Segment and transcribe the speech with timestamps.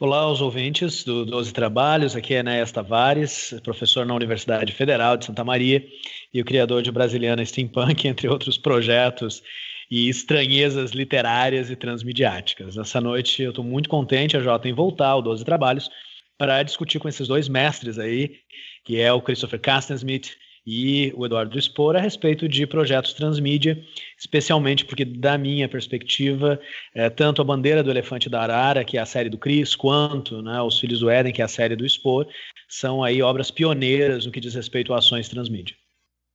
[0.00, 5.24] Olá aos ouvintes do 12 Trabalhos, aqui é Enéas Tavares, professor na Universidade Federal de
[5.24, 5.86] Santa Maria
[6.32, 9.40] e o criador de Brasiliana Steampunk, entre outros projetos
[9.88, 12.76] e estranhezas literárias e transmediáticas.
[12.76, 15.88] Essa noite eu estou muito contente, a Jota, em voltar ao 12 Trabalhos
[16.36, 18.40] para discutir com esses dois mestres aí,
[18.84, 20.36] que é o Christopher Castensmith
[20.66, 23.82] e o Eduardo Spor a respeito de projetos transmídia,
[24.18, 26.58] especialmente porque, da minha perspectiva,
[26.94, 30.40] é, tanto a Bandeira do Elefante da Arara, que é a série do Cris, quanto
[30.40, 32.26] né, Os Filhos do Éden, que é a série do Spor,
[32.68, 35.76] são aí obras pioneiras no que diz respeito a ações transmídia.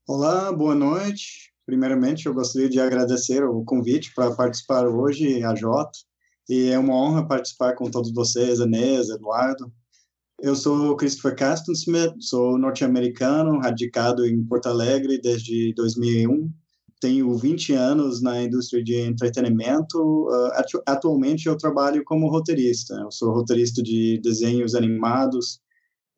[0.07, 1.49] Olá, boa noite.
[1.65, 5.99] Primeiramente, eu gostaria de agradecer o convite para participar hoje, a Jota,
[6.47, 9.71] e é uma honra participar com todos vocês, Anês, Eduardo,
[10.41, 16.51] eu sou Christopher Castensmith, sou norte-americano, radicado em Porto Alegre desde 2001.
[17.01, 19.97] Tenho 20 anos na indústria de entretenimento.
[19.97, 22.93] Uh, atualmente eu trabalho como roteirista.
[22.95, 25.61] Eu sou roteirista de desenhos animados,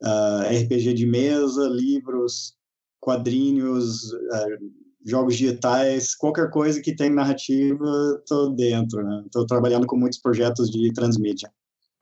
[0.04, 2.56] ah, RPG de mesa, livros,
[3.00, 4.72] quadrinhos, uh,
[5.06, 7.86] jogos digitais, qualquer coisa que tem narrativa,
[8.20, 9.02] estou dentro.
[9.26, 9.48] Estou né?
[9.48, 11.52] trabalhando com muitos projetos de transmídia.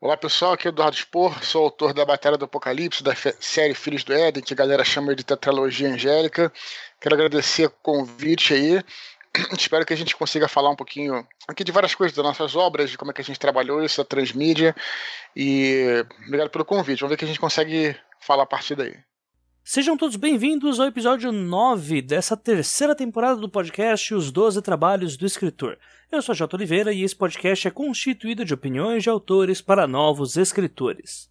[0.02, 4.02] Olá pessoal, aqui é Eduardo Spor, sou autor da Batalha do Apocalipse, da série Filhos
[4.02, 6.54] do Éden, que a galera chama de Tetralogia Angélica.
[7.02, 8.82] Quero agradecer o convite aí.
[9.52, 12.90] Espero que a gente consiga falar um pouquinho aqui de várias coisas das nossas obras,
[12.90, 14.74] de como é que a gente trabalhou isso, a transmídia.
[15.36, 17.02] E obrigado pelo convite.
[17.02, 18.96] Vamos ver o que a gente consegue falar a partir daí.
[19.72, 25.28] Sejam todos bem-vindos ao episódio 9 dessa terceira temporada do podcast Os Doze Trabalhos do
[25.28, 25.78] Escritor.
[26.12, 26.58] Eu sou a J.
[26.58, 31.30] Oliveira e esse podcast é constituído de opiniões de autores para novos escritores.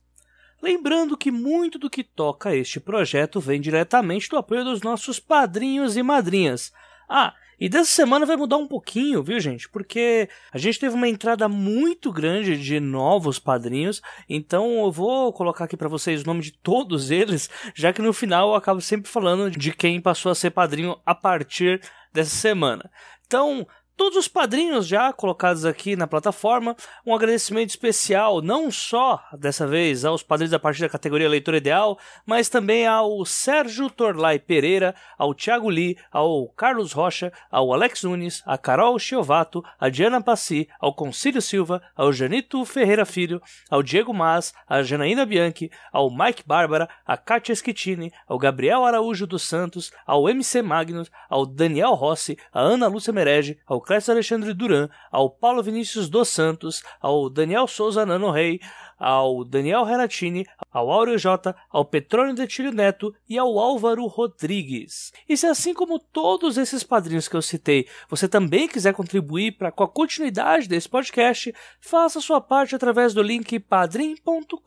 [0.62, 5.96] Lembrando que muito do que toca este projeto vem diretamente do apoio dos nossos padrinhos
[5.96, 6.72] e madrinhas.
[7.08, 9.68] Ah, e dessa semana vai mudar um pouquinho, viu, gente?
[9.68, 15.64] Porque a gente teve uma entrada muito grande de novos padrinhos, então eu vou colocar
[15.64, 19.10] aqui para vocês o nome de todos eles, já que no final eu acabo sempre
[19.10, 21.80] falando de quem passou a ser padrinho a partir
[22.12, 22.90] dessa semana.
[23.26, 23.66] Então,
[23.98, 26.76] todos os padrinhos já colocados aqui na plataforma.
[27.04, 31.98] Um agradecimento especial, não só dessa vez aos padrinhos a partir da categoria Leitor Ideal,
[32.24, 38.40] mas também ao Sérgio Torlai Pereira, ao Thiago Lee, ao Carlos Rocha, ao Alex Nunes,
[38.46, 44.14] a Carol Chiovato, a Diana Passi, ao Concílio Silva, ao Janito Ferreira Filho, ao Diego
[44.14, 49.90] Mas, a Janaína Bianchi, ao Mike Bárbara, a Kátia Schettini, ao Gabriel Araújo dos Santos,
[50.06, 55.30] ao MC Magnus, ao Daniel Rossi, a Ana Lúcia Merege, ao Clécio Alexandre Duran, ao
[55.30, 58.60] Paulo Vinícius dos Santos, ao Daniel Souza Nano Rei,
[58.98, 65.10] ao Daniel Renatini, ao Áureo J, ao Petrônio Detílio Neto e ao Álvaro Rodrigues.
[65.26, 69.72] E se assim como todos esses padrinhos que eu citei, você também quiser contribuir para
[69.72, 74.60] com a continuidade desse podcast, faça sua parte através do link padrim.com.br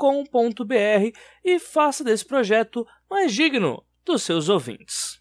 [1.46, 5.21] e faça desse projeto mais digno dos seus ouvintes.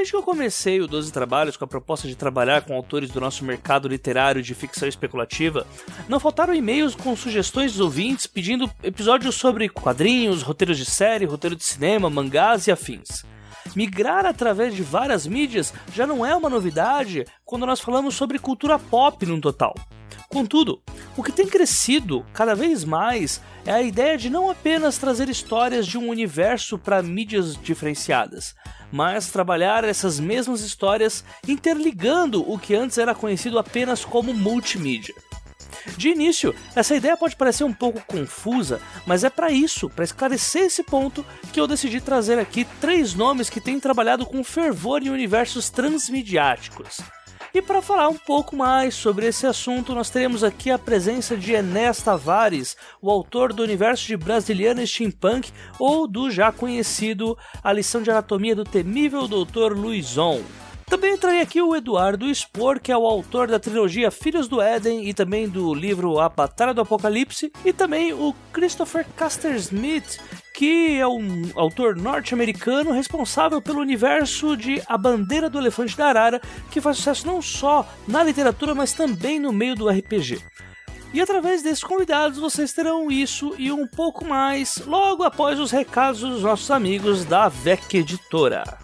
[0.00, 3.20] Desde que eu comecei o 12 Trabalhos com a proposta de trabalhar com autores do
[3.20, 5.66] nosso mercado literário de ficção especulativa,
[6.08, 11.54] não faltaram e-mails com sugestões dos ouvintes pedindo episódios sobre quadrinhos, roteiros de série, roteiro
[11.54, 13.26] de cinema, mangás e afins.
[13.76, 18.78] Migrar através de várias mídias já não é uma novidade quando nós falamos sobre cultura
[18.78, 19.74] pop no total.
[20.32, 20.80] Contudo,
[21.16, 25.88] o que tem crescido cada vez mais é a ideia de não apenas trazer histórias
[25.88, 28.54] de um universo para mídias diferenciadas,
[28.92, 35.16] mas trabalhar essas mesmas histórias interligando o que antes era conhecido apenas como multimídia.
[35.96, 40.62] De início, essa ideia pode parecer um pouco confusa, mas é para isso, para esclarecer
[40.62, 45.10] esse ponto, que eu decidi trazer aqui três nomes que têm trabalhado com fervor em
[45.10, 46.98] universos transmediáticos.
[47.52, 51.52] E para falar um pouco mais sobre esse assunto, nós teremos aqui a presença de
[51.52, 58.02] Enéas Tavares, o autor do universo de Brasiliana Steampunk ou do já conhecido A Lição
[58.02, 59.72] de Anatomia do Temível Dr.
[59.72, 60.42] Luizon.
[60.90, 65.08] Também entraria aqui o Eduardo Spor, que é o autor da trilogia Filhos do Éden
[65.08, 70.18] e também do livro A Batalha do Apocalipse, e também o Christopher Caster Smith,
[70.52, 76.42] que é um autor norte-americano responsável pelo universo de A Bandeira do Elefante da Arara,
[76.72, 80.42] que faz sucesso não só na literatura, mas também no meio do RPG.
[81.14, 86.20] E através desses convidados vocês terão isso e um pouco mais logo após os recados
[86.20, 88.79] dos nossos amigos da VEC Editora.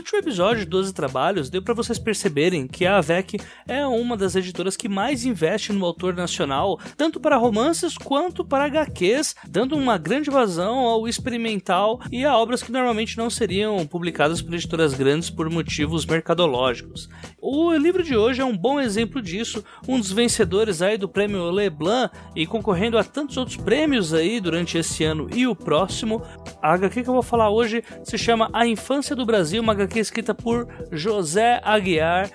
[0.00, 3.38] Último episódio de 12 Trabalhos, deu para vocês perceberem que a AVEC
[3.68, 8.64] é uma das editoras que mais investe no autor nacional, tanto para romances quanto para
[8.64, 14.40] HQs, dando uma grande vazão ao experimental e a obras que normalmente não seriam publicadas
[14.40, 17.08] por editoras grandes por motivos mercadológicos.
[17.38, 21.50] O livro de hoje é um bom exemplo disso, um dos vencedores aí do prêmio
[21.50, 26.22] Leblanc e concorrendo a tantos outros prêmios aí durante esse ano e o próximo.
[26.62, 29.89] A HQ que eu vou falar hoje se chama A Infância do Brasil, uma HQ
[29.98, 32.30] escrita por José Aguiar.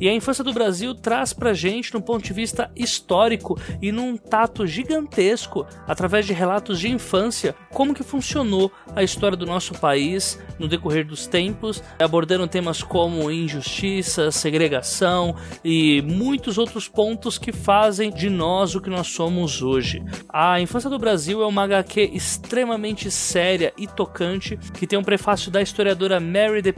[0.00, 4.16] E a Infância do Brasil traz pra gente, no ponto de vista histórico e num
[4.16, 10.38] tato gigantesco, através de relatos de infância, como que funcionou a história do nosso país
[10.58, 18.10] no decorrer dos tempos, abordando temas como injustiça, segregação e muitos outros pontos que fazem
[18.10, 20.02] de nós o que nós somos hoje.
[20.28, 25.50] A Infância do Brasil é uma HQ extremamente séria e tocante, que tem um prefácio
[25.50, 26.72] da historiadora Mary de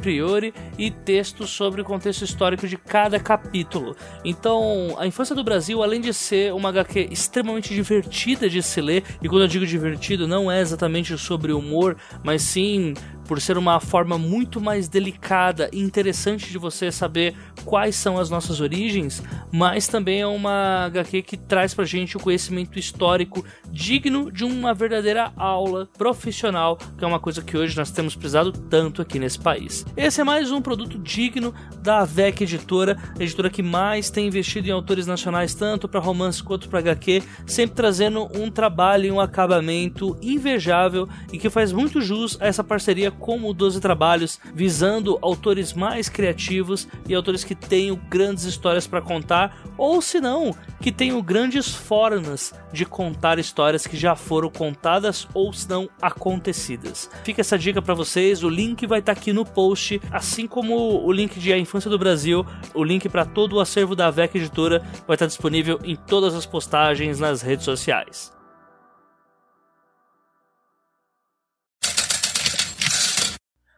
[0.79, 3.97] E textos sobre o contexto histórico de cada capítulo.
[4.25, 9.05] Então, a Infância do Brasil, além de ser uma HQ extremamente divertida de se ler,
[9.23, 12.95] e quando eu digo divertido, não é exatamente sobre humor, mas sim
[13.27, 17.35] por ser uma forma muito mais delicada e interessante de você saber
[17.65, 19.23] quais são as nossas origens,
[19.53, 24.75] mas também é uma HQ que traz pra gente o conhecimento histórico digno de uma
[24.75, 29.39] verdadeira aula profissional, que é uma coisa que hoje nós temos precisado tanto aqui nesse
[29.39, 29.85] país.
[29.97, 34.73] Esse é mais um produto digno da AVEC Editora, editora que mais tem investido em
[34.73, 40.17] autores nacionais, tanto para romance quanto para HQ, sempre trazendo um trabalho e um acabamento
[40.23, 46.09] invejável e que faz muito jus a essa parceria como 12 trabalhos, visando autores mais
[46.09, 51.75] criativos e autores que tenham grandes histórias para contar, ou se não, que tenham grandes
[51.75, 57.09] formas de contar histórias que já foram contadas ou não acontecidas.
[57.23, 61.05] Fica essa dica para vocês, o link vai estar tá aqui no post, assim como
[61.05, 62.45] o link de A Infância do Brasil,
[62.75, 66.35] o link para todo o acervo da VEC Editora vai estar tá disponível em todas
[66.35, 68.34] as postagens nas redes sociais.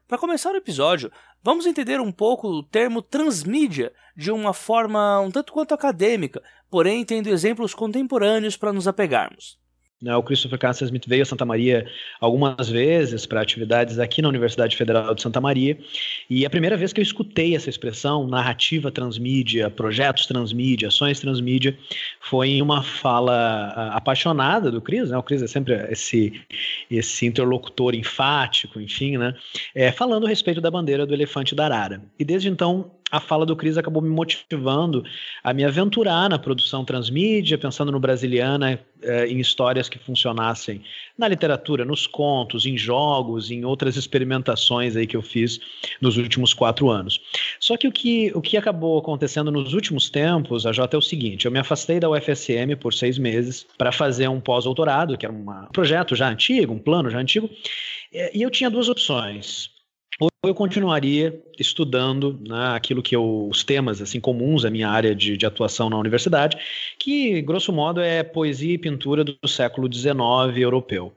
[0.08, 1.10] Para começar o episódio,
[1.42, 7.04] vamos entender um pouco o termo transmídia de uma forma um tanto quanto acadêmica, porém
[7.04, 9.58] tendo exemplos contemporâneos para nos apegarmos.
[10.00, 11.86] Né, o Christopher Castro Smith veio a Santa Maria
[12.20, 15.78] algumas vezes para atividades aqui na Universidade Federal de Santa Maria,
[16.28, 21.78] e a primeira vez que eu escutei essa expressão, narrativa transmídia, projetos transmídia, ações transmídia,
[22.20, 25.16] foi em uma fala apaixonada do Cris, né?
[25.16, 26.42] o Cris é sempre esse,
[26.90, 29.34] esse interlocutor enfático, enfim, né?
[29.74, 32.02] É, falando a respeito da bandeira do elefante da arara.
[32.18, 35.04] E desde então a fala do Cris acabou me motivando
[35.44, 40.82] a me aventurar na produção transmídia, pensando no Brasiliana, eh, em histórias que funcionassem
[41.16, 45.60] na literatura, nos contos, em jogos, em outras experimentações aí que eu fiz
[46.00, 47.20] nos últimos quatro anos.
[47.60, 51.02] Só que o que, o que acabou acontecendo nos últimos tempos, a Jota, é o
[51.02, 55.32] seguinte: eu me afastei da UFSM por seis meses para fazer um pós-doutorado, que era
[55.32, 57.48] um projeto já antigo, um plano já antigo,
[58.12, 59.75] e eu tinha duas opções
[60.20, 65.14] ou eu continuaria estudando né, aquilo que eu, os temas assim comuns à minha área
[65.14, 66.56] de, de, atuação na universidade,
[66.98, 70.18] que grosso modo é poesia e pintura do século XIX
[70.56, 71.14] europeu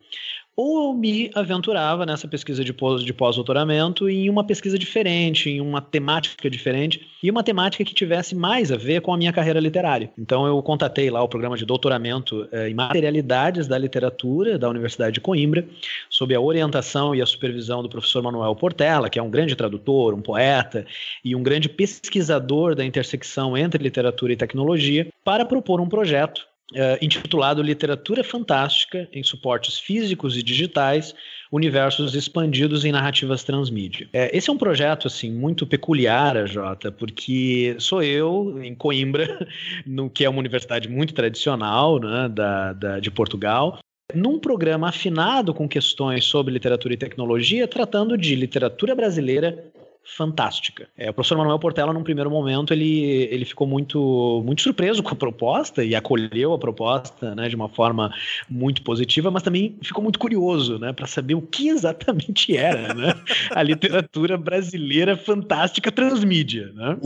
[0.62, 6.50] ou eu me aventurava nessa pesquisa de pós-doutoramento em uma pesquisa diferente, em uma temática
[6.50, 10.12] diferente, e uma temática que tivesse mais a ver com a minha carreira literária.
[10.18, 15.14] Então eu contatei lá o programa de doutoramento eh, em materialidades da literatura da Universidade
[15.14, 15.66] de Coimbra,
[16.10, 20.14] sob a orientação e a supervisão do professor Manuel Portela, que é um grande tradutor,
[20.14, 20.86] um poeta
[21.24, 26.98] e um grande pesquisador da intersecção entre literatura e tecnologia, para propor um projeto uh,
[27.02, 31.14] intitulado Literatura Fantástica em Suportes Físicos e Digitais,
[31.52, 34.08] Universos Expandidos em Narrativas Transmídia.
[34.14, 39.48] É, esse é um projeto assim muito peculiar, Jota, porque sou eu em Coimbra,
[39.86, 43.80] no que é uma universidade muito tradicional né, da, da, de Portugal,
[44.14, 49.72] num programa afinado com questões sobre literatura e tecnologia, tratando de literatura brasileira
[50.16, 50.88] fantástica.
[50.98, 55.10] É, o professor Manuel Portela, num primeiro momento, ele, ele ficou muito, muito surpreso com
[55.10, 58.14] a proposta e acolheu a proposta né, de uma forma
[58.50, 63.14] muito positiva, mas também ficou muito curioso né, para saber o que exatamente era né,
[63.52, 66.72] a literatura brasileira fantástica transmídia.
[66.74, 66.98] Né?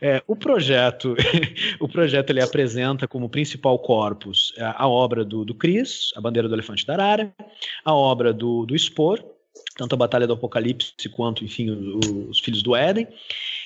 [0.00, 1.14] É, o projeto,
[1.80, 6.48] o projeto ele apresenta como principal corpus a, a obra do, do Cris, A Bandeira
[6.48, 7.32] do Elefante da Arara,
[7.84, 9.22] a obra do, do Spor,
[9.76, 13.06] tanto a Batalha do Apocalipse quanto, enfim, os, os Filhos do Éden.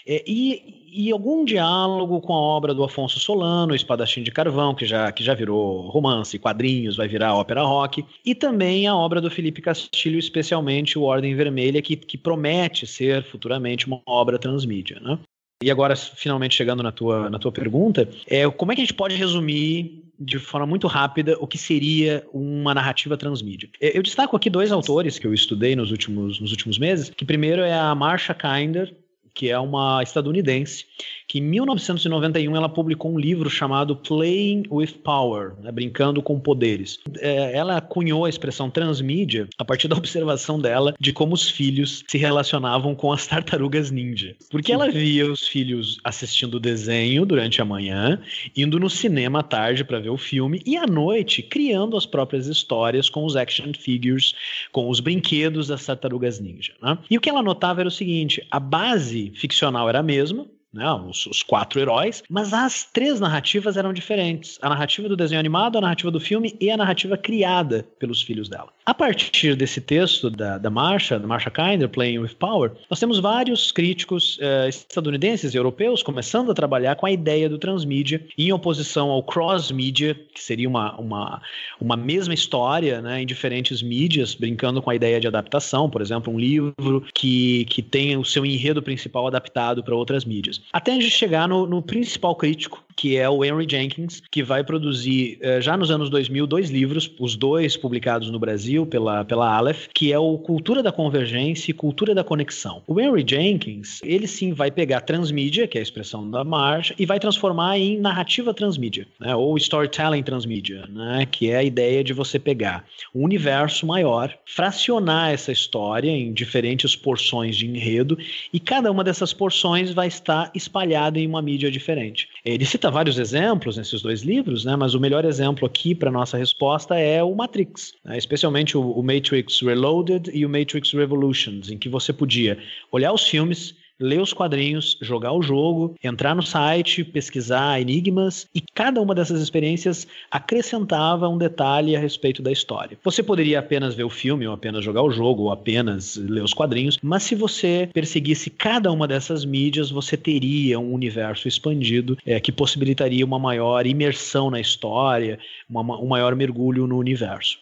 [0.07, 4.85] É, e, e algum diálogo com a obra do Afonso Solano, Espadachim de Carvão, que
[4.85, 9.31] já, que já virou romance, quadrinhos, vai virar ópera rock, e também a obra do
[9.31, 15.01] Felipe Castilho, especialmente o Ordem Vermelha, que, que promete ser futuramente uma obra transmídia.
[15.01, 15.19] Né?
[15.63, 18.95] E agora, finalmente chegando na tua, na tua pergunta, é, como é que a gente
[18.95, 23.69] pode resumir de forma muito rápida o que seria uma narrativa transmídia.
[23.81, 27.63] Eu destaco aqui dois autores que eu estudei nos últimos, nos últimos meses, que primeiro
[27.63, 28.95] é a Marsha Kinder,
[29.35, 30.85] que é uma estadunidense,
[31.33, 36.99] que em 1991 ela publicou um livro chamado Playing with Power, né, brincando com poderes.
[37.21, 42.05] É, ela cunhou a expressão transmídia a partir da observação dela de como os filhos
[42.07, 44.37] se relacionavam com as tartarugas ninja.
[44.51, 48.21] Porque ela via os filhos assistindo desenho durante a manhã,
[48.55, 52.47] indo no cinema à tarde para ver o filme e à noite criando as próprias
[52.47, 54.35] histórias com os action figures,
[54.71, 56.75] com os brinquedos das tartarugas ninja.
[56.83, 56.99] Né?
[57.11, 60.91] E o que ela notava era o seguinte: a base ficcional era a mesma, né,
[60.93, 64.59] os, os, quatro heróis, mas as três narrativas eram diferentes.
[64.63, 68.49] A narrativa do desenho animado, a narrativa do filme e a narrativa criada pelos filhos
[68.49, 68.69] dela.
[68.85, 73.19] A partir desse texto da, da Marsha, da Marsha Kinder, Playing with Power, nós temos
[73.19, 78.53] vários críticos eh, estadunidenses e europeus começando a trabalhar com a ideia do transmídia em
[78.53, 81.43] oposição ao cross-mídia, que seria uma, uma,
[81.81, 86.33] uma mesma história né, em diferentes mídias, brincando com a ideia de adaptação, por exemplo,
[86.33, 90.62] um livro que, que tem o seu enredo principal adaptado para outras mídias.
[90.73, 94.63] Até a gente chegar no, no principal crítico, que é o Henry Jenkins, que vai
[94.63, 99.53] produzir eh, já nos anos 2000 dois livros, os dois publicados no Brasil pela, pela
[99.57, 102.81] Aleph, que é o Cultura da Convergência e Cultura da Conexão.
[102.87, 107.05] O Henry Jenkins, ele sim vai pegar transmídia, que é a expressão da marcha, e
[107.05, 112.13] vai transformar em narrativa transmídia, né, ou storytelling transmídia, né, que é a ideia de
[112.13, 118.17] você pegar um universo maior, fracionar essa história em diferentes porções de enredo,
[118.53, 122.29] e cada uma dessas porções vai estar espalhada em uma mídia diferente.
[122.45, 126.37] Ele cita vários exemplos nesses dois livros, né, mas o melhor exemplo aqui para nossa
[126.37, 131.79] resposta é o Matrix, né, especialmente o, o Matrix Reloaded e o Matrix Revolutions, em
[131.79, 132.59] que você podia
[132.91, 138.61] olhar os filmes ler os quadrinhos, jogar o jogo, entrar no site, pesquisar enigmas e
[138.61, 142.99] cada uma dessas experiências acrescentava um detalhe a respeito da história.
[143.05, 146.53] Você poderia apenas ver o filme, ou apenas jogar o jogo, ou apenas ler os
[146.53, 152.41] quadrinhos, mas se você perseguisse cada uma dessas mídias, você teria um universo expandido é,
[152.41, 157.59] que possibilitaria uma maior imersão na história, uma, um maior mergulho no universo.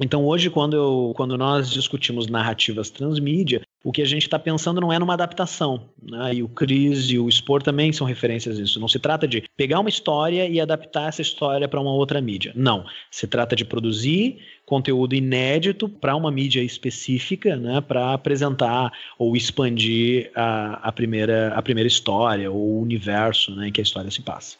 [0.00, 4.80] Então hoje, quando, eu, quando nós discutimos narrativas transmídia, o que a gente está pensando
[4.80, 5.88] não é numa adaptação.
[6.02, 6.34] Né?
[6.34, 8.78] E o Cris e o Spor também são referências a isso.
[8.78, 12.52] Não se trata de pegar uma história e adaptar essa história para uma outra mídia.
[12.54, 12.84] Não.
[13.10, 17.80] Se trata de produzir conteúdo inédito para uma mídia específica, né?
[17.80, 23.68] para apresentar ou expandir a, a, primeira, a primeira história ou o universo né?
[23.68, 24.58] em que a história se passa.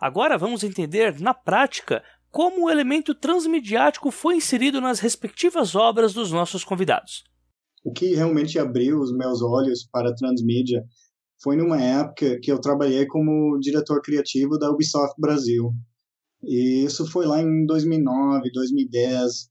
[0.00, 2.02] Agora vamos entender na prática
[2.32, 7.24] como o elemento transmediático foi inserido nas respectivas obras dos nossos convidados.
[7.84, 10.82] O que realmente abriu os meus olhos para a transmídia
[11.42, 15.72] foi numa época que eu trabalhei como diretor criativo da Ubisoft Brasil.
[16.42, 19.50] E isso foi lá em 2009, 2010.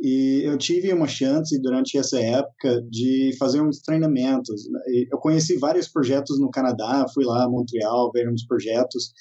[0.00, 4.62] E eu tive uma chance durante essa época de fazer uns treinamentos.
[5.10, 9.12] Eu conheci vários projetos no Canadá, fui lá a Montreal ver uns projetos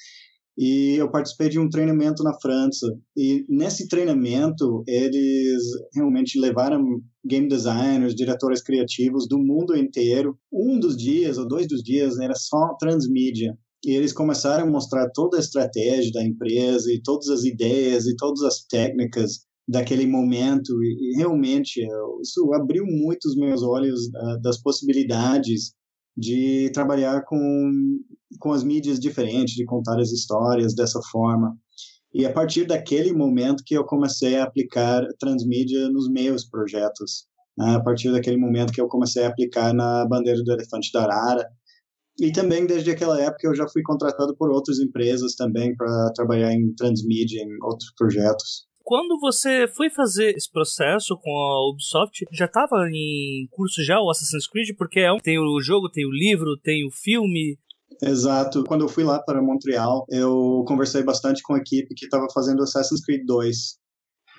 [0.58, 2.88] e eu participei de um treinamento na França.
[3.16, 10.38] E nesse treinamento, eles realmente levaram game designers, diretores criativos do mundo inteiro.
[10.52, 13.58] Um dos dias, ou dois dos dias, era só transmídia.
[13.84, 18.16] E eles começaram a mostrar toda a estratégia da empresa e todas as ideias e
[18.16, 20.72] todas as técnicas daquele momento.
[20.84, 21.82] E, realmente,
[22.22, 25.74] isso abriu muito os meus olhos uh, das possibilidades
[26.16, 27.72] de trabalhar com,
[28.40, 31.56] com as mídias diferentes, de contar as histórias dessa forma.
[32.14, 37.26] E a partir daquele momento que eu comecei a aplicar transmídia nos meus projetos.
[37.58, 37.76] Né?
[37.76, 41.48] A partir daquele momento que eu comecei a aplicar na Bandeira do Elefante da Arara.
[42.20, 46.54] E também desde aquela época eu já fui contratado por outras empresas também para trabalhar
[46.54, 48.68] em transmídia, em outros projetos.
[48.84, 54.10] Quando você foi fazer esse processo com a Ubisoft, já estava em curso já o
[54.10, 54.76] Assassin's Creed?
[54.78, 57.58] Porque é um, tem o jogo, tem o livro, tem o filme.
[58.04, 58.64] Exato.
[58.64, 62.64] Quando eu fui lá para Montreal, eu conversei bastante com a equipe que estava fazendo
[62.64, 63.80] Assassin's Creed 2.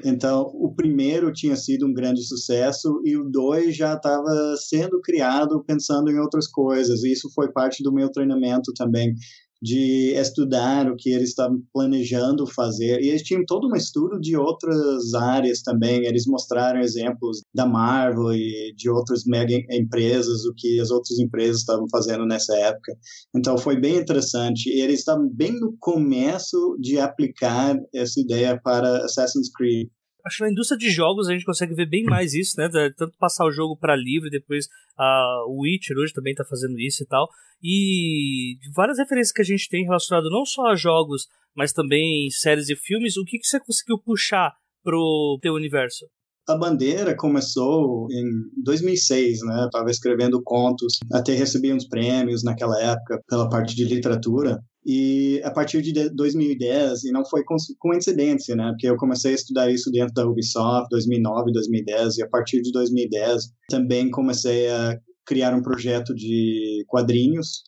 [0.05, 5.63] Então, o primeiro tinha sido um grande sucesso e o 2 já estava sendo criado
[5.65, 7.05] pensando em outras coisas.
[7.05, 9.15] E isso foi parte do meu treinamento também
[9.63, 13.01] de estudar o que eles estavam planejando fazer.
[13.01, 16.05] E eles tinham todo um estudo de outras áreas também.
[16.05, 21.59] Eles mostraram exemplos da Marvel e de outras mega empresas, o que as outras empresas
[21.59, 22.93] estavam fazendo nessa época.
[23.37, 24.69] Então foi bem interessante.
[24.69, 29.89] E eles estavam bem no começo de aplicar essa ideia para Assassin's Creed
[30.25, 32.69] acho que na indústria de jogos a gente consegue ver bem mais isso, né?
[32.97, 37.07] Tanto passar o jogo para livre, depois a Witcher hoje também tá fazendo isso e
[37.07, 37.29] tal.
[37.63, 42.69] E várias referências que a gente tem relacionado não só a jogos, mas também séries
[42.69, 44.53] e filmes, o que, que você conseguiu puxar
[44.83, 46.07] pro teu universo?
[46.49, 48.25] A Bandeira começou em
[48.65, 49.67] 2006, né?
[49.67, 54.59] Estava escrevendo contos, até recebi uns prêmios naquela época pela parte de literatura.
[54.85, 57.45] E a partir de 2010, e não foi
[57.79, 58.71] coincidência, né?
[58.71, 62.73] Porque eu comecei a estudar isso dentro da Ubisoft, 2009, 2010, e a partir de
[62.73, 67.63] 2010 também comecei a criar um projeto de quadrinhos.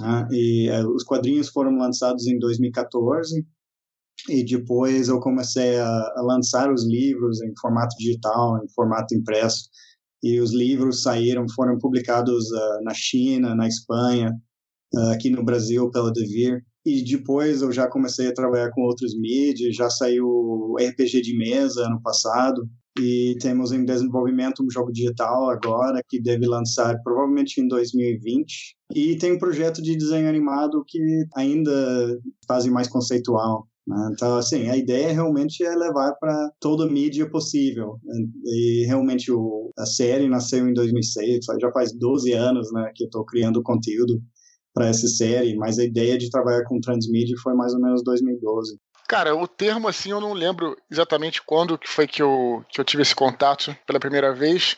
[0.00, 0.28] Né?
[0.32, 3.46] E uh, os quadrinhos foram lançados em 2014,
[4.28, 9.68] e depois eu comecei a, a lançar os livros em formato digital, em formato impresso.
[10.22, 14.32] E os livros saíram, foram publicados uh, na China, na Espanha,
[15.12, 16.62] aqui no Brasil pela Devir.
[16.84, 21.86] E depois eu já comecei a trabalhar com outros mídias, já saiu RPG de mesa
[21.86, 22.66] ano passado,
[22.98, 29.16] e temos em desenvolvimento um jogo digital agora que deve lançar provavelmente em 2020 e
[29.16, 30.98] tem um projeto de desenho animado que
[31.36, 34.10] ainda fase mais conceitual né?
[34.12, 37.98] então assim a ideia realmente é levar para toda a mídia possível
[38.44, 43.24] e realmente o, a série nasceu em 2006 já faz 12 anos né que estou
[43.24, 44.20] criando conteúdo
[44.74, 48.78] para essa série, mas a ideia de trabalhar com transmídia foi mais ou menos 2012.
[49.08, 52.84] Cara, o termo, assim, eu não lembro exatamente quando que foi que eu, que eu
[52.84, 54.76] tive esse contato pela primeira vez.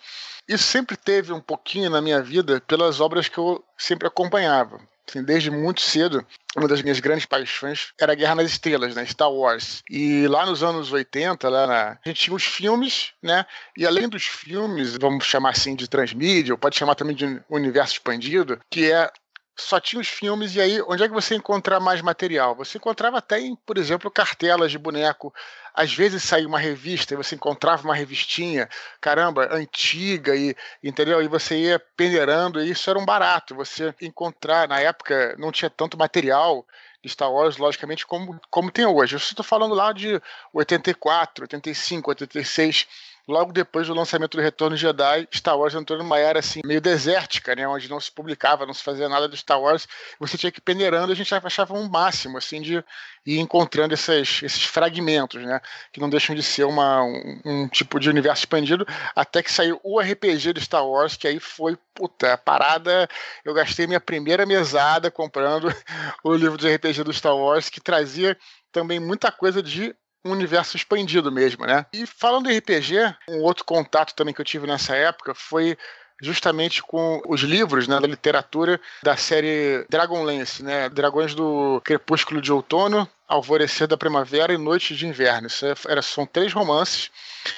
[0.49, 4.81] Isso sempre teve um pouquinho na minha vida pelas obras que eu sempre acompanhava.
[5.09, 6.25] Assim, desde muito cedo,
[6.57, 9.05] uma das minhas grandes paixões era a Guerra nas Estrelas, né?
[9.05, 9.83] Star Wars.
[9.91, 11.99] E lá nos anos 80, lá na...
[12.05, 13.45] a gente tinha os filmes, né?
[13.77, 17.95] E além dos filmes, vamos chamar assim de transmídia, ou pode chamar também de universo
[17.95, 19.11] expandido, que é
[19.57, 22.55] só tinha os filmes, e aí onde é que você encontrar mais material?
[22.57, 25.33] Você encontrava até em, por exemplo, cartelas de boneco.
[25.75, 28.69] Às vezes saía uma revista e você encontrava uma revistinha,
[29.01, 31.23] caramba, antiga, e entendeu?
[31.23, 33.55] E você ia peneirando, e isso era um barato.
[33.55, 36.67] Você encontrar, na época, não tinha tanto material
[37.03, 39.15] de Star Wars, logicamente, como, como tem hoje.
[39.15, 40.21] Eu estou falando lá de
[40.53, 42.87] 84, 85, 86
[43.31, 46.81] logo depois do lançamento do Retorno de Jedi, Star Wars entrou numa era assim meio
[46.81, 49.87] desértica, né, onde não se publicava, não se fazia nada do Star Wars,
[50.19, 52.85] você tinha que ir peneirando, a gente achava um máximo assim de
[53.25, 55.61] ir encontrando esses, esses fragmentos, né,
[55.93, 59.81] que não deixam de ser uma, um, um tipo de universo expandido, até que saiu
[59.85, 63.09] o RPG do Star Wars, que aí foi puta, parada,
[63.45, 65.69] eu gastei minha primeira mesada comprando
[66.25, 68.37] o livro de RPG do Star Wars que trazia
[68.73, 71.87] também muita coisa de um universo expandido mesmo, né?
[71.93, 75.77] E falando em RPG, um outro contato também que eu tive nessa época foi
[76.21, 80.89] justamente com os livros né, da literatura da série Dragonlance, né?
[80.89, 85.47] Dragões do Crepúsculo de Outono, Alvorecer da Primavera e Noite de Inverno.
[85.47, 87.11] Isso é, era, são três romances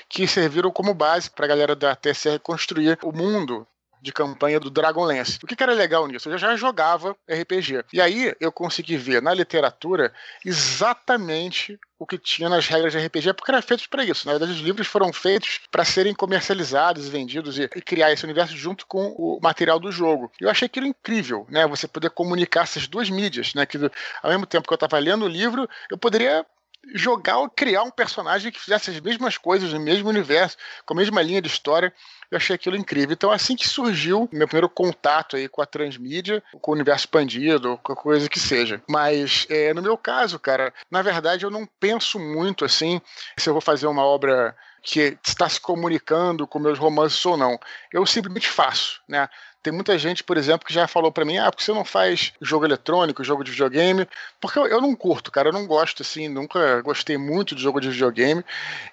[0.08, 3.66] que serviram como base para a galera da TSR construir o mundo
[4.02, 5.38] de campanha do Dragonlance.
[5.40, 6.28] O que, que era legal nisso?
[6.28, 7.84] Eu já jogava RPG.
[7.92, 10.12] E aí eu consegui ver na literatura
[10.44, 14.26] exatamente o que tinha nas regras de RPG, porque era feito para isso.
[14.26, 18.56] Na verdade, os livros foram feitos para serem comercializados, vendidos e, e, criar esse universo
[18.56, 20.32] junto com o material do jogo.
[20.40, 21.64] Eu achei aquilo incrível, né?
[21.68, 23.64] Você poder comunicar essas duas mídias, né?
[23.64, 23.78] Que
[24.20, 26.44] ao mesmo tempo que eu estava lendo o livro, eu poderia
[26.94, 30.96] jogar ou criar um personagem que fizesse as mesmas coisas no mesmo universo, com a
[30.96, 31.92] mesma linha de história.
[32.30, 33.12] Eu achei aquilo incrível.
[33.12, 37.78] Então, assim que surgiu meu primeiro contato aí com a transmídia, com o universo expandido,
[37.82, 38.82] com a coisa que seja.
[38.88, 43.00] Mas, é, no meu caso, cara, na verdade eu não penso muito assim
[43.36, 47.58] se eu vou fazer uma obra que está se comunicando com meus romances ou não.
[47.92, 49.28] Eu simplesmente faço, né?
[49.62, 52.32] Tem muita gente, por exemplo, que já falou para mim: ah, porque você não faz
[52.40, 54.08] jogo eletrônico, jogo de videogame?
[54.40, 57.80] Porque eu, eu, não curto, cara, eu não gosto assim, nunca gostei muito de jogo
[57.80, 58.44] de videogame.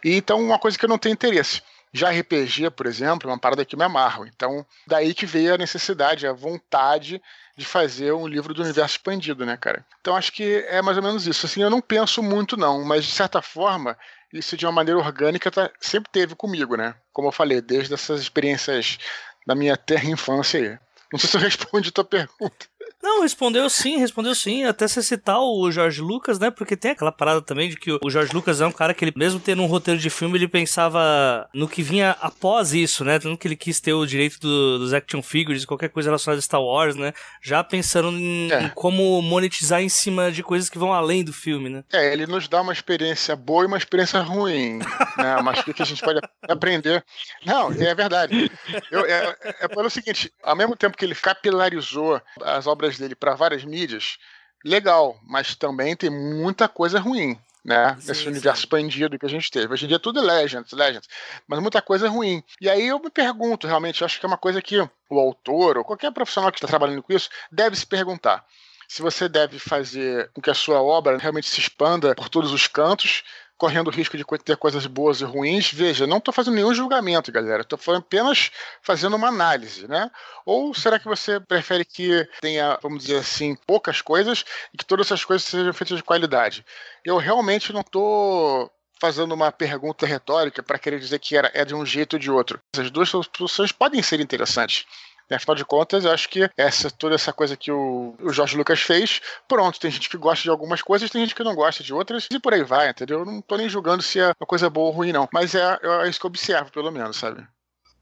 [0.03, 1.61] E então, uma coisa que eu não tenho interesse.
[1.91, 4.27] Já RPG, por exemplo, é uma parada que me amarro.
[4.27, 7.19] Então, daí que veio a necessidade, a vontade
[7.57, 9.83] de fazer um livro do universo expandido, né, cara?
[9.99, 11.47] Então, acho que é mais ou menos isso.
[11.47, 13.97] Assim, eu não penso muito, não, mas de certa forma,
[14.31, 16.93] isso de uma maneira orgânica tá, sempre teve comigo, né?
[17.11, 18.99] Como eu falei, desde essas experiências
[19.45, 20.79] da minha terra infância aí.
[21.11, 22.67] Não sei se eu respondi a tua pergunta.
[23.01, 24.65] Não, respondeu sim, respondeu sim.
[24.65, 26.51] Até você citar o George Lucas, né?
[26.51, 29.13] Porque tem aquela parada também de que o George Lucas é um cara que ele,
[29.15, 33.17] mesmo tendo um roteiro de filme, ele pensava no que vinha após isso, né?
[33.17, 36.41] Tanto que ele quis ter o direito do, dos action figures, qualquer coisa relacionada a
[36.41, 37.13] Star Wars, né?
[37.41, 38.63] Já pensando em, é.
[38.63, 41.83] em, como monetizar em cima de coisas que vão além do filme, né?
[41.93, 44.79] É, ele nos dá uma experiência boa e uma experiência ruim,
[45.17, 45.41] né?
[45.41, 47.03] Mas o que a gente pode aprender.
[47.45, 48.51] Não, é verdade.
[48.91, 53.35] Eu, é, é pelo seguinte, ao mesmo tempo que ele capilarizou as obras dele para
[53.35, 54.17] várias mídias,
[54.63, 57.95] legal, mas também tem muita coisa ruim né?
[57.99, 58.29] Sim, Nesse sim.
[58.29, 59.71] universo expandido que a gente teve.
[59.73, 61.07] Hoje em dia tudo é Legends, Legends,
[61.47, 62.43] mas muita coisa é ruim.
[62.59, 65.83] E aí eu me pergunto, realmente, acho que é uma coisa que o autor ou
[65.83, 68.45] qualquer profissional que está trabalhando com isso deve se perguntar
[68.87, 72.65] se você deve fazer com que a sua obra realmente se expanda por todos os
[72.65, 73.23] cantos,
[73.59, 75.71] correndo o risco de ter coisas boas e ruins.
[75.71, 77.61] Veja, não estou fazendo nenhum julgamento, galera.
[77.61, 78.49] Estou apenas
[78.81, 80.09] fazendo uma análise, né?
[80.45, 85.07] Ou será que você prefere que tenha, vamos dizer assim, poucas coisas e que todas
[85.07, 86.65] essas coisas sejam feitas de qualidade?
[87.03, 91.75] Eu realmente não estou fazendo uma pergunta retórica para querer dizer que era, é de
[91.75, 92.59] um jeito ou de outro.
[92.73, 94.85] Essas duas soluções podem ser interessantes.
[95.29, 98.57] E, afinal de contas, eu acho que essa, toda essa coisa que o, o Jorge
[98.57, 101.83] Lucas fez, pronto, tem gente que gosta de algumas coisas, tem gente que não gosta
[101.83, 103.19] de outras, e por aí vai, entendeu?
[103.19, 105.29] Eu não tô nem julgando se é uma coisa boa ou ruim, não.
[105.31, 107.45] Mas é, é isso que eu observo, pelo menos, sabe?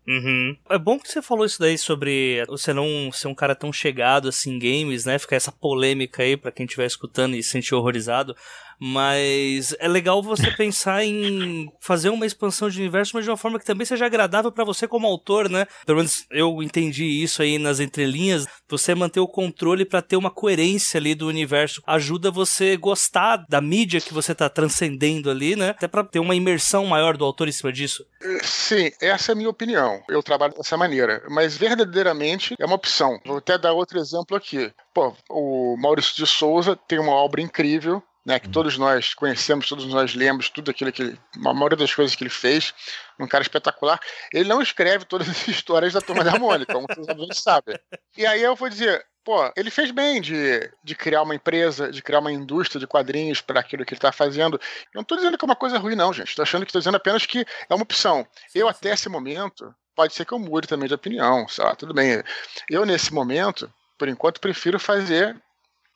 [0.08, 0.56] Uhum.
[0.70, 4.30] É bom que você falou isso daí sobre você não ser um cara tão chegado
[4.30, 5.20] assim em games, né?
[5.20, 8.34] Ficar essa polêmica aí para quem estiver escutando e se sentir horrorizado.
[8.80, 13.60] Mas é legal você pensar em fazer uma expansão de universo, mas de uma forma
[13.60, 15.66] que também seja agradável para você como autor, né?
[15.86, 18.46] Pelo menos eu entendi isso aí nas entrelinhas.
[18.70, 23.60] Você manter o controle para ter uma coerência ali do universo ajuda você gostar da
[23.60, 25.70] mídia que você tá transcendendo ali, né?
[25.70, 28.06] Até para ter uma imersão maior do autor em cima disso.
[28.44, 30.02] Sim, essa é a minha opinião.
[30.10, 33.20] Eu trabalho dessa maneira, mas verdadeiramente é uma opção.
[33.26, 34.72] Vou até dar outro exemplo aqui.
[34.94, 39.86] Pô, o Maurício de Souza tem uma obra incrível né, que todos nós conhecemos, todos
[39.86, 42.74] nós lemos tudo aquilo que ele, a maioria das coisas que ele fez,
[43.18, 43.98] um cara espetacular.
[44.34, 47.80] Ele não escreve todas as histórias da Turma da Mônica, como vocês obviamente sabem.
[48.18, 52.04] E aí eu vou dizer, pô, ele fez bem de, de criar uma empresa, de
[52.04, 54.56] criar uma indústria de quadrinhos para aquilo que ele está fazendo.
[54.58, 56.28] Eu não estou dizendo que é uma coisa ruim, não, gente.
[56.28, 58.28] Estou achando que estou dizendo apenas que é uma opção.
[58.54, 61.94] Eu, até esse momento, pode ser que eu mude também de opinião, sei lá, tudo
[61.94, 62.22] bem.
[62.70, 65.34] Eu, nesse momento, por enquanto, prefiro fazer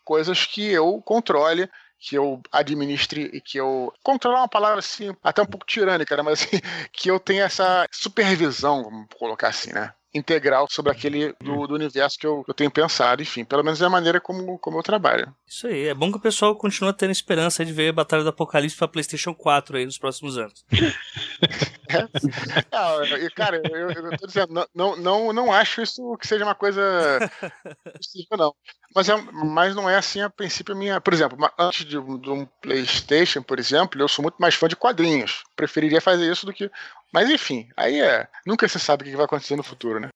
[0.06, 1.70] coisas que eu controle
[2.02, 3.94] que eu administre e que eu.
[4.04, 6.24] Controlar uma palavra assim, até um pouco tirânica, né?
[6.24, 6.60] Mas assim,
[6.92, 9.94] que eu tenha essa supervisão, vamos colocar assim, né?
[10.14, 13.86] integral sobre aquele do, do universo que eu, eu, tenho pensado, enfim, pelo menos é
[13.86, 15.34] a maneira como, como eu trabalho.
[15.48, 18.30] Isso aí, é bom que o pessoal continue tendo esperança de ver a Batalha do
[18.30, 20.66] Apocalipse para PlayStation 4 aí nos próximos anos.
[22.72, 26.82] é, cara, eu, eu tô dizendo, não, não, não acho isso que seja uma coisa
[27.98, 28.56] possível, não.
[28.96, 31.02] Mas, é, mas não é assim a princípio minha.
[31.02, 34.76] Por exemplo, antes de, de um PlayStation, por exemplo, eu sou muito mais fã de
[34.76, 35.44] quadrinhos.
[35.56, 36.70] Preferiria fazer isso do que
[37.12, 38.28] mas enfim, aí é.
[38.46, 40.10] Nunca se sabe o que vai acontecer no futuro, né?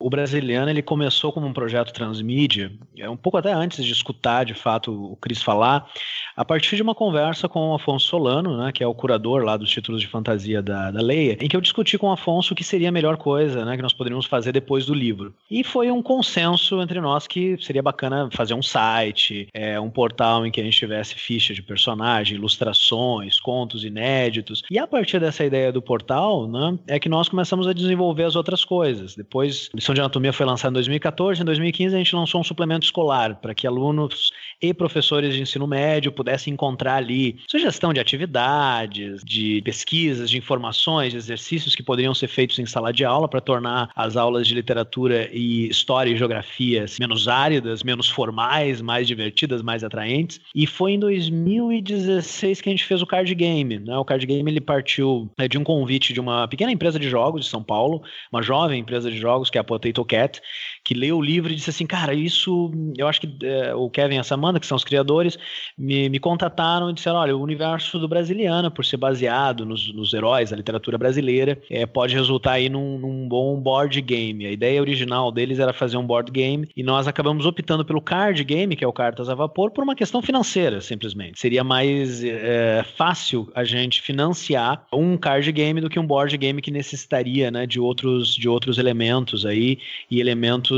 [0.00, 4.44] O Brasiliano ele começou como um projeto transmídia, é um pouco até antes de escutar
[4.44, 5.90] de fato o Cris falar,
[6.36, 9.56] a partir de uma conversa com o Afonso Solano, né, que é o curador lá
[9.56, 12.56] dos títulos de fantasia da, da Leia, em que eu discuti com o Afonso o
[12.56, 15.34] que seria a melhor coisa né, que nós poderíamos fazer depois do livro.
[15.50, 20.46] E foi um consenso entre nós que seria bacana fazer um site, é, um portal
[20.46, 24.62] em que a gente tivesse ficha de personagem, ilustrações, contos inéditos.
[24.70, 28.36] E a partir dessa ideia do portal, né, é que nós começamos a desenvolver as
[28.36, 29.16] outras coisas.
[29.16, 32.84] Depois lição de anatomia foi lançada em 2014, em 2015 a gente lançou um suplemento
[32.84, 39.22] escolar para que alunos e professores de ensino médio pudessem encontrar ali sugestão de atividades,
[39.24, 43.40] de pesquisas, de informações, de exercícios que poderiam ser feitos em sala de aula para
[43.40, 49.62] tornar as aulas de literatura e história e geografia menos áridas, menos formais, mais divertidas,
[49.62, 50.40] mais atraentes.
[50.54, 53.78] E foi em 2016 que a gente fez o card game.
[53.78, 53.96] Né?
[53.96, 57.44] O card game ele partiu né, de um convite de uma pequena empresa de jogos
[57.44, 60.40] de São Paulo, uma jovem empresa de jogos que é a Potato Cat,
[60.88, 64.14] que leu o livro e disse assim, cara, isso, eu acho que é, o Kevin
[64.14, 65.38] e a Samantha, que são os criadores,
[65.76, 70.14] me, me contataram e disseram, olha, o universo do Brasiliano, por ser baseado nos, nos
[70.14, 74.46] heróis da literatura brasileira, é, pode resultar aí num, num, bom board game.
[74.46, 78.42] A ideia original deles era fazer um board game e nós acabamos optando pelo card
[78.42, 81.38] game, que é o Cartas a Vapor, por uma questão financeira, simplesmente.
[81.38, 86.62] Seria mais é, fácil a gente financiar um card game do que um board game
[86.62, 89.78] que necessitaria né, de, outros, de outros elementos aí
[90.10, 90.77] e elementos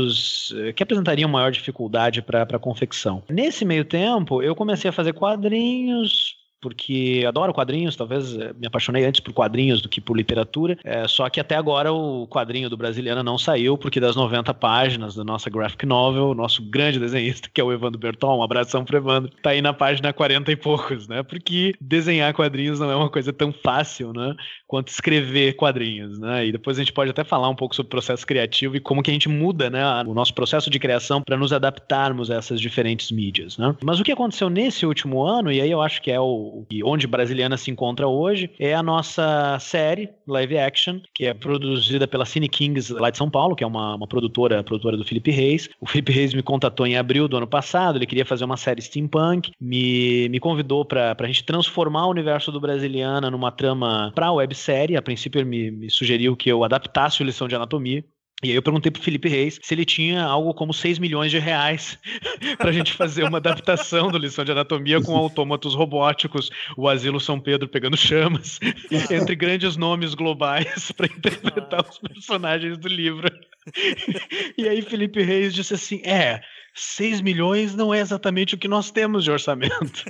[0.55, 3.23] eh, que apresentariam maior dificuldade para a confecção.
[3.29, 9.03] Nesse meio tempo, eu comecei a fazer quadrinhos, porque adoro quadrinhos, talvez eh, me apaixonei
[9.03, 12.77] antes por quadrinhos do que por literatura, é, só que até agora o quadrinho do
[12.77, 17.49] Brasiliana não saiu, porque das 90 páginas da nossa graphic novel, o nosso grande desenhista,
[17.51, 20.55] que é o Evandro Berton, um abração pro Evandro, tá aí na página 40 e
[20.55, 21.23] poucos, né?
[21.23, 24.35] Porque desenhar quadrinhos não é uma coisa tão fácil, né?
[24.67, 26.45] Quanto escrever quadrinhos, né?
[26.45, 29.01] E depois a gente pode até falar um pouco sobre o processo criativo e como
[29.01, 29.83] que a gente muda, né?
[30.05, 33.75] O nosso processo de criação para nos adaptarmos a essas diferentes mídias, né?
[33.83, 36.50] Mas o que aconteceu nesse último ano, e aí eu acho que é o
[36.83, 42.25] onde Brasiliana se encontra hoje, é a nossa série live action, que é produzida pela
[42.25, 45.69] Cine Kings lá de São Paulo, que é uma, uma produtora, produtora do Felipe Reis.
[45.79, 48.81] O Felipe Reis me contatou em abril do ano passado, ele queria fazer uma série
[48.81, 54.31] steampunk, me, me convidou para a gente transformar o universo do Brasiliana numa trama para
[54.31, 54.97] websérie.
[54.97, 58.03] A princípio ele me, me sugeriu que eu adaptasse o Lição de Anatomia,
[58.43, 61.37] e aí eu perguntei pro Felipe Reis se ele tinha algo como 6 milhões de
[61.37, 61.97] reais
[62.57, 67.39] pra gente fazer uma adaptação do Lição de Anatomia com autômatos robóticos, o Asilo São
[67.39, 68.59] Pedro pegando chamas,
[69.11, 73.29] entre grandes nomes globais para interpretar os personagens do livro.
[74.57, 76.41] E aí Felipe Reis disse assim: "É,
[76.73, 80.05] 6 milhões não é exatamente o que nós temos de orçamento.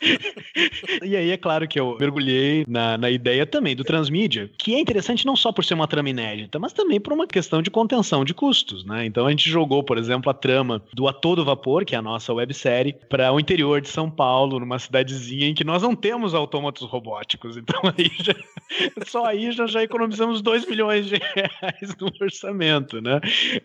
[1.02, 4.80] e aí é claro que eu mergulhei na, na ideia também do transmídia, que é
[4.80, 8.24] interessante não só por ser uma trama inédita, mas também por uma questão de contenção
[8.24, 9.04] de custos, né?
[9.06, 12.02] Então a gente jogou, por exemplo, a trama do A Todo Vapor, que é a
[12.02, 16.34] nossa websérie, para o interior de São Paulo, numa cidadezinha em que nós não temos
[16.34, 17.56] autômatos robóticos.
[17.56, 18.34] Então aí já,
[19.06, 23.20] só aí já, já economizamos 2 milhões de reais no orçamento, né?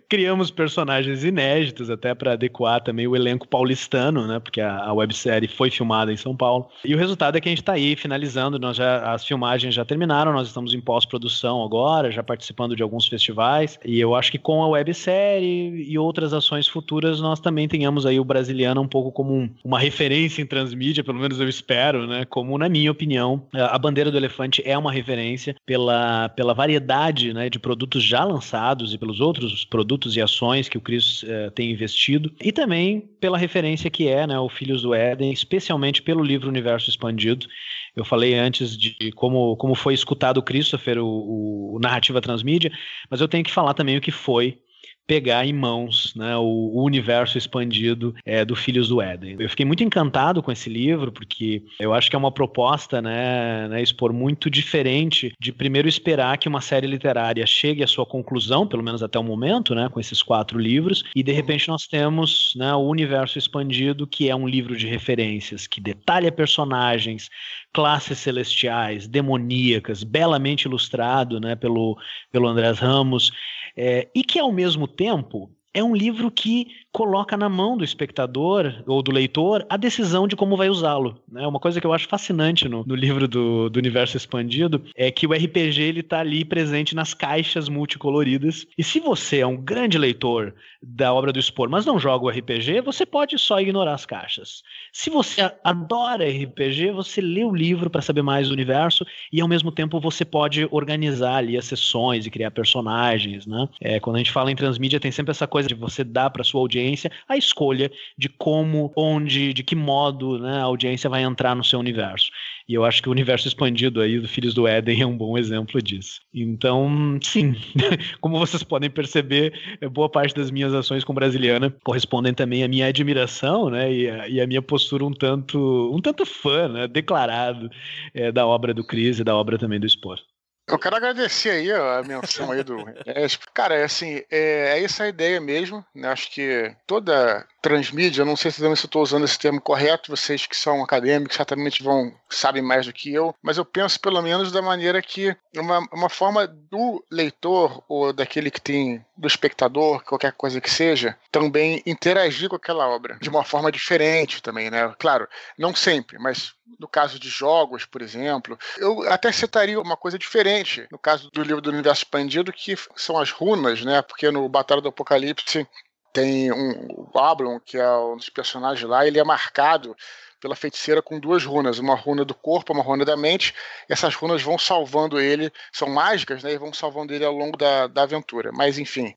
[0.08, 4.40] Criamos personagens inéditos até para adequar também o elenco paulistano, né?
[4.40, 6.70] Porque a, a websérie foi filmada em São Paulo.
[6.84, 9.84] E o resultado é que a gente está aí finalizando, nós já, as filmagens já
[9.84, 13.80] terminaram, nós estamos em pós-produção agora, já participando de alguns festivais.
[13.84, 18.20] E eu acho que com a websérie e outras ações futuras, nós também tenhamos aí
[18.20, 22.26] o Brasiliano um pouco como um, uma referência em transmídia, pelo menos eu espero, né?
[22.26, 27.50] Como, na minha opinião, a bandeira do elefante é uma referência pela, pela variedade né,
[27.50, 31.72] de produtos já lançados e pelos outros produtos e ações que o Cris eh, tem
[31.72, 36.50] investido e também pela referência que é né, o Filhos do Éden, especialmente pelo livro
[36.50, 37.48] Universo Expandido.
[37.96, 42.72] Eu falei antes de como, como foi escutado o Christopher, o, o Narrativa Transmídia,
[43.10, 44.60] mas eu tenho que falar também o que foi
[45.08, 49.36] pegar em mãos né, o, universo expandido é, do Filhos do Éden.
[49.40, 53.68] Eu fiquei muito encantado com esse livro, porque eu acho que é uma proposta, né,
[53.68, 58.68] né, expor muito diferente de primeiro esperar que uma série literária chegue à sua conclusão,
[58.68, 62.54] pelo menos até o momento, né, com esses quatro livros, e de repente nós temos
[62.56, 67.30] né, o universo expandido, que é um livro de referências, que detalha personagens,
[67.74, 71.98] classes celestiais, demoníacas, belamente ilustrado né, pelo,
[72.32, 73.32] pelo Andrés Ramos,
[73.76, 78.82] é, e que ao mesmo tempo é um livro que coloca na mão do espectador
[78.88, 81.22] ou do leitor a decisão de como vai usá-lo.
[81.30, 81.46] Né?
[81.46, 85.28] Uma coisa que eu acho fascinante no, no livro do, do, Universo Expandido é que
[85.28, 88.66] o RPG ele está ali presente nas caixas multicoloridas.
[88.78, 92.30] E se você é um grande leitor da obra do Spor, mas não joga o
[92.30, 94.64] RPG, você pode só ignorar as caixas.
[94.94, 99.50] Se você adora RPG, você lê o livro para saber mais do universo e ao
[99.50, 103.46] mesmo tempo você pode organizar ali as sessões e criar personagens.
[103.46, 103.68] Né?
[103.82, 106.44] É, quando a gente fala em transmídia, tem sempre essa coisa de você dar para
[106.46, 111.24] sua audiência audiência a escolha de como, onde, de que modo né, a audiência vai
[111.24, 112.30] entrar no seu universo.
[112.68, 115.38] E eu acho que o universo expandido aí do Filhos do Éden é um bom
[115.38, 116.22] exemplo disso.
[116.34, 117.56] Então, sim,
[118.22, 119.54] como vocês podem perceber,
[119.92, 124.30] boa parte das minhas ações com Brasiliana correspondem também à minha admiração, né, e a,
[124.30, 127.70] e a minha postura um tanto, um tanto fã, né, declarado
[128.14, 130.20] é, da obra do Cris e da obra também do Spor.
[130.68, 132.80] Eu quero agradecer aí a menção aí do.
[133.06, 135.86] É, cara, assim, é, é essa a ideia mesmo.
[135.94, 136.08] Né?
[136.08, 140.56] Acho que toda transmídia, não sei se eu estou usando esse termo correto, vocês que
[140.56, 144.62] são acadêmicos certamente vão sabem mais do que eu, mas eu penso pelo menos da
[144.62, 150.62] maneira que uma, uma forma do leitor ou daquele que tem do espectador, qualquer coisa
[150.62, 154.94] que seja, também interagir com aquela obra de uma forma diferente também, né?
[155.00, 160.20] Claro, não sempre, mas no caso de jogos, por exemplo, eu até citaria uma coisa
[160.20, 164.04] diferente no caso do livro do Universo Expandido, que são as runas, né?
[164.04, 165.68] Porque no Batalha do Apocalipse
[166.16, 169.94] tem um, o Ablon, que é um dos personagens lá, ele é marcado
[170.40, 173.54] pela feiticeira com duas runas, uma runa do corpo, uma runa da mente.
[173.90, 176.54] Essas runas vão salvando ele, são mágicas, né?
[176.54, 178.52] E vão salvando ele ao longo da, da aventura.
[178.54, 179.14] Mas enfim.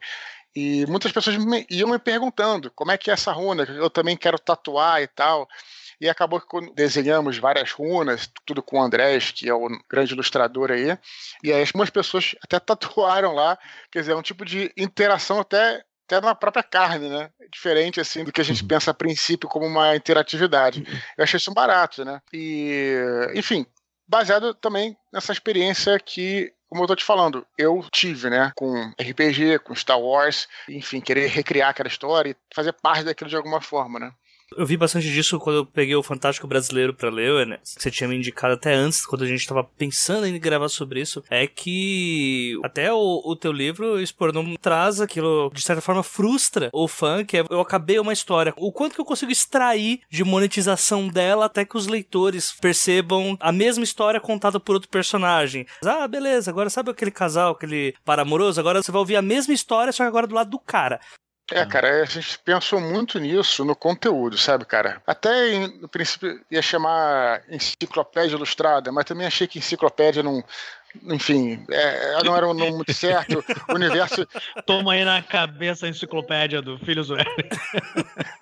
[0.57, 4.17] E muitas pessoas me, iam me perguntando como é que é essa runa, eu também
[4.17, 5.47] quero tatuar e tal.
[6.01, 10.73] E acabou que desenhamos várias runas, tudo com o Andrés, que é o grande ilustrador
[10.73, 10.99] aí.
[11.45, 13.57] E aí algumas pessoas até tatuaram lá,
[13.91, 17.31] quer dizer, é um tipo de interação até até na própria carne, né?
[17.53, 18.69] Diferente assim do que a gente uhum.
[18.69, 20.81] pensa a princípio como uma interatividade.
[20.81, 20.99] Uhum.
[21.19, 22.21] Eu achei isso barato, né?
[22.33, 22.95] E,
[23.35, 23.67] enfim,
[24.09, 29.61] baseado também nessa experiência que como eu tô te falando, eu tive, né, com RPG,
[29.61, 33.99] com Star Wars, enfim, querer recriar aquela história e fazer parte daquilo de alguma forma,
[33.99, 34.13] né?
[34.57, 37.59] Eu vi bastante disso quando eu peguei o Fantástico Brasileiro pra ler, né?
[37.63, 41.23] Você tinha me indicado até antes, quando a gente tava pensando em gravar sobre isso.
[41.29, 46.89] É que até o, o teu livro, Spornum, traz aquilo, de certa forma, frustra o
[46.89, 48.55] fã, que é, eu acabei uma história.
[48.57, 53.53] O quanto que eu consigo extrair de monetização dela até que os leitores percebam a
[53.53, 55.67] mesma história contada por outro personagem.
[55.85, 58.59] Ah, beleza, agora sabe aquele casal, aquele par amoroso?
[58.59, 60.99] Agora você vai ouvir a mesma história, só que agora do lado do cara.
[61.51, 65.01] É, cara, a gente pensou muito nisso no conteúdo, sabe, cara?
[65.07, 70.45] Até no princípio ia chamar enciclopédia ilustrada, mas também achei que enciclopédia não,
[71.05, 73.45] enfim, é, não era um nome muito certo.
[73.69, 74.27] O universo.
[74.67, 77.49] Toma aí na cabeça a enciclopédia do Filhos do Eric.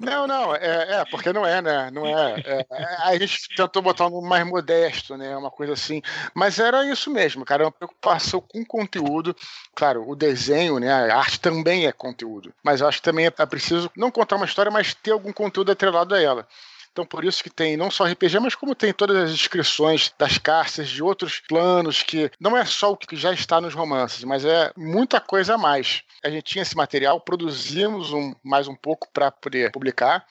[0.00, 1.90] Não, não, é, é, porque não é, né?
[1.92, 2.86] Não é, é, é.
[3.02, 5.36] A gente tentou botar um nome mais modesto, né?
[5.36, 6.02] Uma coisa assim.
[6.34, 7.64] Mas era isso mesmo, cara.
[7.64, 9.34] Uma preocupação com conteúdo.
[9.74, 10.92] Claro, o desenho, né?
[10.92, 12.52] A arte também é conteúdo.
[12.62, 15.72] Mas eu acho que também é preciso não contar uma história, mas ter algum conteúdo
[15.72, 16.46] atrelado a ela.
[16.96, 20.38] Então, por isso que tem não só RPG, mas como tem todas as descrições das
[20.38, 24.46] cartas, de outros planos, que não é só o que já está nos romances, mas
[24.46, 26.02] é muita coisa a mais.
[26.24, 30.24] A gente tinha esse material, produzimos um, mais um pouco para poder publicar.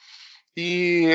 [0.58, 1.08] E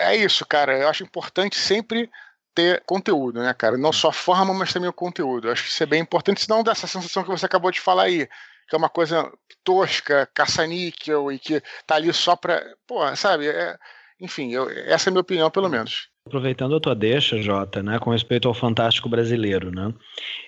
[0.00, 0.76] é isso, cara.
[0.76, 2.10] Eu acho importante sempre
[2.54, 3.78] ter conteúdo, né, cara?
[3.78, 5.48] Não só forma, mas também o conteúdo.
[5.48, 7.80] Eu acho que isso é bem importante, senão dá essa sensação que você acabou de
[7.80, 8.28] falar aí,
[8.68, 9.32] que é uma coisa
[9.64, 12.62] tosca, caça-níquel e que tá ali só pra.
[12.86, 13.48] Pô, sabe?
[13.48, 13.78] É
[14.20, 16.08] enfim, eu, essa é a minha opinião, pelo menos.
[16.26, 19.92] Aproveitando a tua deixa, Jota, né, com respeito ao Fantástico Brasileiro, né?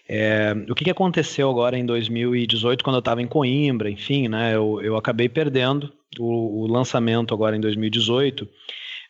[0.08, 4.54] É, o que, que aconteceu agora em 2018, quando eu estava em Coimbra, enfim, né?
[4.54, 8.48] Eu, eu acabei perdendo o, o lançamento agora em 2018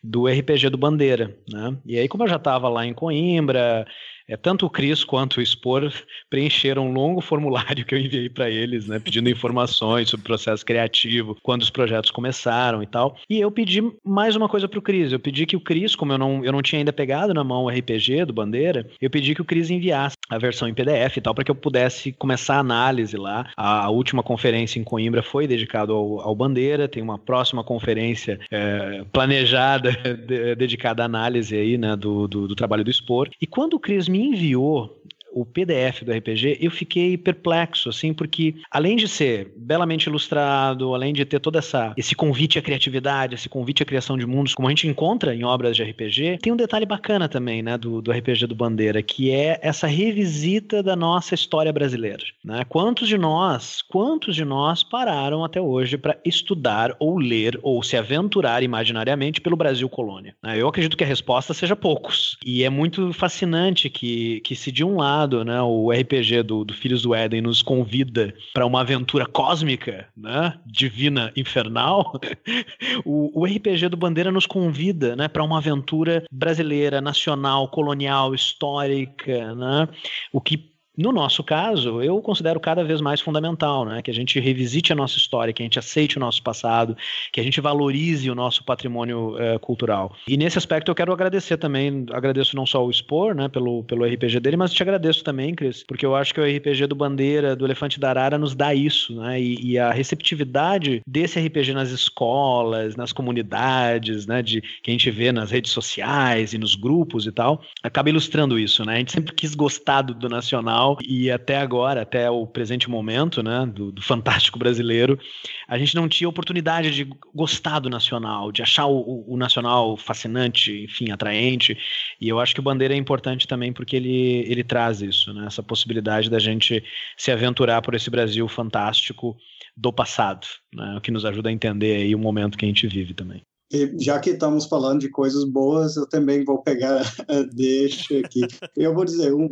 [0.02, 1.76] do RPG do Bandeira, né?
[1.84, 3.86] E aí, como eu já estava lá em Coimbra,
[4.28, 5.92] é, tanto o Cris quanto o Expor
[6.30, 10.64] preencheram um longo formulário que eu enviei para eles, né, pedindo informações sobre o processo
[10.64, 13.16] criativo, quando os projetos começaram e tal.
[13.28, 15.12] E eu pedi mais uma coisa para o Cris.
[15.12, 17.64] Eu pedi que o Cris, como eu não, eu não tinha ainda pegado na mão
[17.64, 21.20] o RPG do Bandeira, eu pedi que o Cris enviasse a versão em PDF e
[21.20, 23.50] tal, para que eu pudesse começar a análise lá.
[23.56, 28.38] A, a última conferência em Coimbra foi dedicada ao, ao, Bandeira, tem uma próxima conferência
[28.50, 29.92] é, planejada,
[30.26, 33.28] de, dedicada à análise aí, né, do, do, do trabalho do Expor.
[33.40, 34.90] E quando o Cris me enviou
[35.34, 41.12] o PDF do RPG, eu fiquei perplexo, assim, porque além de ser belamente ilustrado, além
[41.12, 44.68] de ter toda essa esse convite à criatividade, esse convite à criação de mundos, como
[44.68, 48.12] a gente encontra em obras de RPG, tem um detalhe bacana também, né, do, do
[48.12, 52.64] RPG do Bandeira, que é essa revisita da nossa história brasileira, né?
[52.68, 57.96] Quantos de nós, quantos de nós pararam até hoje para estudar ou ler ou se
[57.96, 60.36] aventurar imaginariamente pelo Brasil colônia?
[60.42, 60.60] Né?
[60.60, 62.38] Eu acredito que a resposta seja poucos.
[62.44, 65.60] E é muito fascinante que, que se de um lado né?
[65.62, 70.54] O RPG do, do Filhos do Éden nos convida para uma aventura cósmica, né?
[70.66, 72.20] Divina, infernal.
[73.04, 75.28] o, o RPG do Bandeira nos convida, né?
[75.28, 79.88] Para uma aventura brasileira, nacional, colonial, histórica, né?
[80.32, 84.00] O que no nosso caso, eu considero cada vez mais fundamental, né?
[84.00, 86.96] Que a gente revisite a nossa história, que a gente aceite o nosso passado,
[87.33, 90.14] que a gente valorize o nosso patrimônio uh, cultural.
[90.28, 94.04] E nesse aspecto eu quero agradecer também, agradeço não só o Expor, né, pelo, pelo
[94.04, 97.57] RPG dele, mas te agradeço também, Cris, porque eu acho que o RPG do Bandeira,
[97.57, 99.40] do Elefante da Arara, nos dá isso, né?
[99.40, 104.42] E, e a receptividade desse RPG nas escolas, nas comunidades, né?
[104.42, 108.57] De que a gente vê nas redes sociais e nos grupos e tal, acaba ilustrando
[108.59, 108.94] isso, né?
[108.94, 112.90] A gente sempre quis gostar do, do nacional Nacional e até agora, até o presente
[112.90, 115.18] momento, né, do, do Fantástico Brasileiro,
[115.66, 120.84] a gente não tinha oportunidade de gostar do Nacional, de achar o, o Nacional fascinante,
[120.84, 121.76] enfim, atraente.
[122.20, 125.46] E eu acho que o Bandeira é importante também porque ele, ele traz isso, né,
[125.46, 126.84] essa possibilidade da gente
[127.16, 129.36] se aventurar por esse Brasil fantástico
[129.76, 132.86] do passado, né, o que nos ajuda a entender aí o momento que a gente
[132.86, 133.42] vive também.
[133.72, 137.03] E já que estamos falando de coisas boas, eu também vou pegar
[137.55, 138.42] deixa aqui.
[138.77, 139.48] Eu vou dizer, um,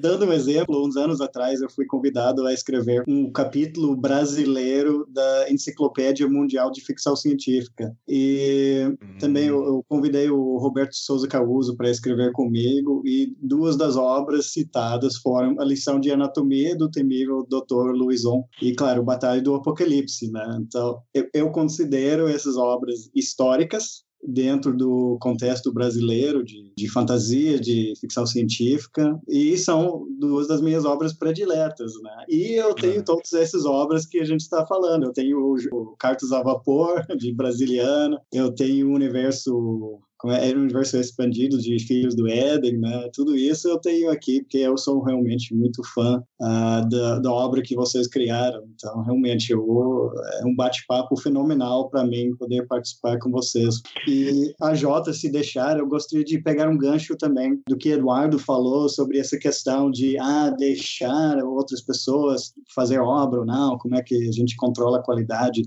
[0.00, 5.50] dando um exemplo, uns anos atrás eu fui convidado a escrever um capítulo brasileiro da
[5.50, 7.94] Enciclopédia Mundial de Ficção Científica.
[8.08, 9.18] E hum.
[9.18, 14.52] também eu, eu, convidei o Roberto Souza Causo para escrever comigo, e duas das obras
[14.52, 17.92] citadas foram a lição de anatomia do temível Dr.
[17.92, 20.30] Louison e, claro, Batalha do Apocalipse.
[20.30, 20.58] Né?
[20.60, 27.58] Então, eu, eu considero essas obras históricas históricas dentro do contexto brasileiro de, de fantasia,
[27.58, 32.24] de ficção científica, e são duas das minhas obras prediletas, né?
[32.28, 33.04] E eu tenho uhum.
[33.04, 35.04] todas essas obras que a gente está falando.
[35.04, 40.62] Eu tenho o, o Cartas a Vapor, de Brasiliana, eu tenho o Universo era um
[40.62, 43.08] universo expandido de Filhos do Éden, né?
[43.14, 47.62] Tudo isso eu tenho aqui porque eu sou realmente muito fã uh, da, da, obra
[47.62, 48.62] que vocês criaram.
[48.74, 53.76] Então, realmente, eu, é um bate-papo fenomenal para mim poder participar com vocês.
[54.06, 58.38] E a Jota, se deixar, eu gostaria de pegar um gancho também do que Eduardo
[58.38, 64.02] falou sobre essa questão de ah, deixar outras pessoas fazer obra ou não, como é
[64.02, 65.62] que a gente controla a qualidade.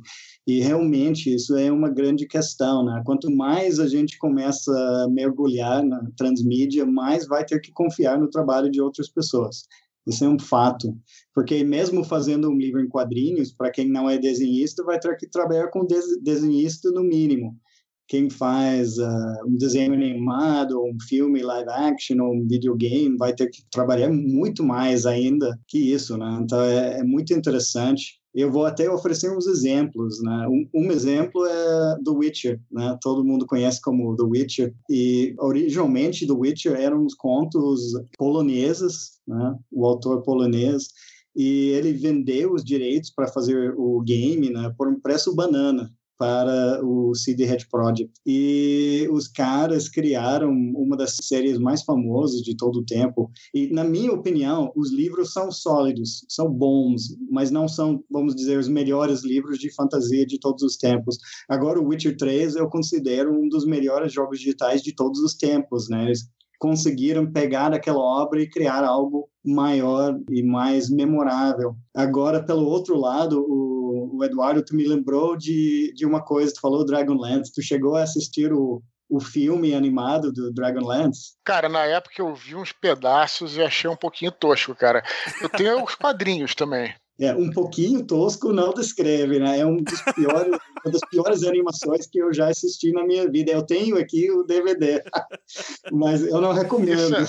[0.45, 3.01] E realmente isso é uma grande questão, né?
[3.05, 8.29] Quanto mais a gente começa a mergulhar na transmídia, mais vai ter que confiar no
[8.29, 9.65] trabalho de outras pessoas.
[10.05, 10.97] Isso é um fato,
[11.33, 15.27] porque mesmo fazendo um livro em quadrinhos, para quem não é desenhista, vai ter que
[15.27, 15.87] trabalhar com
[16.21, 17.57] desenhista no mínimo.
[18.05, 23.47] Quem faz uh, um desenho animado, um filme live action, ou um videogame, vai ter
[23.49, 26.39] que trabalhar muito mais ainda que isso, né?
[26.41, 28.21] Então é, é muito interessante.
[28.33, 30.47] Eu vou até oferecer uns exemplos, né?
[30.47, 32.97] Um, um, exemplo é The Witcher, né?
[33.01, 39.55] Todo mundo conhece como The Witcher e originalmente The Witcher eram uns contos poloneses, né?
[39.71, 40.87] O autor polonês
[41.35, 44.73] e ele vendeu os direitos para fazer o game, né?
[44.77, 48.11] Por um preço banana para o CD Red Project.
[48.25, 53.31] E os caras criaram uma das séries mais famosas de todo o tempo.
[53.53, 58.57] E, na minha opinião, os livros são sólidos, são bons, mas não são, vamos dizer,
[58.57, 61.17] os melhores livros de fantasia de todos os tempos.
[61.49, 65.89] Agora, o Witcher 3 eu considero um dos melhores jogos digitais de todos os tempos,
[65.89, 66.05] né?
[66.05, 66.29] Eles
[66.63, 71.75] conseguiram pegar aquela obra e criar algo maior e mais memorável.
[71.93, 73.72] Agora, pelo outro lado, o,
[74.13, 78.03] o Eduardo, tu me lembrou de, de uma coisa, tu falou Dragonlance, tu chegou a
[78.03, 81.33] assistir o, o filme animado do Dragonlance?
[81.43, 85.03] Cara, na época eu vi uns pedaços e achei um pouquinho tosco, cara.
[85.41, 86.93] Eu tenho os quadrinhos também.
[87.19, 89.59] É, um pouquinho tosco não descreve, né?
[89.59, 90.47] É um dos piores,
[90.83, 93.51] uma das piores animações que eu já assisti na minha vida.
[93.51, 95.03] Eu tenho aqui o DVD,
[95.91, 97.15] mas eu não recomendo.
[97.15, 97.25] É...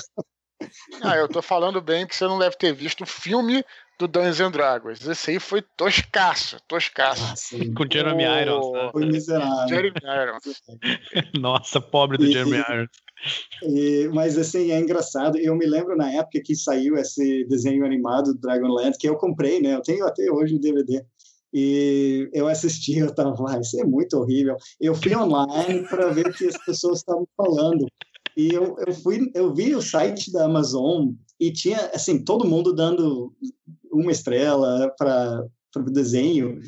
[1.03, 3.65] Ah, eu tô falando bem que você não deve ter visto o filme
[3.99, 5.07] do Dungeons and Dragons.
[5.07, 7.23] Esse aí foi toscaço, toscaço.
[7.55, 8.73] Ah, Com Jeremy oh, Irons.
[8.73, 8.89] Né?
[8.93, 9.69] Foi miserável.
[9.69, 10.63] Jeremy Irons.
[11.39, 12.91] Nossa, pobre do e, Jeremy Irons.
[13.63, 15.39] E, mas assim, é engraçado.
[15.39, 19.61] Eu me lembro na época que saiu esse desenho animado do Dragonlance, que eu comprei,
[19.61, 19.75] né?
[19.75, 21.05] Eu tenho até hoje o DVD.
[21.57, 24.57] E eu assisti, eu tava lá, isso é muito horrível.
[24.81, 27.87] Eu fui online para ver o que as pessoas estavam falando.
[28.37, 32.73] E eu, eu fui, eu vi o site da Amazon e tinha, assim, todo mundo
[32.73, 33.33] dando
[33.93, 36.61] uma estrela para o desenho.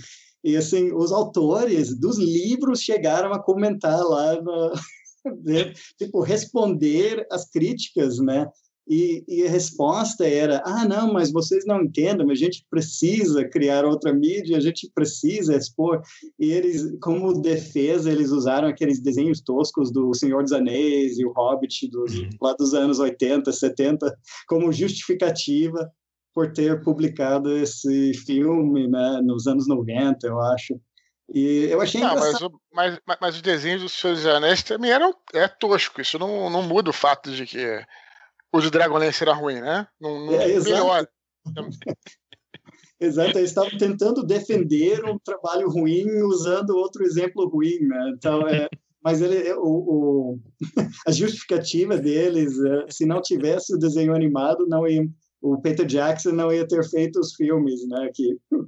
[0.44, 4.72] E, assim, os autores dos livros chegaram a comentar lá no,
[5.98, 8.48] tipo, responder as críticas, né?
[8.88, 13.84] E, e, a resposta era: ah, não, mas vocês não entendem, a gente precisa criar
[13.84, 16.00] outra mídia, a gente precisa expor.
[16.38, 21.32] E eles, como defesa, eles usaram aqueles desenhos toscos do Senhor dos Anéis e o
[21.32, 22.28] Hobbit dos, uhum.
[22.40, 24.16] lá dos anos 80, 70,
[24.46, 25.90] como justificativa
[26.32, 30.78] por ter publicado esse filme né, nos anos 90, eu acho.
[31.34, 34.92] E eu achei não, mas, o, mas, mas, os desenhos dos Senhor dos Anéis também
[34.92, 36.00] eram é tosco.
[36.00, 37.84] Isso não, não muda o fato de que
[38.52, 39.86] o de Dragonlance era ruim, né?
[40.00, 41.08] Não, não é, exato.
[43.00, 48.12] exato, eles estavam tentando defender um trabalho ruim usando outro exemplo ruim, né?
[48.16, 48.68] Então, é,
[49.02, 50.38] mas ele, o, o,
[51.06, 55.06] a justificativa deles, é, se não tivesse o desenho animado, não ia,
[55.40, 58.10] o Peter Jackson não ia ter feito os filmes, né?
[58.14, 58.36] Que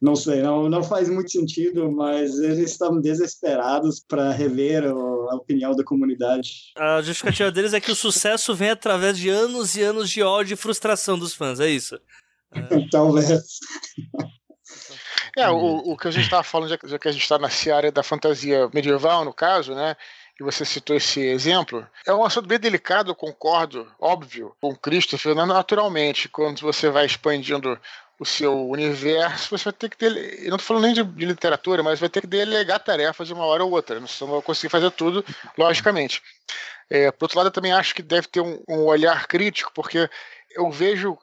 [0.00, 5.72] não sei, não, não faz muito sentido, mas eles estavam desesperados para rever a opinião
[5.72, 6.72] da comunidade.
[6.76, 10.54] A justificativa deles é que o sucesso vem através de anos e anos de ódio
[10.54, 11.98] e frustração dos fãs, é isso?
[12.90, 13.58] Talvez.
[15.36, 17.50] É, o, o que a gente estava falando, já, já que a gente está na
[17.50, 19.94] seara da fantasia medieval, no caso, né?
[20.40, 25.34] E você citou esse exemplo, é um assunto bem delicado, eu concordo, óbvio, com Christopher,
[25.34, 27.78] naturalmente, quando você vai expandindo
[28.20, 30.10] o seu universo, você vai ter que ter.
[30.42, 33.34] Eu não estou falando nem de, de, literatura, mas vai ter que delegar tarefas de
[33.34, 34.00] uma hora ou outra.
[34.00, 35.24] Você não vai conseguir fazer tudo,
[35.56, 36.20] logicamente.
[36.90, 40.10] É, por outro lado, eu também acho que deve ter um, um olhar crítico, porque
[40.50, 41.16] eu vejo,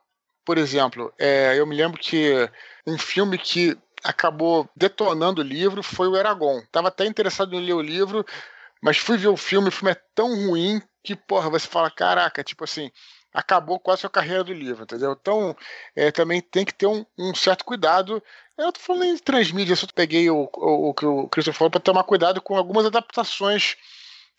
[0.45, 2.49] por exemplo, é, eu me lembro que
[2.87, 6.59] um filme que acabou detonando o livro foi o Eragon.
[6.59, 8.25] Estava até interessado em ler o livro,
[8.85, 12.43] mas fui ver o filme, o filme é tão ruim que, porra, você fala, caraca,
[12.43, 12.91] tipo assim,
[13.33, 15.17] acabou quase a carreira do livro, entendeu?
[15.19, 15.57] Então,
[15.95, 18.21] é, também tem que ter um, um, certo cuidado.
[18.55, 21.79] Eu tô falando em transmídia, eu peguei o, o, o que o Christopher falou para
[21.79, 23.75] tomar cuidado com algumas adaptações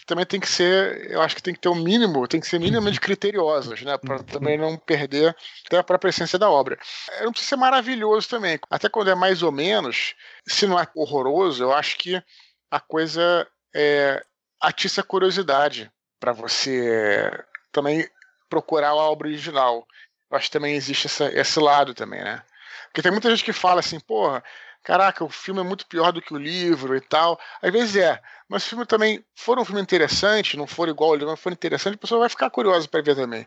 [0.07, 2.61] também tem que ser, eu acho que tem que ter um mínimo, tem que ser
[2.61, 3.99] minimamente criteriosos, né?
[3.99, 5.37] Para também não perder
[5.67, 6.79] até a própria essência da obra.
[7.23, 8.59] Não precisa ser maravilhoso também.
[8.71, 10.15] Até quando é mais ou menos,
[10.47, 12.23] se não é horroroso, eu acho que
[12.71, 14.25] a coisa é,
[14.61, 17.31] atiça a curiosidade para você
[17.73, 18.09] também
[18.49, 19.87] procurar a obra original.
[20.31, 22.43] Eu acho que também existe essa, esse lado também, né?
[22.87, 24.43] Porque tem muita gente que fala assim, porra,
[24.83, 27.39] caraca, o filme é muito pior do que o livro e tal.
[27.61, 31.17] Às vezes é, mas o filme também for um filme interessante, não for igual ao
[31.17, 33.47] livro, mas for interessante, a pessoa vai ficar curiosa para ver também.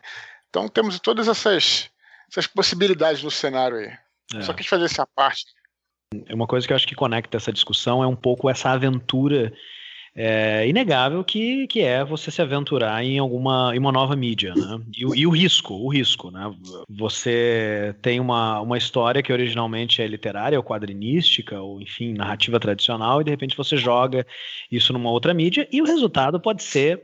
[0.49, 1.89] Então temos todas essas,
[2.29, 3.91] essas possibilidades no cenário aí.
[4.35, 4.41] É.
[4.41, 5.45] Só quis fazer essa parte.
[6.27, 9.53] É uma coisa que eu acho que conecta essa discussão é um pouco essa aventura
[10.21, 14.81] é inegável que, que é você se aventurar em alguma em uma nova mídia, né?
[14.93, 16.53] E, e, o risco, o risco, né?
[16.89, 23.21] Você tem uma, uma história que originalmente é literária ou quadrinística, ou enfim, narrativa tradicional,
[23.21, 24.27] e de repente você joga
[24.69, 27.01] isso numa outra mídia, e o resultado pode ser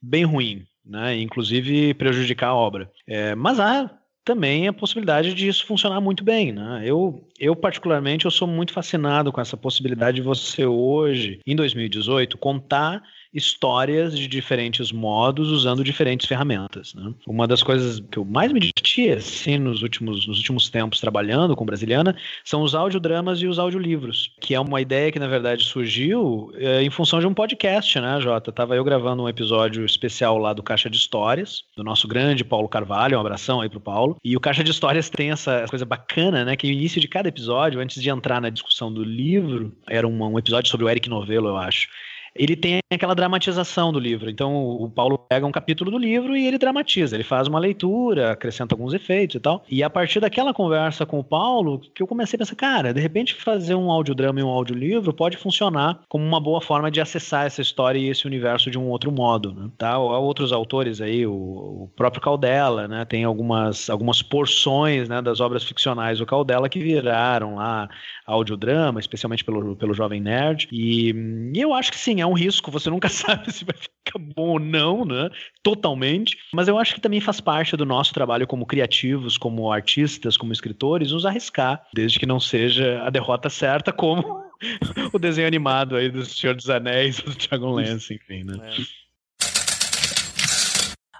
[0.00, 1.20] bem ruim, né?
[1.20, 2.90] Inclusive prejudicar a obra.
[3.06, 3.99] É, mas há
[4.30, 6.82] também a possibilidade de isso funcionar muito bem, né?
[6.84, 12.38] Eu, eu particularmente, eu sou muito fascinado com essa possibilidade de você hoje, em 2018,
[12.38, 13.02] contar
[13.32, 16.94] histórias de diferentes modos usando diferentes ferramentas.
[16.94, 17.12] Né?
[17.26, 21.54] Uma das coisas que eu mais me diverti assim, nos, últimos, nos últimos tempos trabalhando
[21.54, 25.64] com Brasiliana são os audiodramas e os audiolivros, que é uma ideia que na verdade
[25.64, 28.50] surgiu é, em função de um podcast, né, Jota?
[28.50, 32.68] Tava eu gravando um episódio especial lá do Caixa de Histórias, do nosso grande Paulo
[32.68, 34.16] Carvalho, um abração aí pro Paulo.
[34.24, 37.28] E o Caixa de Histórias tem essa coisa bacana, né, que no início de cada
[37.28, 41.08] episódio, antes de entrar na discussão do livro, era um, um episódio sobre o Eric
[41.08, 41.88] Novello, eu acho
[42.34, 44.30] ele tem aquela dramatização do livro.
[44.30, 48.32] Então o Paulo pega um capítulo do livro e ele dramatiza, ele faz uma leitura,
[48.32, 49.64] acrescenta alguns efeitos e tal.
[49.68, 53.00] E a partir daquela conversa com o Paulo, que eu comecei a pensar, cara, de
[53.00, 57.46] repente fazer um audiodrama e um audiolivro pode funcionar como uma boa forma de acessar
[57.46, 59.70] essa história e esse universo de um outro modo, né?
[59.78, 59.92] Tá?
[59.92, 63.04] Há outros autores aí, o, o próprio Caldela, né?
[63.04, 67.88] Tem algumas, algumas porções né, das obras ficcionais do Caldela que viraram lá
[68.26, 70.68] audiodrama, especialmente pelo, pelo Jovem Nerd.
[70.70, 71.12] E,
[71.54, 74.50] e eu acho que sim, é um risco, você nunca sabe se vai ficar bom
[74.50, 75.30] ou não, né?
[75.62, 76.36] Totalmente.
[76.52, 80.52] Mas eu acho que também faz parte do nosso trabalho como criativos, como artistas, como
[80.52, 84.44] escritores, nos arriscar, desde que não seja a derrota certa, como
[85.12, 88.56] o desenho animado aí do Senhor dos Anéis, do Dragon Lance, enfim, né?
[88.76, 89.00] É.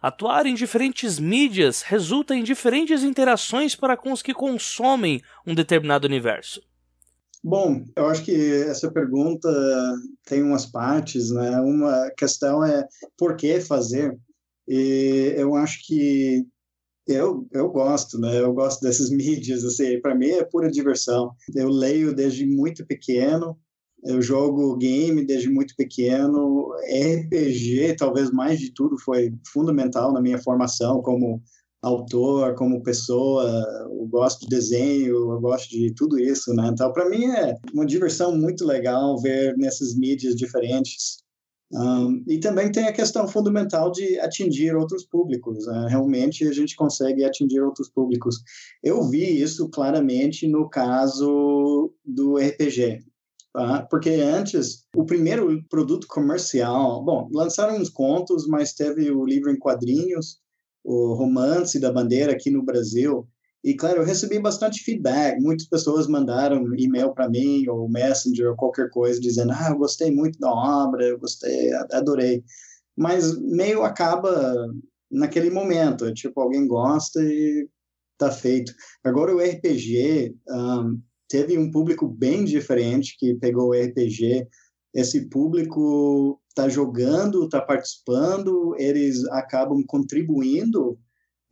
[0.02, 6.06] Atuar em diferentes mídias resulta em diferentes interações para com os que consomem um determinado
[6.06, 6.62] universo.
[7.42, 8.34] Bom, eu acho que
[8.64, 9.48] essa pergunta
[10.26, 11.60] tem umas partes, né?
[11.60, 12.86] Uma questão é
[13.16, 14.18] por que fazer?
[14.68, 16.46] E eu acho que
[17.06, 18.40] eu, eu gosto, né?
[18.40, 21.32] Eu gosto dessas mídias, assim, para mim é pura diversão.
[21.54, 23.58] Eu leio desde muito pequeno,
[24.04, 30.38] eu jogo game desde muito pequeno, RPG, talvez mais de tudo, foi fundamental na minha
[30.38, 31.42] formação como
[31.82, 33.44] autor, como pessoa,
[33.90, 36.68] eu gosto de desenho, eu gosto de tudo isso, né?
[36.72, 41.22] Então, para mim é uma diversão muito legal ver nessas mídias diferentes.
[41.72, 45.66] Um, e também tem a questão fundamental de atingir outros públicos.
[45.66, 45.86] Né?
[45.88, 48.42] Realmente a gente consegue atingir outros públicos.
[48.82, 53.04] Eu vi isso claramente no caso do RPG.
[53.52, 53.86] Tá?
[53.88, 59.58] Porque antes, o primeiro produto comercial, bom, lançaram uns contos, mas teve o livro em
[59.58, 60.40] quadrinhos,
[60.84, 63.26] o romance da bandeira aqui no Brasil.
[63.62, 65.38] E, claro, eu recebi bastante feedback.
[65.40, 70.10] Muitas pessoas mandaram e-mail para mim, ou Messenger, ou qualquer coisa, dizendo: Ah, eu gostei
[70.10, 72.42] muito da obra, eu gostei, adorei.
[72.96, 74.54] Mas meio acaba
[75.10, 77.68] naquele momento, é tipo, alguém gosta e
[78.16, 78.72] tá feito.
[79.02, 84.46] Agora, o RPG um, teve um público bem diferente que pegou o RPG.
[84.94, 90.98] Esse público está jogando, está participando, eles acabam contribuindo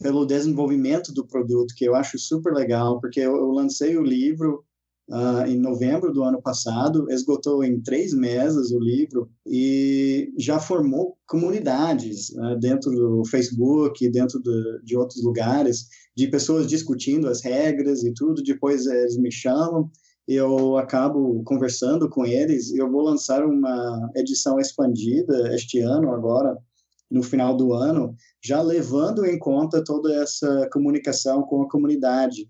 [0.00, 4.64] pelo desenvolvimento do produto, que eu acho super legal, porque eu, eu lancei o livro
[5.10, 11.16] uh, em novembro do ano passado, esgotou em três meses o livro e já formou
[11.26, 18.04] comunidades uh, dentro do Facebook, dentro de, de outros lugares, de pessoas discutindo as regras
[18.04, 18.42] e tudo.
[18.42, 19.90] Depois eles me chamam
[20.28, 26.58] eu acabo conversando com eles e eu vou lançar uma edição expandida este ano agora
[27.10, 28.14] no final do ano
[28.44, 32.46] já levando em conta toda essa comunicação com a comunidade.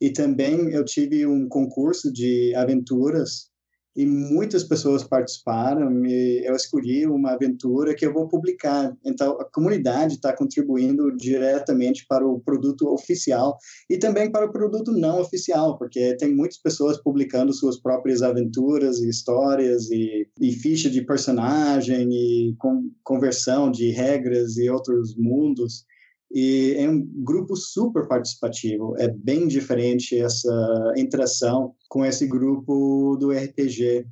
[0.00, 3.50] E também eu tive um concurso de aventuras
[3.96, 8.94] e muitas pessoas participaram e eu escolhi uma aventura que eu vou publicar.
[9.04, 13.56] Então, a comunidade está contribuindo diretamente para o produto oficial
[13.88, 19.00] e também para o produto não oficial, porque tem muitas pessoas publicando suas próprias aventuras
[19.00, 25.86] e histórias e, e ficha de personagem e com, conversão de regras e outros mundos.
[26.32, 33.30] E é um grupo super participativo, é bem diferente essa interação com esse grupo do
[33.30, 34.06] RPG.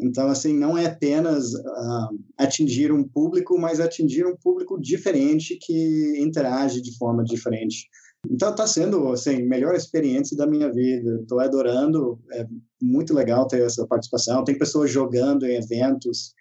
[0.00, 6.18] Então, assim, não é apenas uh, atingir um público, mas atingir um público diferente que
[6.18, 7.86] interage de forma diferente.
[8.28, 11.20] Então, está sendo, assim, melhor experiência da minha vida.
[11.20, 12.46] Estou adorando, é
[12.80, 14.44] muito legal ter essa participação.
[14.44, 16.34] Tem pessoas jogando em eventos,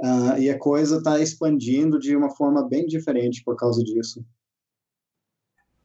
[0.00, 4.24] uh, e a coisa está expandindo de uma forma bem diferente por causa disso.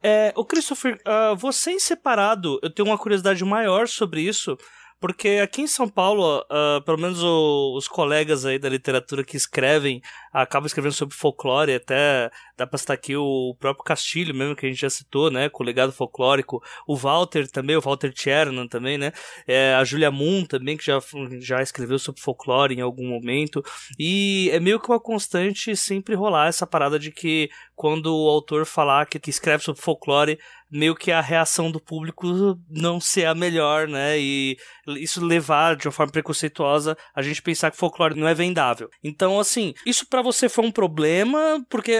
[0.01, 4.57] É, o Christopher, uh, você em separado, eu tenho uma curiosidade maior sobre isso,
[4.99, 9.35] porque aqui em São Paulo, uh, pelo menos o, os colegas aí da literatura que
[9.35, 14.65] escrevem, acabam escrevendo sobre folclore, até dá pra citar aqui o próprio Castilho mesmo, que
[14.65, 18.67] a gente já citou, né, com o legado folclórico, o Walter também, o Walter Chernan
[18.67, 19.11] também, né,
[19.47, 20.99] é, a Julia Moon também, que já,
[21.39, 23.63] já escreveu sobre folclore em algum momento,
[23.99, 28.65] e é meio que uma constante sempre rolar essa parada de que quando o autor
[28.65, 30.39] falar que, que escreve sobre folclore,
[30.71, 34.19] meio que a reação do público não ser a melhor, né?
[34.19, 38.89] E isso levar de uma forma preconceituosa a gente pensar que folclore não é vendável.
[39.03, 41.95] Então, assim, isso para você foi um problema, porque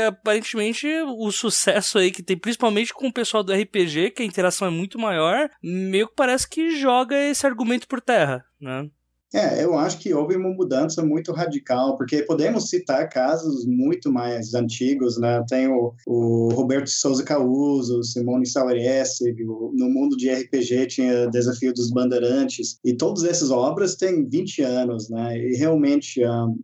[0.45, 0.87] aparentemente
[1.17, 4.71] o sucesso aí que tem, principalmente com o pessoal do RPG, que a interação é
[4.71, 8.89] muito maior, meio que parece que joga esse argumento por terra, né?
[9.33, 14.53] É, eu acho que houve uma mudança muito radical, porque podemos citar casos muito mais
[14.53, 15.43] antigos, né?
[15.49, 21.91] Tem o, o Roberto Souza Causo, Simone Saueressig, no mundo de RPG tinha Desafio dos
[21.91, 25.37] Bandeirantes, e todas essas obras têm 20 anos, né?
[25.37, 26.23] E realmente...
[26.25, 26.57] Um,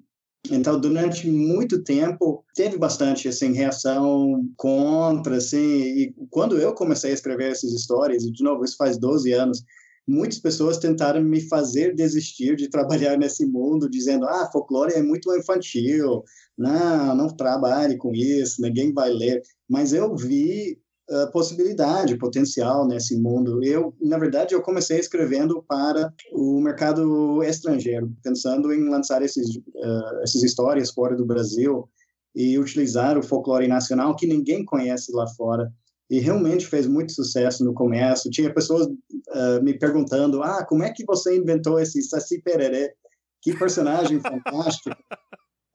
[0.49, 7.13] então, durante muito tempo, teve bastante assim, reação contra, assim, e quando eu comecei a
[7.13, 9.63] escrever essas histórias, de novo, isso faz 12 anos,
[10.07, 15.33] muitas pessoas tentaram me fazer desistir de trabalhar nesse mundo, dizendo: ah, folclore é muito
[15.35, 16.23] infantil,
[16.57, 19.41] não, não trabalhe com isso, ninguém vai ler.
[19.69, 20.79] Mas eu vi
[21.09, 23.63] a possibilidade, potencial nesse mundo.
[23.63, 30.21] Eu, na verdade, eu comecei escrevendo para o mercado estrangeiro, pensando em lançar esses, uh,
[30.23, 31.89] essas histórias fora do Brasil
[32.35, 35.71] e utilizar o folclore nacional que ninguém conhece lá fora
[36.11, 38.29] e realmente fez muito sucesso no começo.
[38.29, 42.93] Tinha pessoas uh, me perguntando: ah, como é que você inventou esse Saci Pererê?
[43.41, 44.95] Que personagem fantástico!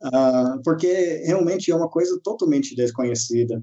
[0.03, 3.63] Uh, porque realmente é uma coisa totalmente desconhecida.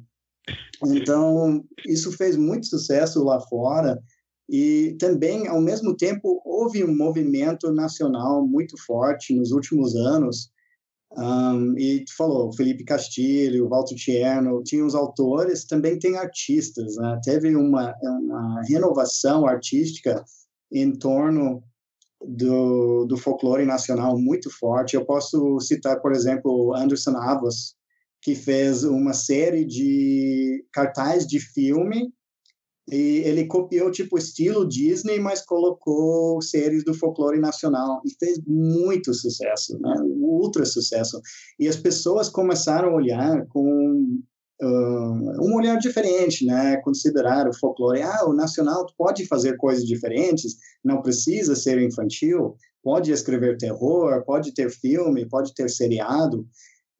[0.85, 4.01] Então, isso fez muito sucesso lá fora.
[4.49, 10.51] E também, ao mesmo tempo, houve um movimento nacional muito forte nos últimos anos
[11.15, 17.19] um, e tu falou, Felipe Castilho, Walter Tierno, tinha os autores, também tem artistas, né?
[17.23, 20.23] Teve uma, uma renovação artística
[20.71, 21.63] em torno
[22.25, 24.95] do, do folclore nacional muito forte.
[24.95, 27.75] Eu posso citar, por exemplo, Anderson Avos,
[28.23, 32.11] que fez uma série de cartazes de filme
[32.89, 39.13] e ele copiou tipo estilo Disney, mas colocou séries do folclore nacional e fez muito
[39.13, 39.93] sucesso, né?
[40.03, 41.21] ultra sucesso.
[41.59, 44.21] E as pessoas começaram a olhar com
[44.61, 46.77] um olhar diferente, né?
[46.77, 53.11] Considerar o folclore, ah, o nacional pode fazer coisas diferentes, não precisa ser infantil, pode
[53.11, 56.47] escrever terror, pode ter filme, pode ter seriado.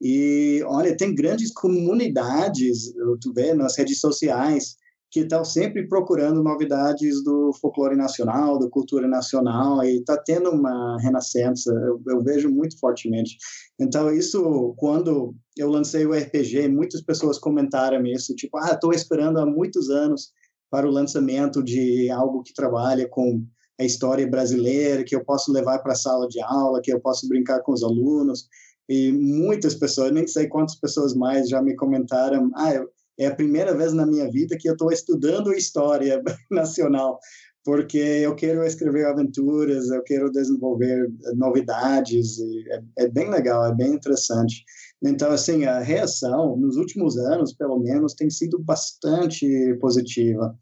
[0.05, 4.75] E olha, tem grandes comunidades, tu vê nas redes sociais
[5.09, 10.97] que estão sempre procurando novidades do folclore nacional, da cultura nacional, e está tendo uma
[10.99, 13.37] renascença, eu, eu, vejo muito fortemente.
[13.79, 19.37] Então, isso, quando eu lancei o RPG, muitas pessoas comentaram isso, tipo, ah, estou esperando
[19.37, 20.31] há muitos anos
[20.69, 23.45] para o lançamento de algo que trabalha com
[23.79, 27.27] a história brasileira, que eu posso levar para a sala de aula, que eu posso
[27.27, 28.47] brincar com os alunos,
[28.89, 33.35] e muitas pessoas, nem sei quantas pessoas mais já me comentaram, ah, eu, é a
[33.35, 37.19] primeira vez na minha vida que eu estou estudando história nacional,
[37.63, 43.93] porque eu quero escrever aventuras, eu quero desenvolver novidades, é, é, bem legal, é bem
[43.93, 44.63] interessante.
[45.01, 50.57] Então, assim, a reação, nos últimos anos, pelo menos, tem sido bastante positiva.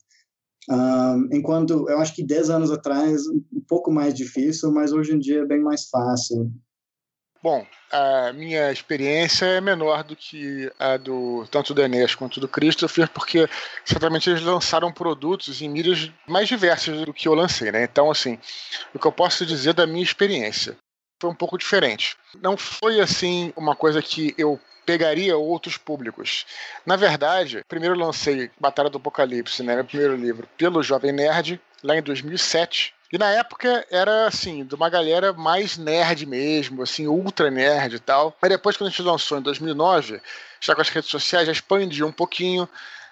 [0.69, 5.19] Um, enquanto eu acho que 10 anos atrás, um pouco mais difícil, mas hoje em
[5.19, 6.51] dia é bem mais fácil.
[7.44, 12.48] Bom, a minha experiência é menor do que a do tanto do Enéas quanto do
[12.48, 13.50] Christopher, porque
[13.84, 17.84] certamente eles lançaram produtos em mídias mais diversas do que eu lancei, né?
[17.84, 18.38] Então, assim,
[18.94, 20.78] o que eu posso dizer da minha experiência
[21.20, 22.16] foi um pouco diferente.
[22.39, 26.46] Não foi assim uma coisa que eu pegaria outros públicos.
[26.86, 31.96] Na verdade, primeiro lancei Batalha do Apocalipse, né, meu primeiro livro, pelo Jovem Nerd, lá
[31.96, 32.94] em 2007.
[33.12, 37.99] E na época era assim, de uma galera mais nerd mesmo, assim, ultra nerd e
[37.99, 38.36] tal.
[38.41, 40.22] Mas depois, quando a gente lançou em 2009,
[40.62, 42.70] já com as redes sociais, já expandiu um pouquinho.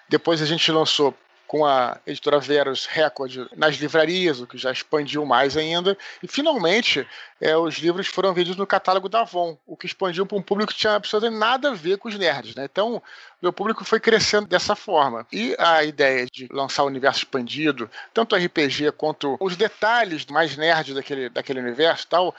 [0.08, 1.14] Depois a gente lançou
[1.50, 5.98] com a editora Verus Record nas livrarias, o que já expandiu mais ainda.
[6.22, 7.04] E finalmente,
[7.40, 10.72] é, os livros foram vendidos no catálogo da Avon, o que expandiu para um público
[10.72, 12.54] que tinha absolutamente nada a ver com os nerds.
[12.54, 12.68] Né?
[12.70, 13.02] Então,
[13.42, 15.26] meu público foi crescendo dessa forma.
[15.32, 20.94] E a ideia de lançar o universo expandido, tanto RPG quanto os detalhes mais nerds
[20.94, 22.32] daquele, daquele universo tal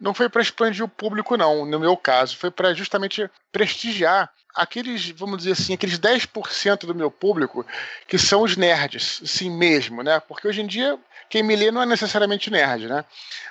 [0.00, 2.36] não foi para expandir o público, não, no meu caso.
[2.36, 7.64] Foi para justamente prestigiar aqueles, vamos dizer assim, aqueles 10% do meu público
[8.08, 10.18] que são os nerds, assim mesmo, né?
[10.20, 13.04] Porque hoje em dia quem me lê não é necessariamente nerd, né?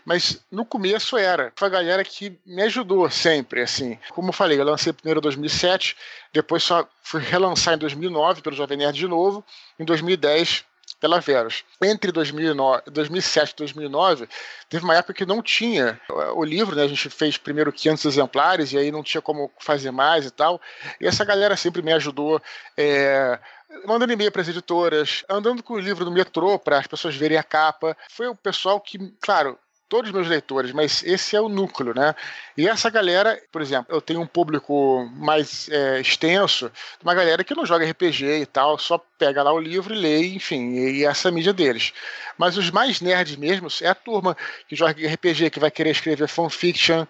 [0.04, 1.52] Mas no começo era.
[1.56, 4.00] Foi a galera que me ajudou sempre, assim.
[4.10, 5.96] Como eu falei, eu lancei primeiro em 2007,
[6.34, 9.44] depois só fui relançar em 2009 pelo Jovem Nerd de novo,
[9.80, 10.64] em 2010
[11.00, 11.64] pela Verus.
[11.82, 14.28] Entre 2009, 2007 e 2009,
[14.70, 16.00] teve uma época que não tinha
[16.36, 16.84] o livro, né?
[16.84, 20.60] A gente fez primeiro 500 exemplares e aí não tinha como fazer mais e tal.
[21.00, 22.42] E essa galera sempre me ajudou.
[22.78, 23.40] É,
[23.86, 27.38] mandando e-mail para as editoras, andando com o livro no metrô para as pessoas verem
[27.38, 27.98] a capa.
[28.10, 29.58] Foi o pessoal que, claro,
[29.96, 32.14] todos os meus leitores, mas esse é o núcleo, né?
[32.58, 36.70] E essa galera, por exemplo, eu tenho um público mais é, extenso,
[37.02, 40.28] uma galera que não joga RPG e tal, só pega lá o livro e lê,
[40.34, 41.94] enfim, e essa é a mídia deles.
[42.38, 44.36] Mas os mais nerds mesmo é a turma
[44.68, 47.08] que joga RPG, que vai querer escrever fanfiction,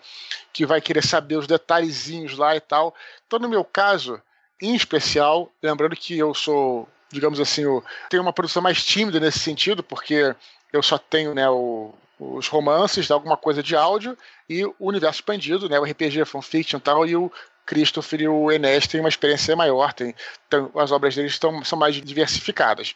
[0.53, 2.93] que vai querer saber os detalhezinhos lá e tal.
[3.25, 4.21] Então, no meu caso,
[4.61, 9.39] em especial, lembrando que eu sou, digamos assim, eu tenho uma produção mais tímida nesse
[9.39, 10.35] sentido, porque
[10.71, 14.17] eu só tenho né, o os romances, alguma coisa de áudio,
[14.49, 17.31] e o universo expandido, né, o RPG, fanfiction e tal, e o
[17.65, 20.13] Christopher e o Enes têm uma experiência maior, tem,
[20.49, 22.95] tem as obras deles estão, são mais diversificadas.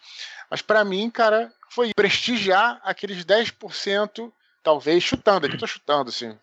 [0.49, 4.31] Mas para mim, cara, foi prestigiar aqueles 10%,
[4.63, 6.37] talvez, chutando, aqui eu tô chutando, assim,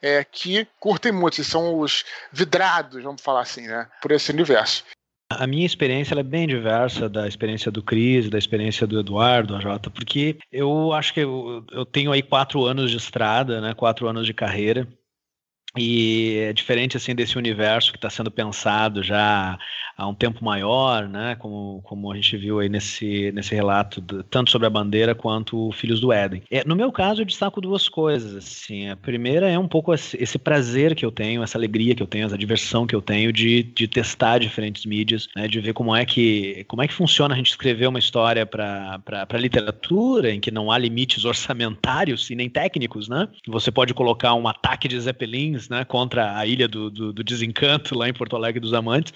[0.00, 4.84] é, que curtem muito, são os vidrados, vamos falar assim, né, por esse universo.
[5.28, 9.60] A minha experiência é bem diversa da experiência do Cris, da experiência do Eduardo, a
[9.60, 14.06] Jota, porque eu acho que eu, eu tenho aí quatro anos de estrada, né, quatro
[14.06, 14.86] anos de carreira,
[15.76, 19.58] e é diferente assim desse universo que está sendo pensado já
[19.96, 21.34] há um tempo maior, né?
[21.36, 25.72] Como, como a gente viu aí nesse, nesse relato, do, tanto sobre a bandeira quanto
[25.72, 26.42] Filhos do Éden.
[26.50, 28.36] É, no meu caso, eu destaco duas coisas.
[28.36, 28.88] Assim.
[28.88, 32.06] A primeira é um pouco esse, esse, prazer que eu tenho, essa alegria que eu
[32.06, 35.48] tenho, essa diversão que eu tenho de, de testar diferentes mídias, né?
[35.48, 39.38] De ver como é que como é que funciona a gente escrever uma história para
[39.38, 43.28] literatura em que não há limites orçamentários e nem técnicos, né?
[43.46, 45.84] Você pode colocar um ataque de zeppelins, né?
[45.84, 49.12] Contra a ilha do, do, do desencanto lá em Porto Alegre dos Amantes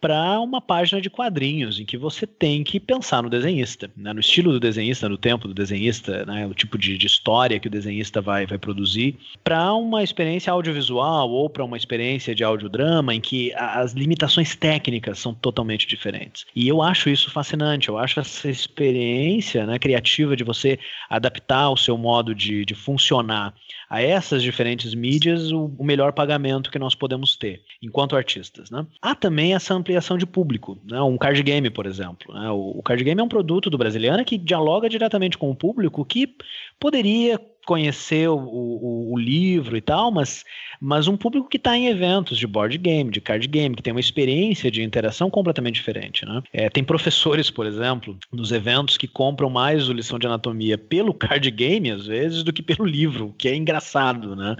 [0.00, 4.20] para uma página de quadrinhos em que você tem que pensar no desenhista, né, no
[4.20, 7.70] estilo do desenhista, no tempo do desenhista, né, o tipo de, de, história que o
[7.70, 13.20] desenhista vai, vai produzir, para uma experiência audiovisual ou para uma experiência de audiodrama em
[13.20, 16.44] que as limitações técnicas são totalmente diferentes.
[16.54, 20.78] E eu acho isso fascinante, eu acho essa experiência né, criativa de você
[21.08, 23.54] adaptar o seu modo de, de funcionar
[23.94, 28.68] a essas diferentes mídias o, o, melhor pagamento que nós podemos ter enquanto artistas.
[28.68, 28.84] Né?
[29.00, 31.00] Há também essa ampliação de público, né?
[31.00, 32.34] um card game, por exemplo.
[32.34, 32.50] Né?
[32.50, 36.04] O, o card game é um produto do brasileiro que dialoga diretamente com o público
[36.04, 36.34] que
[36.80, 40.44] poderia conhecer o, o, o, livro e tal, mas,
[40.80, 43.92] mas um público que está em eventos de board game, de card game, que tem
[43.92, 46.24] uma experiência de interação completamente diferente.
[46.26, 46.42] Né?
[46.52, 51.14] É, tem professores, por exemplo, nos eventos que compram mais o lição de anatomia pelo
[51.14, 54.36] card game, às vezes, do que pelo livro, que é engraçado.
[54.36, 54.56] Né?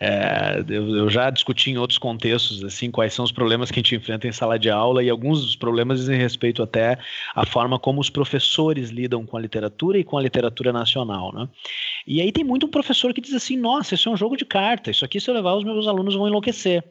[0.00, 3.82] É, eu, eu, já discuti em outros contextos assim quais são os problemas que a
[3.82, 6.98] gente enfrenta em sala de aula e alguns dos problemas dizem respeito até
[7.34, 11.32] à forma como os professores lidam com a literatura e com a literatura nacional.
[11.32, 11.48] Né?
[12.06, 14.44] E aí tem muito um professor que diz assim: nossa, isso é um jogo de
[14.44, 16.84] carta, isso aqui se eu levar os meus alunos vão enlouquecer.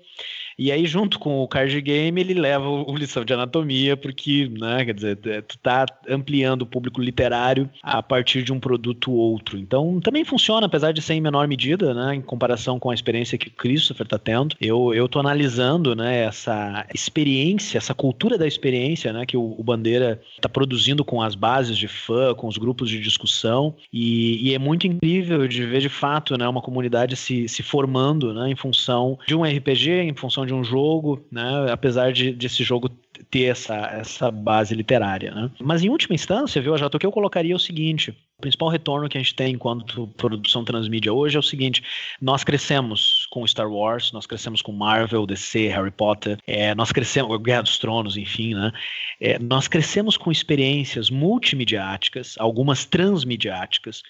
[0.57, 4.85] E aí, junto com o card game, ele leva o lição de anatomia, porque, né,
[4.85, 9.33] quer dizer, é, tu tá ampliando o público literário a partir de um produto ou
[9.33, 9.57] outro.
[9.57, 13.37] Então, também funciona, apesar de ser em menor medida, né, em comparação com a experiência
[13.37, 14.55] que o Christopher está tendo.
[14.59, 19.63] Eu, eu tô analisando, né, essa experiência, essa cultura da experiência, né, que o, o
[19.63, 24.55] Bandeira está produzindo com as bases de fã, com os grupos de discussão, e, e,
[24.55, 28.55] é muito incrível de ver, de fato, né, uma comunidade se, se formando, né, em
[28.55, 32.89] função de um RPG, em função de um jogo, né, apesar de, de esse jogo
[33.29, 35.33] ter essa, essa base literária.
[35.33, 35.51] Né?
[35.59, 38.69] Mas em última instância, viu, Jota, o que eu colocaria é o seguinte: o principal
[38.69, 41.83] retorno que a gente tem enquanto produção transmídia hoje é o seguinte:
[42.21, 47.37] nós crescemos com Star Wars, nós crescemos com Marvel, DC, Harry Potter, é, nós crescemos,
[47.41, 48.71] Guerra dos Tronos, enfim, né?
[49.19, 54.03] É, nós crescemos com experiências multimediáticas, algumas transmediáticas.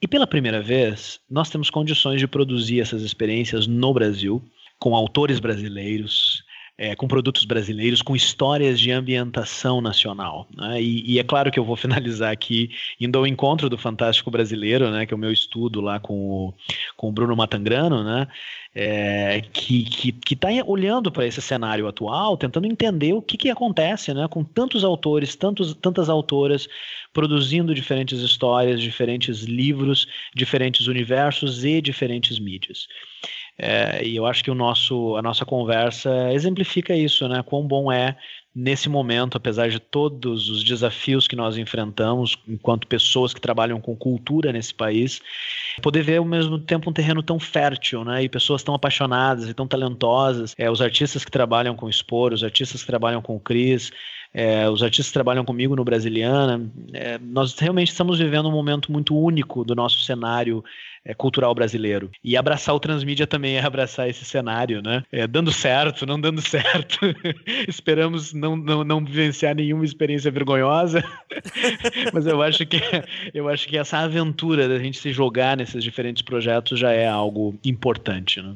[0.00, 4.42] E pela primeira vez, nós temos condições de produzir essas experiências no Brasil,
[4.82, 6.42] com autores brasileiros,
[6.76, 10.48] é, com produtos brasileiros, com histórias de ambientação nacional.
[10.56, 10.82] Né?
[10.82, 12.68] E, e, é claro que eu vou finalizar aqui
[12.98, 16.54] indo ao encontro do Fantástico Brasileiro, né, que é o meu estudo lá com o,
[16.96, 18.26] com o Bruno Matangrano, né,
[18.74, 24.26] é, que está olhando para esse cenário atual, tentando entender o que, que acontece né,
[24.28, 26.66] com tantos autores, tantos, tantas autoras
[27.12, 32.88] produzindo diferentes histórias, diferentes livros, diferentes universos e diferentes mídias.
[33.58, 37.42] É, e eu acho que o nosso, a nossa conversa exemplifica isso, né?
[37.42, 38.16] Quão bom é
[38.54, 43.96] nesse momento, apesar de todos os desafios que nós enfrentamos enquanto pessoas que trabalham com
[43.96, 45.22] cultura nesse país,
[45.80, 48.22] poder ver ao mesmo tempo um terreno tão fértil, né?
[48.22, 50.54] E pessoas tão apaixonadas e tão talentosas.
[50.58, 53.90] É, os artistas que trabalham com o Spor, os artistas que trabalham com Cris,
[54.34, 56.70] é, os artistas que trabalham comigo no Brasiliana.
[56.92, 60.64] É, nós realmente estamos vivendo um momento muito único do nosso cenário
[61.04, 62.10] é, cultural brasileiro.
[62.22, 65.02] E abraçar o transmídia também é abraçar esse cenário, né?
[65.12, 66.98] É, dando certo, não dando certo.
[67.68, 71.04] Esperamos não, não, não vivenciar nenhuma experiência vergonhosa.
[72.12, 72.80] Mas eu acho que
[73.34, 77.58] eu acho que essa aventura da gente se jogar nesses diferentes projetos já é algo
[77.64, 78.54] importante, né?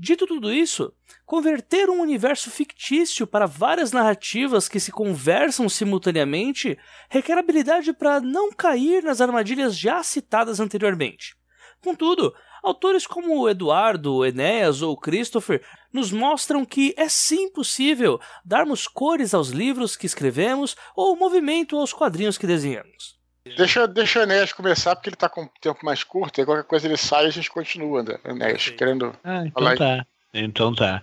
[0.00, 0.92] Dito tudo isso,
[1.28, 6.78] converter um universo fictício para várias narrativas que se conversam simultaneamente
[7.10, 11.36] requer habilidade para não cair nas armadilhas já citadas anteriormente.
[11.84, 15.62] Contudo, autores como o Eduardo, o Enéas ou Christopher
[15.92, 21.92] nos mostram que é sim possível darmos cores aos livros que escrevemos ou movimento aos
[21.92, 23.18] quadrinhos que desenhamos.
[23.44, 26.86] Deixa, deixa o Enéas começar, porque ele está com tempo mais curto, e qualquer coisa
[26.86, 28.18] ele sai e a gente continua, né?
[28.24, 29.76] Enéas, querendo ah, então falar.
[29.76, 30.06] Tá.
[30.34, 31.02] Então tá.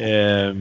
[0.00, 0.52] É...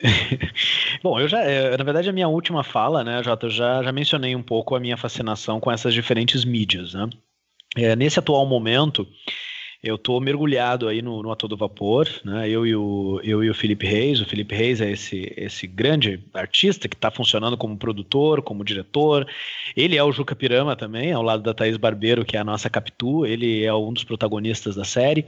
[1.02, 3.90] Bom, eu já, é, na verdade, a minha última fala, né, Jota, eu já, já
[3.90, 7.08] mencionei um pouco a minha fascinação com essas diferentes mídias, né?
[7.76, 9.06] É, nesse atual momento,
[9.82, 12.48] eu estou mergulhado aí no, no A Todo Vapor, né?
[12.48, 14.20] Eu e, o, eu e o Felipe Reis.
[14.20, 19.26] O Felipe Reis é esse, esse grande artista que está funcionando como produtor, como diretor.
[19.76, 22.68] Ele é o Juca Pirama também, ao lado da Thaís Barbeiro, que é a nossa
[22.68, 23.24] Capitu.
[23.24, 25.24] Ele é um dos protagonistas da série.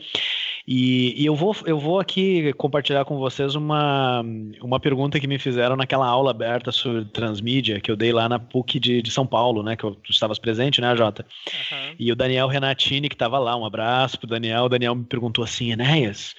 [0.67, 4.23] E, e, eu, vou, eu vou aqui compartilhar com vocês uma,
[4.63, 8.39] uma pergunta que me fizeram naquela aula aberta sobre transmídia que eu dei lá na
[8.39, 9.77] PUC de, de São Paulo, né?
[9.77, 11.27] Que eu, tu estavas presente, né, Jota?
[11.49, 11.95] Uhum.
[11.99, 14.65] E o Daniel Renatini, que estava lá, um abraço pro Daniel.
[14.65, 16.35] O Daniel me perguntou assim, Enéas,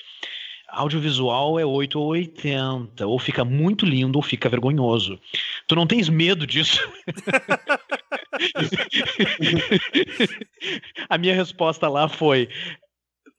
[0.67, 5.19] audiovisual é 8 ou 80, ou fica muito lindo ou fica vergonhoso.
[5.67, 6.79] Tu não tens medo disso?
[11.09, 12.47] A minha resposta lá foi: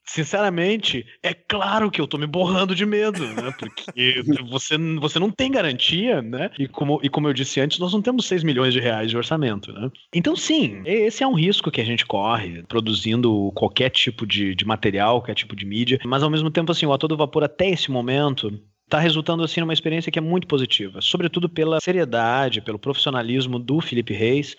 [0.04, 3.52] sinceramente, é claro que eu tô me borrando de medo, né?
[3.58, 6.50] Porque você, você não tem garantia, né?
[6.58, 9.16] E como, e como eu disse antes, nós não temos 6 milhões de reais de
[9.16, 9.90] orçamento, né?
[10.14, 14.64] Então, sim, esse é um risco que a gente corre produzindo qualquer tipo de, de
[14.64, 17.68] material, qualquer tipo de mídia, mas ao mesmo tempo, assim, o A Todo Vapor até
[17.68, 18.52] esse momento
[18.92, 23.80] está resultando assim numa experiência que é muito positiva, sobretudo pela seriedade, pelo profissionalismo do
[23.80, 24.54] Felipe Reis,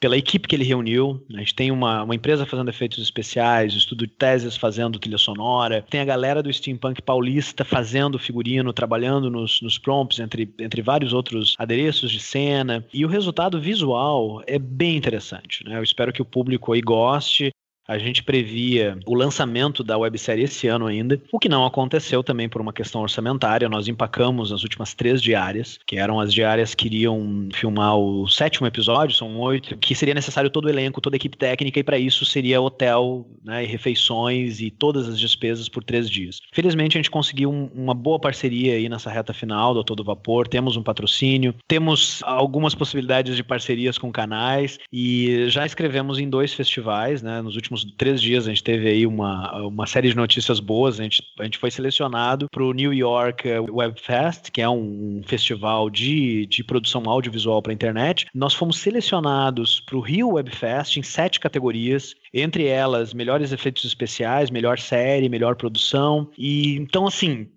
[0.00, 1.24] pela equipe que ele reuniu.
[1.34, 5.18] A gente tem uma, uma empresa fazendo efeitos especiais, o estudo de teses fazendo trilha
[5.18, 10.82] sonora, tem a galera do steampunk paulista fazendo figurino, trabalhando nos, nos prompts, entre, entre
[10.82, 12.84] vários outros adereços de cena.
[12.92, 15.64] E o resultado visual é bem interessante.
[15.64, 15.76] Né?
[15.76, 17.50] Eu espero que o público aí goste.
[17.88, 22.46] A gente previa o lançamento da websérie esse ano ainda, o que não aconteceu também
[22.46, 23.66] por uma questão orçamentária.
[23.66, 28.66] Nós empacamos as últimas três diárias, que eram as diárias que iriam filmar o sétimo
[28.66, 31.98] episódio, são oito, que seria necessário todo o elenco, toda a equipe técnica, e para
[31.98, 36.42] isso seria hotel, né, e refeições e todas as despesas por três dias.
[36.52, 40.46] Felizmente a gente conseguiu um, uma boa parceria aí nessa reta final do Todo Vapor,
[40.46, 46.52] temos um patrocínio, temos algumas possibilidades de parcerias com canais e já escrevemos em dois
[46.52, 50.16] festivais, né, nos últimos últimos três dias a gente teve aí uma, uma série de
[50.16, 50.98] notícias boas.
[50.98, 55.22] A gente, a gente foi selecionado para o New York Web Fest, que é um
[55.26, 58.26] festival de, de produção audiovisual para a internet.
[58.34, 63.84] Nós fomos selecionados para o Rio Web Fest em sete categorias, entre elas melhores efeitos
[63.84, 66.30] especiais, melhor série, melhor produção.
[66.36, 67.48] E então, assim,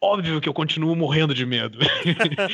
[0.00, 1.78] Óbvio que eu continuo morrendo de medo.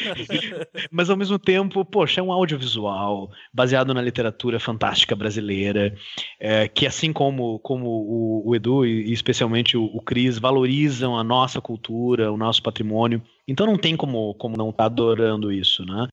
[0.90, 5.94] Mas ao mesmo tempo, poxa, é um audiovisual baseado na literatura fantástica brasileira,
[6.38, 11.24] é, que assim como, como o, o Edu e especialmente o, o Cris valorizam a
[11.24, 13.22] nossa cultura, o nosso patrimônio.
[13.46, 16.08] Então não tem como, como não estar tá adorando isso, né?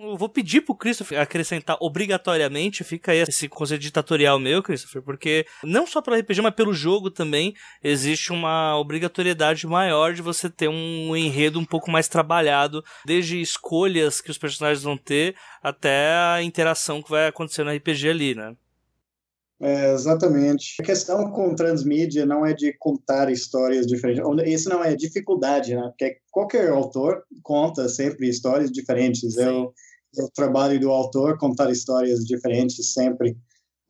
[0.00, 5.44] Eu vou pedir pro Christopher acrescentar obrigatoriamente, fica aí esse conselho ditatorial meu, Christopher, porque
[5.64, 10.68] não só pelo RPG, mas pelo jogo também existe uma obrigatoriedade maior de você ter
[10.68, 16.42] um enredo um pouco mais trabalhado, desde escolhas que os personagens vão ter até a
[16.44, 18.54] interação que vai acontecer no RPG ali, né?
[19.60, 20.76] É, exatamente.
[20.80, 24.24] A questão com transmídia não é de contar histórias diferentes.
[24.46, 25.82] Isso não é dificuldade, né?
[25.88, 29.36] Porque qualquer autor conta sempre histórias diferentes.
[29.36, 29.74] Eu,
[30.16, 33.36] eu trabalho do autor contar histórias diferentes sempre.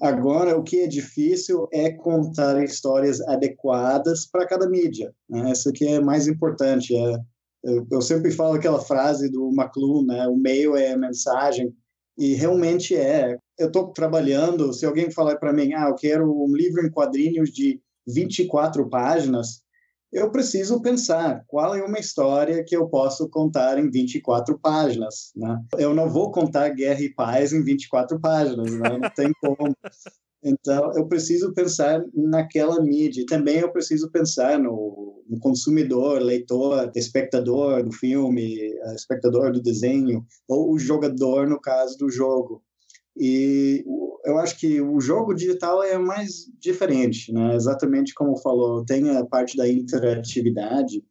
[0.01, 5.12] Agora, o que é difícil é contar histórias adequadas para cada mídia.
[5.29, 5.51] Né?
[5.53, 6.97] Isso que é mais importante.
[6.97, 7.16] É,
[7.64, 10.29] eu, eu sempre falo aquela frase do McLuhan, né?
[10.29, 11.75] O meio é a mensagem.
[12.16, 16.55] E realmente é eu estou trabalhando, se alguém falar para mim, ah, eu quero um
[16.55, 19.62] livro em quadrinhos de 24 páginas,
[20.13, 25.61] eu preciso pensar qual é uma história que eu posso contar em 24 páginas, né?
[25.79, 28.99] Eu não vou contar Guerra e Paz em 24 páginas, né?
[28.99, 29.75] não tem como.
[30.43, 33.25] Então, eu preciso pensar naquela mídia.
[33.27, 38.57] Também eu preciso pensar no, no consumidor, leitor, espectador do filme,
[38.95, 42.63] espectador do desenho, ou o jogador, no caso do jogo.
[43.19, 43.85] E
[44.25, 47.55] eu acho que o jogo digital é mais diferente, né?
[47.55, 51.03] Exatamente como falou, tem a parte da interatividade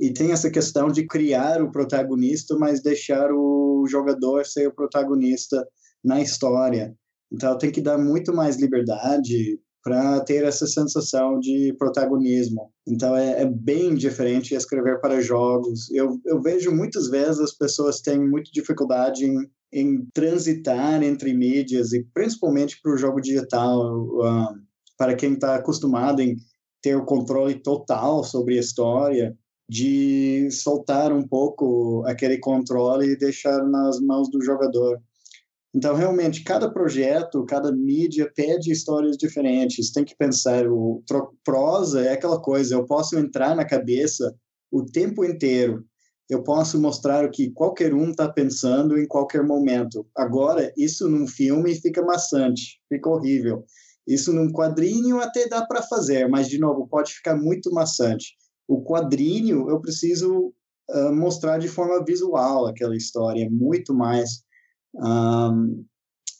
[0.00, 5.66] e tem essa questão de criar o protagonista, mas deixar o jogador ser o protagonista
[6.02, 6.94] na história.
[7.30, 12.70] Então tem que dar muito mais liberdade para ter essa sensação de protagonismo.
[12.86, 15.90] Então é, é, bem diferente escrever para jogos.
[15.90, 21.92] Eu, eu vejo muitas vezes as pessoas têm muita dificuldade em em transitar entre mídias
[21.92, 24.54] e principalmente para o jogo digital, uh,
[24.98, 26.36] para quem está acostumado em
[26.82, 29.36] ter o controle total sobre a história,
[29.68, 35.00] de soltar um pouco aquele controle e deixar nas mãos do jogador.
[35.74, 39.92] Então, realmente, cada projeto, cada mídia pede histórias diferentes.
[39.92, 41.02] Tem que pensar, o
[41.44, 44.34] prosa é aquela coisa, eu posso entrar na cabeça
[44.70, 45.84] o tempo inteiro
[46.30, 50.06] eu posso mostrar o que qualquer um está pensando em qualquer momento.
[50.16, 53.64] Agora, isso num filme fica maçante, fica horrível.
[54.06, 58.36] Isso num quadrinho até dá para fazer, mas, de novo, pode ficar muito maçante.
[58.68, 60.54] O quadrinho, eu preciso
[60.90, 64.44] uh, mostrar de forma visual aquela história, muito mais.
[64.94, 65.84] Um,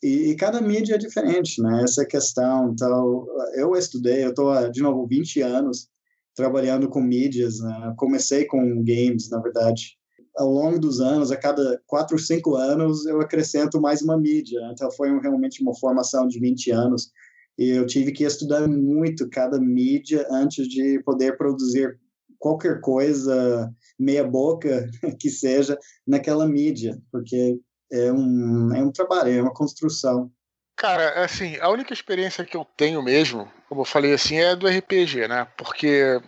[0.02, 1.82] e, e, cada mídia é diferente, né?
[1.84, 2.70] Essa é questão.
[2.72, 5.88] Então, eu estudei, eu estou, de novo, 20 anos
[6.34, 7.60] trabalhando com mídias.
[7.60, 7.94] Né?
[7.96, 9.98] Comecei com games, na verdade.
[10.36, 14.60] Ao longo dos anos, a cada quatro ou cinco anos, eu acrescento mais uma mídia.
[14.60, 14.70] Né?
[14.72, 17.10] Então, foi realmente uma formação de 20 anos.
[17.58, 21.98] E eu tive que estudar muito cada mídia antes de poder produzir
[22.38, 24.88] qualquer coisa meia boca
[25.20, 30.30] que seja naquela mídia, porque é um, é um trabalho, é uma construção.
[30.76, 34.66] Cara, assim, a única experiência que eu tenho mesmo, como eu falei assim, é do
[34.66, 35.46] RPG, né?
[35.56, 36.20] Porque.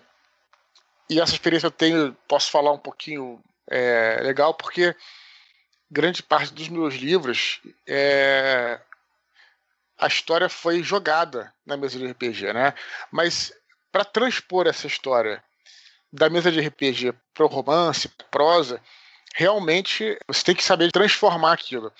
[1.08, 4.94] E essa experiência eu tenho, posso falar um pouquinho é, legal, porque
[5.90, 8.80] grande parte dos meus livros é,
[9.98, 12.74] a história foi jogada na mesa de RPG, né?
[13.10, 13.52] Mas
[13.90, 15.42] para transpor essa história
[16.12, 18.80] da mesa de RPG para o romance, prosa,
[19.34, 21.92] realmente você tem que saber transformar aquilo.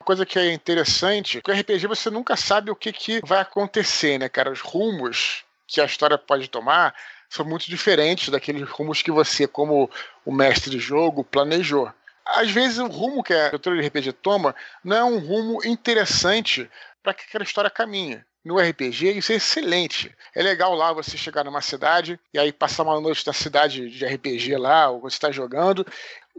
[0.00, 4.18] Uma coisa que é interessante, que RPG você nunca sabe o que, que vai acontecer,
[4.18, 4.50] né, cara?
[4.50, 6.94] Os rumos que a história pode tomar
[7.28, 9.88] são muito diferentes daqueles rumos que você, como
[10.24, 11.92] o mestre de jogo, planejou.
[12.26, 16.68] Às vezes o rumo que a aventura de RPG toma não é um rumo interessante
[17.02, 20.14] para que aquela história caminhe no RPG, isso é excelente.
[20.34, 24.04] É legal lá você chegar numa cidade e aí passar uma noite na cidade de
[24.04, 25.86] RPG lá, ou você está jogando,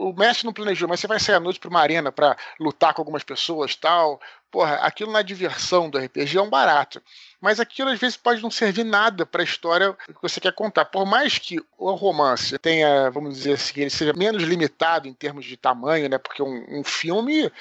[0.01, 2.93] o mestre não planejou, mas você vai sair à noite para uma arena para lutar
[2.93, 4.19] com algumas pessoas tal.
[4.49, 7.01] Porra, aquilo na diversão do RPG é um barato.
[7.39, 10.85] Mas aquilo às vezes pode não servir nada para a história que você quer contar.
[10.85, 15.45] Por mais que o romance tenha, vamos dizer assim, ele seja menos limitado em termos
[15.45, 16.17] de tamanho, né?
[16.17, 17.51] Porque um, um filme,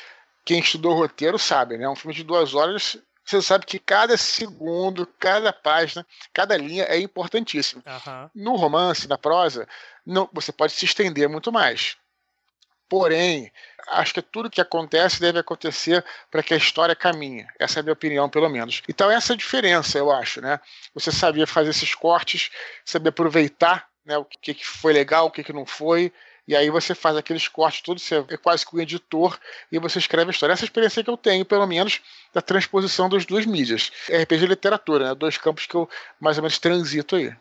[0.44, 1.88] quem estudou roteiro sabe, né?
[1.88, 6.98] Um filme de duas horas você sabe que cada segundo, cada página, cada linha é
[6.98, 7.80] importantíssimo.
[7.86, 8.28] Aham.
[8.34, 9.68] No romance, na prosa,
[10.04, 11.96] não, você pode se estender muito mais.
[12.90, 13.52] Porém,
[13.86, 17.46] acho que tudo que acontece deve acontecer para que a história caminhe.
[17.56, 18.82] Essa é a minha opinião, pelo menos.
[18.88, 20.58] Então, essa é a diferença, eu acho, né?
[20.92, 22.50] Você sabia fazer esses cortes,
[22.84, 26.12] saber aproveitar né, o que, que foi legal, o que, que não foi,
[26.48, 29.38] e aí você faz aqueles cortes todos, você é quase que um editor,
[29.70, 30.52] e você escreve a história.
[30.52, 32.00] Essa é experiência que eu tenho, pelo menos,
[32.34, 33.92] da transposição das duas mídias.
[34.08, 35.14] RPG e literatura, né?
[35.14, 35.88] Dois campos que eu
[36.18, 37.32] mais ou menos transito aí.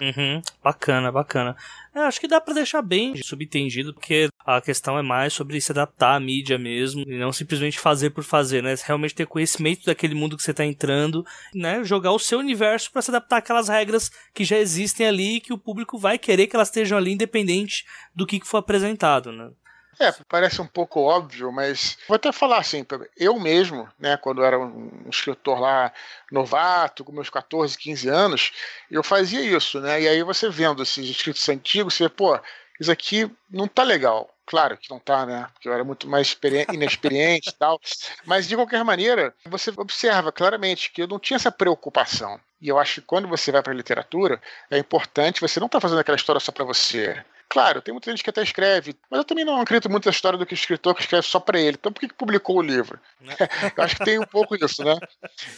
[0.00, 1.56] Uhum, bacana, bacana.
[1.94, 5.72] É, acho que dá pra deixar bem subentendido, porque a questão é mais sobre se
[5.72, 8.74] adaptar à mídia mesmo, e não simplesmente fazer por fazer, né?
[8.84, 11.24] Realmente ter conhecimento daquele mundo que você tá entrando,
[11.54, 11.82] né?
[11.82, 15.52] Jogar o seu universo para se adaptar àquelas regras que já existem ali e que
[15.52, 19.50] o público vai querer que elas estejam ali, independente do que, que for apresentado, né?
[19.98, 22.84] É, parece um pouco óbvio, mas vou até falar assim,
[23.16, 25.92] eu mesmo, né, quando era um escritor lá
[26.30, 28.52] novato, com meus 14, 15 anos,
[28.90, 30.02] eu fazia isso, né?
[30.02, 32.38] E aí você vendo esses escritos antigos, você vê, pô,
[32.78, 34.30] isso aqui não tá legal.
[34.46, 35.48] Claro que não tá, né?
[35.52, 36.36] Porque eu era muito mais
[36.72, 37.80] inexperiente e tal.
[38.24, 42.38] Mas, de qualquer maneira, você observa claramente que eu não tinha essa preocupação.
[42.60, 44.40] E eu acho que quando você vai para a literatura,
[44.70, 47.24] é importante, você não tá fazendo aquela história só para você.
[47.48, 50.38] Claro, tem muita gente que até escreve, mas eu também não acredito muito na história
[50.38, 51.76] do que o escritor que escreve só para ele.
[51.78, 52.98] Então por que, que publicou o livro?
[53.20, 53.34] Né?
[53.76, 54.96] eu acho que tem um pouco disso, né?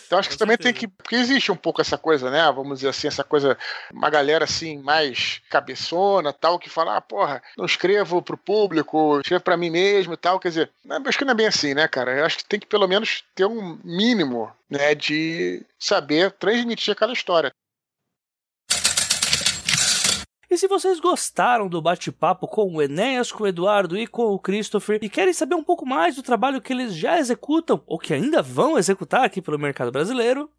[0.07, 0.87] Então acho que também tem que.
[0.87, 2.43] Porque existe um pouco essa coisa, né?
[2.53, 3.57] Vamos dizer assim, essa coisa,
[3.93, 9.43] uma galera assim, mais cabeçona tal, que fala, ah, porra, não escrevo pro público, escrevo
[9.43, 10.39] para mim mesmo e tal.
[10.39, 10.71] Quer dizer,
[11.07, 12.17] acho que não é bem assim, né, cara?
[12.17, 17.13] Eu acho que tem que pelo menos ter um mínimo né, de saber transmitir aquela
[17.13, 17.51] história.
[20.51, 24.39] E se vocês gostaram do bate-papo com o Enéas, com o Eduardo e com o
[24.39, 28.15] Christopher e querem saber um pouco mais do trabalho que eles já executam ou que
[28.15, 30.51] ainda vão executar aqui pelo mercado brasileiro,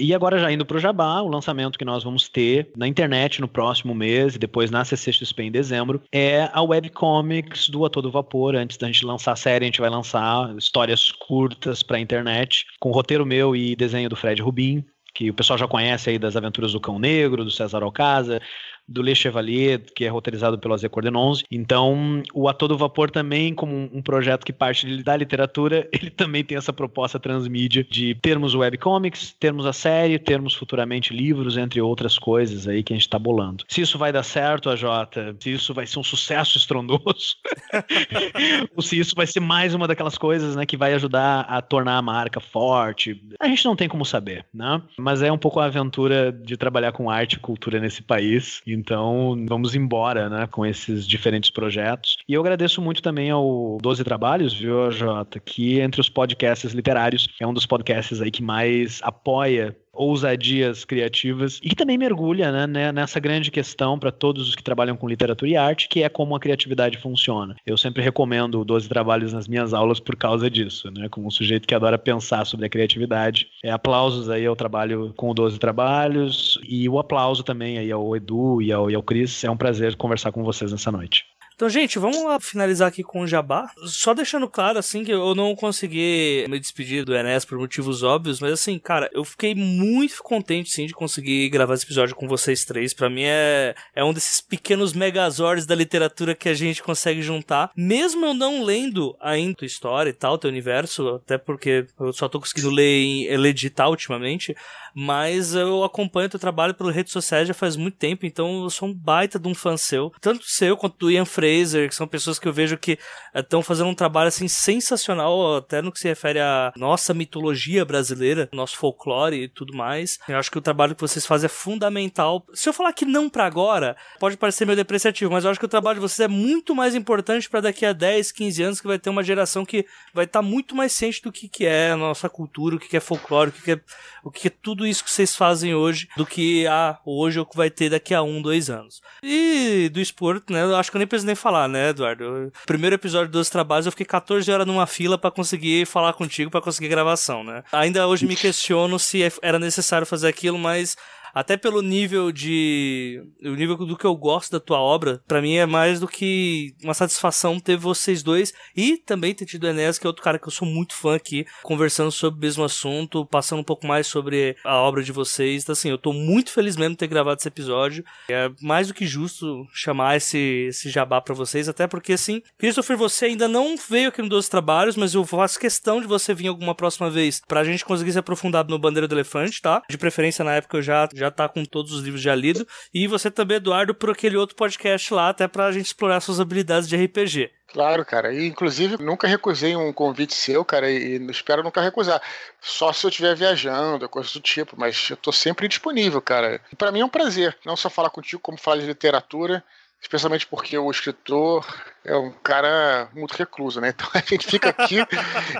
[0.00, 3.40] e agora já indo para o Jabá, o lançamento que nós vamos ter na internet
[3.40, 8.10] no próximo mês e depois na CCXP em dezembro é a webcomics do A Todo
[8.10, 8.54] Vapor.
[8.54, 12.64] Antes da gente lançar a série, a gente vai lançar histórias curtas para a internet
[12.78, 16.36] com roteiro meu e desenho do Fred Rubin, que o pessoal já conhece aí das
[16.36, 18.40] aventuras do Cão Negro, do César Alcázar,
[18.88, 21.44] do Le Chevalier, que é roteirizado pelo Azé Cordenonze.
[21.50, 26.42] Então, o A Todo Vapor também, como um projeto que parte da literatura, ele também
[26.42, 32.18] tem essa proposta transmídia de termos webcomics, termos a série, termos futuramente livros, entre outras
[32.18, 33.64] coisas aí que a gente está bolando.
[33.68, 37.36] Se isso vai dar certo, a Jota, se isso vai ser um sucesso estrondoso,
[38.74, 41.98] ou se isso vai ser mais uma daquelas coisas, né, que vai ajudar a tornar
[41.98, 44.80] a marca forte, a gente não tem como saber, né?
[44.98, 48.60] Mas é um pouco a aventura de trabalhar com arte e cultura nesse país.
[48.66, 52.18] E então, vamos embora, né, com esses diferentes projetos.
[52.28, 57.28] E eu agradeço muito também ao 12 Trabalhos, viu, Jota, que entre os podcasts literários
[57.40, 62.66] é um dos podcasts aí que mais apoia ousadias criativas e que também mergulha né,
[62.66, 66.08] né nessa grande questão para todos os que trabalham com literatura e arte, que é
[66.08, 67.56] como a criatividade funciona.
[67.66, 71.08] Eu sempre recomendo o 12 Trabalhos nas minhas aulas por causa disso, né?
[71.08, 73.48] Como um sujeito que adora pensar sobre a criatividade.
[73.62, 78.16] É, aplausos aí ao trabalho com o 12 Trabalhos e o aplauso também aí ao
[78.16, 79.44] Edu e ao, e ao Cris.
[79.44, 81.24] É um prazer conversar com vocês nessa noite.
[81.58, 83.68] Então, gente, vamos lá finalizar aqui com o Jabá.
[83.84, 88.38] Só deixando claro, assim, que eu não consegui me despedir do Enes por motivos óbvios,
[88.38, 92.64] mas assim, cara, eu fiquei muito contente, sim, de conseguir gravar esse episódio com vocês
[92.64, 92.94] três.
[92.94, 97.72] Para mim é, é um desses pequenos megazords da literatura que a gente consegue juntar.
[97.76, 102.28] Mesmo eu não lendo ainda tua história e tal, teu universo, até porque eu só
[102.28, 104.54] tô conseguindo ler, ler digital ultimamente,
[104.94, 108.88] mas eu acompanho teu trabalho pelas redes sociais já faz muito tempo, então eu sou
[108.88, 110.12] um baita de um fã seu.
[110.20, 111.47] Tanto seu quanto do Ian Freire
[111.88, 112.98] Que são pessoas que eu vejo que
[113.34, 117.84] estão eh, fazendo um trabalho assim sensacional, até no que se refere à nossa mitologia
[117.84, 120.18] brasileira, nosso folclore e tudo mais.
[120.28, 122.44] Eu acho que o trabalho que vocês fazem é fundamental.
[122.54, 125.66] Se eu falar que não para agora, pode parecer meio depreciativo, mas eu acho que
[125.66, 128.86] o trabalho de vocês é muito mais importante para daqui a 10, 15 anos, que
[128.86, 131.90] vai ter uma geração que vai estar tá muito mais ciente do que, que é
[131.90, 133.80] a nossa cultura, o que, que é folclore, o que, que é
[134.28, 137.46] o que é tudo isso que vocês fazem hoje, do que ah, hoje é o
[137.46, 139.00] que vai ter daqui a um, dois anos.
[139.22, 140.62] E do esporte, né?
[140.62, 142.52] Eu acho que eu nem preciso nem falar, né, Eduardo?
[142.66, 146.60] Primeiro episódio dos trabalhos eu fiquei 14 horas numa fila para conseguir falar contigo, para
[146.60, 147.62] conseguir gravação, né?
[147.72, 150.96] Ainda hoje me questiono se é, era necessário fazer aquilo, mas
[151.38, 153.22] até pelo nível de.
[153.44, 156.74] o nível do que eu gosto da tua obra, para mim é mais do que
[156.82, 160.38] uma satisfação ter vocês dois e também ter tido o Enéas, que é outro cara
[160.38, 164.08] que eu sou muito fã aqui, conversando sobre o mesmo assunto, passando um pouco mais
[164.08, 165.62] sobre a obra de vocês.
[165.62, 168.04] Então, assim, eu tô muito feliz mesmo de ter gravado esse episódio.
[168.28, 172.96] É mais do que justo chamar esse, esse jabá para vocês, até porque, assim, Christopher,
[172.96, 176.48] você ainda não veio aqui no 12 Trabalhos, mas eu faço questão de você vir
[176.48, 179.82] alguma próxima vez pra gente conseguir se aprofundar no Bandeira do Elefante, tá?
[179.88, 182.64] De preferência, na época eu já, já tá com todos os livros já lidos.
[182.92, 186.88] E você também, Eduardo, por aquele outro podcast lá, até pra gente explorar suas habilidades
[186.88, 187.50] de RPG.
[187.68, 188.32] Claro, cara.
[188.32, 192.20] E, inclusive, nunca recusei um convite seu, cara, e, espero nunca recusar.
[192.60, 196.60] Só se eu estiver viajando, coisa do tipo, mas eu tô sempre disponível, cara.
[196.78, 199.62] Para mim é um prazer, não só falar contigo, como falar de literatura
[200.00, 201.66] especialmente porque o escritor
[202.04, 203.88] é um cara muito recluso, né?
[203.98, 204.98] Então a gente fica aqui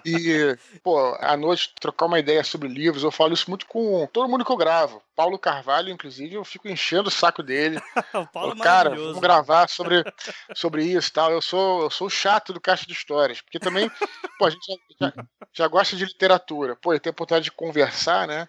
[0.05, 3.03] e, pô, à noite trocar uma ideia sobre livros.
[3.03, 5.03] Eu falo isso muito com todo mundo que eu gravo.
[5.17, 7.81] Paulo Carvalho, inclusive, eu fico enchendo o saco dele.
[8.15, 10.05] o Paulo Pô, é cara, vamos gravar sobre,
[10.55, 11.33] sobre isso tal.
[11.33, 13.91] Eu sou, eu sou chato do Caixa de Histórias, porque também,
[14.39, 16.77] pô, a gente já, já, já gosta de literatura.
[16.77, 18.49] Pô, e ter a oportunidade de conversar, né?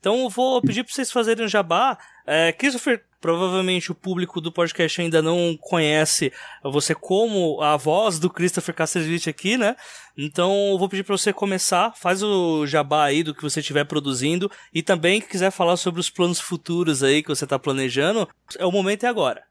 [0.00, 1.98] Então eu vou pedir para vocês fazerem um jabá.
[2.26, 6.32] É, Christopher, provavelmente o público do podcast ainda não conhece
[6.62, 9.76] você como a voz do Christopher Castells aqui, né?
[10.16, 13.84] Então eu vou pedir para você começar, faz o jabá aí do que você estiver
[13.84, 18.28] produzindo e também que quiser falar sobre os planos futuros aí que você está planejando,
[18.58, 19.42] é o momento é agora.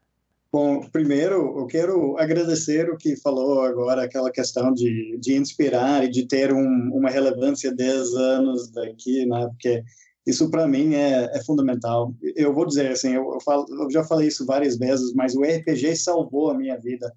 [0.50, 6.08] Bom, primeiro eu quero agradecer o que falou agora, aquela questão de, de inspirar e
[6.08, 9.46] de ter um, uma relevância 10 anos daqui, né?
[9.50, 9.82] Porque
[10.28, 12.14] isso para mim é, é, fundamental.
[12.36, 15.42] Eu vou dizer assim, eu, eu, falo, eu, já falei isso várias vezes, mas o
[15.42, 17.10] RPG salvou a minha vida.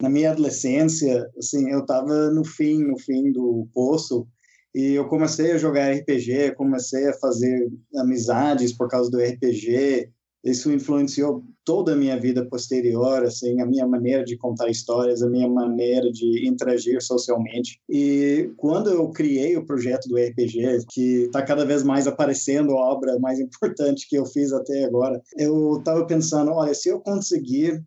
[0.00, 4.26] Na minha adolescência, assim, eu estava no fim, no fim do poço,
[4.74, 10.10] e eu comecei a jogar RPG, comecei a fazer amizades por causa do RPG,
[10.44, 15.30] isso influenciou toda a minha vida posterior, assim, a minha maneira de contar histórias, a
[15.30, 17.80] minha maneira de interagir socialmente.
[17.88, 22.92] E quando eu criei o projeto do RPG, que está cada vez mais aparecendo a
[22.92, 27.82] obra mais importante que eu fiz até agora, eu estava pensando, olha, se eu conseguir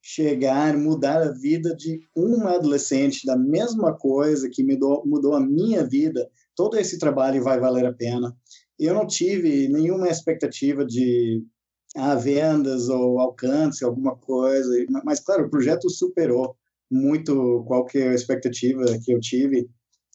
[0.00, 5.84] chegar, mudar a vida de uma adolescente da mesma coisa que mudou, mudou a minha
[5.84, 6.26] vida,
[6.56, 8.34] todo esse trabalho vai valer a pena.
[8.78, 11.44] Eu não tive nenhuma expectativa de
[11.96, 14.70] a vendas ou alcance, alguma coisa.
[15.04, 16.56] Mas, claro, o projeto superou
[16.90, 19.68] muito qualquer expectativa que eu tive.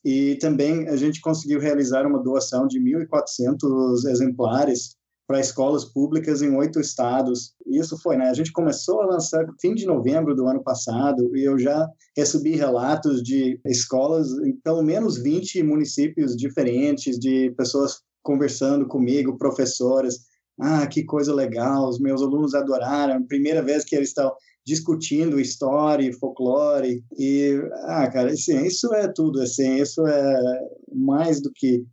[0.03, 6.53] E também a gente conseguiu realizar uma doação de 1.400 exemplares para escolas públicas em
[6.55, 7.53] oito estados.
[7.65, 8.29] Isso foi, né?
[8.29, 12.55] A gente começou a lançar fim de novembro do ano passado e eu já recebi
[12.55, 20.25] relatos de escolas em pelo menos 20 municípios diferentes, de pessoas conversando comigo, professores,
[20.59, 24.31] ah, que coisa legal, os meus alunos adoraram, primeira vez que eles estão
[24.65, 30.59] discutindo história e folclore, e, ah, cara, assim, isso é tudo, assim, isso é
[30.93, 31.85] mais do que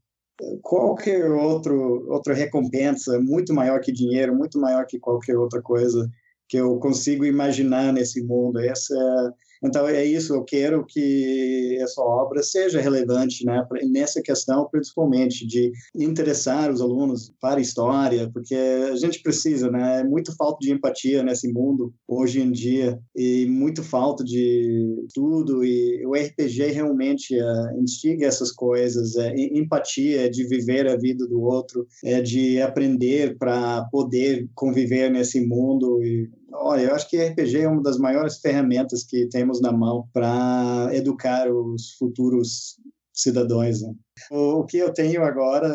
[0.62, 6.09] qualquer outro, outra recompensa, muito maior que dinheiro, muito maior que qualquer outra coisa
[6.49, 8.59] que eu consigo imaginar nesse mundo.
[8.59, 14.69] Essa é então, é isso, eu quero que essa obra seja relevante, né, nessa questão,
[14.70, 20.35] principalmente, de interessar os alunos para a história, porque a gente precisa, né, é muito
[20.37, 26.15] falta de empatia nesse mundo, hoje em dia, e muito falta de tudo, e o
[26.15, 31.87] RPG realmente é, instiga essas coisas, é empatia, é de viver a vida do outro,
[32.05, 37.68] é de aprender para poder conviver nesse mundo, e Olha, eu acho que RPG é
[37.68, 42.77] uma das maiores ferramentas que temos na mão para educar os futuros
[43.12, 43.82] cidadãos.
[43.82, 43.94] Né?
[44.31, 45.72] O, que eu tenho agora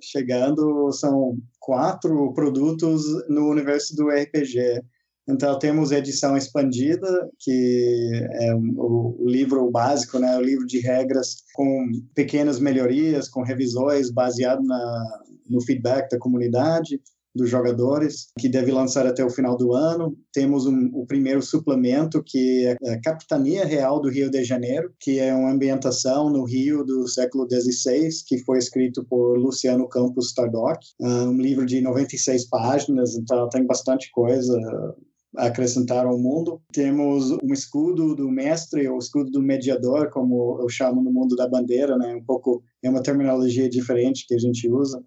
[0.00, 4.82] chegando são quatro produtos no universo do RPG.
[5.28, 11.90] Então, temos edição expandida, que é o, livro básico, né, o livro de regras, com
[12.14, 17.00] pequenas melhorias, com revisões baseado na, no feedback da comunidade
[17.36, 20.16] dos jogadores, que deve lançar até o final do ano.
[20.32, 25.20] Temos um, o primeiro suplemento, que é a Capitania Real do Rio de Janeiro, que
[25.20, 30.78] é uma ambientação no Rio do século XVI, que foi escrito por Luciano Campos Tardoc.
[31.02, 34.56] Ah, um livro de 96 páginas, então tem bastante coisa
[35.36, 36.60] acrescentar ao mundo.
[36.72, 41.48] Temos um escudo do mestre, ou escudo do mediador, como eu chamo no mundo da
[41.48, 42.14] bandeira, né?
[42.14, 45.02] Um pouco é uma terminologia diferente que a gente usa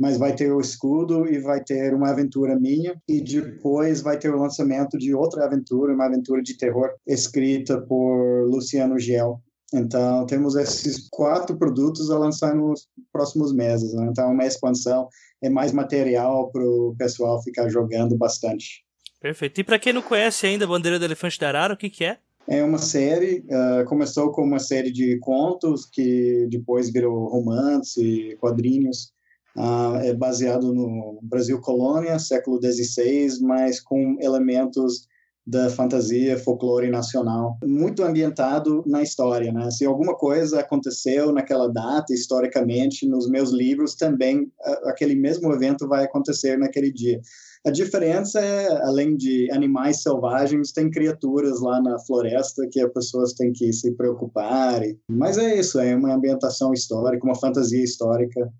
[0.00, 4.34] mas vai ter o escudo e vai ter uma aventura minha e depois vai ter
[4.34, 9.42] o lançamento de outra aventura, uma aventura de terror escrita por Luciano Giel.
[9.74, 13.92] Então, temos esses quatro produtos a lançar nos próximos meses.
[13.92, 14.08] Né?
[14.10, 15.06] Então, uma expansão
[15.42, 18.82] é mais material para o pessoal ficar jogando bastante.
[19.20, 19.60] Perfeito.
[19.60, 22.04] E para quem não conhece ainda a Bandeira do Elefante da Arara, o que, que
[22.04, 22.16] é?
[22.48, 29.12] É uma série, uh, começou com uma série de contos que depois virou romance, quadrinhos.
[29.56, 35.08] Uh, é baseado no Brasil colônia, século XVI, mas com elementos
[35.46, 39.68] da fantasia, folclore nacional, muito ambientado na história, né?
[39.70, 44.50] Se alguma coisa aconteceu naquela data, historicamente, nos meus livros também
[44.84, 47.20] aquele mesmo evento vai acontecer naquele dia.
[47.66, 53.32] A diferença é, além de animais selvagens, tem criaturas lá na floresta que as pessoas
[53.34, 54.80] têm que se preocupar.
[55.10, 58.50] Mas é isso, é uma ambientação histórica, uma fantasia histórica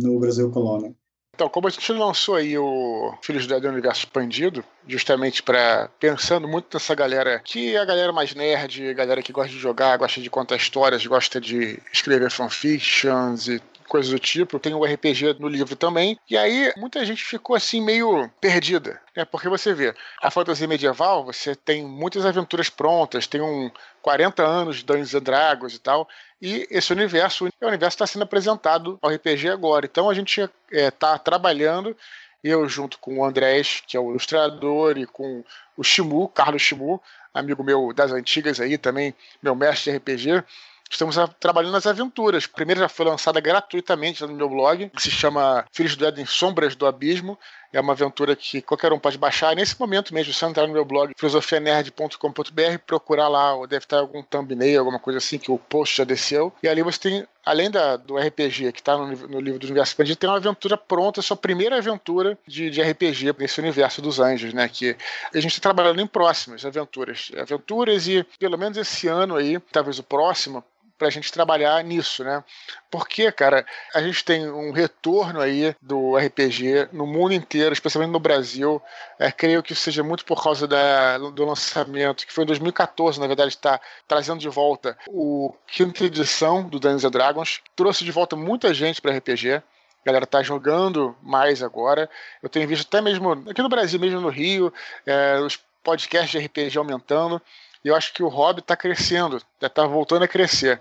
[0.00, 0.94] no Brasil colônia.
[1.38, 6.66] Então, como a gente lançou aí o Filhos do Universo Expandido, justamente para pensando muito
[6.74, 10.28] nessa galera que é a galera mais nerd, galera que gosta de jogar, gosta de
[10.28, 14.58] contar histórias, gosta de escrever fanfictions e coisas do tipo.
[14.58, 16.18] Tem o RPG no livro também.
[16.28, 19.00] E aí muita gente ficou assim meio perdida.
[19.16, 19.24] Né?
[19.24, 23.70] Porque você vê, a fantasia medieval, você tem muitas aventuras prontas, tem um
[24.02, 26.08] 40 anos de Dungeons and Dragons e tal.
[26.40, 29.86] E esse universo, o universo está sendo apresentado ao RPG agora.
[29.86, 31.96] Então a gente está é, trabalhando
[32.42, 35.44] eu junto com o Andrés, que é o ilustrador, e com
[35.76, 37.02] o Shimu, Carlos Shimu,
[37.34, 40.44] amigo meu das antigas aí também, meu mestre de RPG,
[40.90, 42.44] estamos trabalhando nas aventuras.
[42.44, 46.26] A primeira já foi lançada gratuitamente no meu blog, que se chama Filhos do Éden
[46.26, 47.38] Sombras do Abismo.
[47.72, 49.54] É uma aventura que qualquer um pode baixar.
[49.54, 54.22] Nesse momento mesmo, se entrar no meu blog filosofianerd.com.br, procurar lá, ou deve estar algum
[54.22, 56.52] thumbnail, alguma coisa assim, que o post já desceu.
[56.62, 59.92] E ali você tem, além da, do RPG que está no, no, livro do Universo
[59.92, 64.54] Expandido, tem uma aventura pronta, sua primeira aventura de, de RPG nesse universo dos anjos,
[64.54, 64.68] né?
[64.68, 64.96] Que
[65.34, 67.30] a gente está trabalhando em próximas aventuras.
[67.36, 70.64] Aventuras e, pelo menos esse ano aí, talvez o próximo,
[70.98, 72.42] para a gente trabalhar nisso, né?
[72.90, 73.64] Porque, cara,
[73.94, 78.82] a gente tem um retorno aí do RPG no mundo inteiro, especialmente no Brasil.
[79.18, 83.26] É, creio que seja muito por causa da, do lançamento, que foi em 2014, na
[83.26, 87.60] verdade, está trazendo de volta o quinta edição do Dungeons Dragons.
[87.76, 89.54] Trouxe de volta muita gente para RPG.
[89.54, 89.62] A
[90.04, 92.10] galera tá jogando mais agora.
[92.42, 94.72] Eu tenho visto até mesmo aqui no Brasil, mesmo no Rio,
[95.06, 97.40] é, os podcasts de RPG aumentando.
[97.84, 100.80] Eu acho que o hobby está crescendo, está voltando a crescer.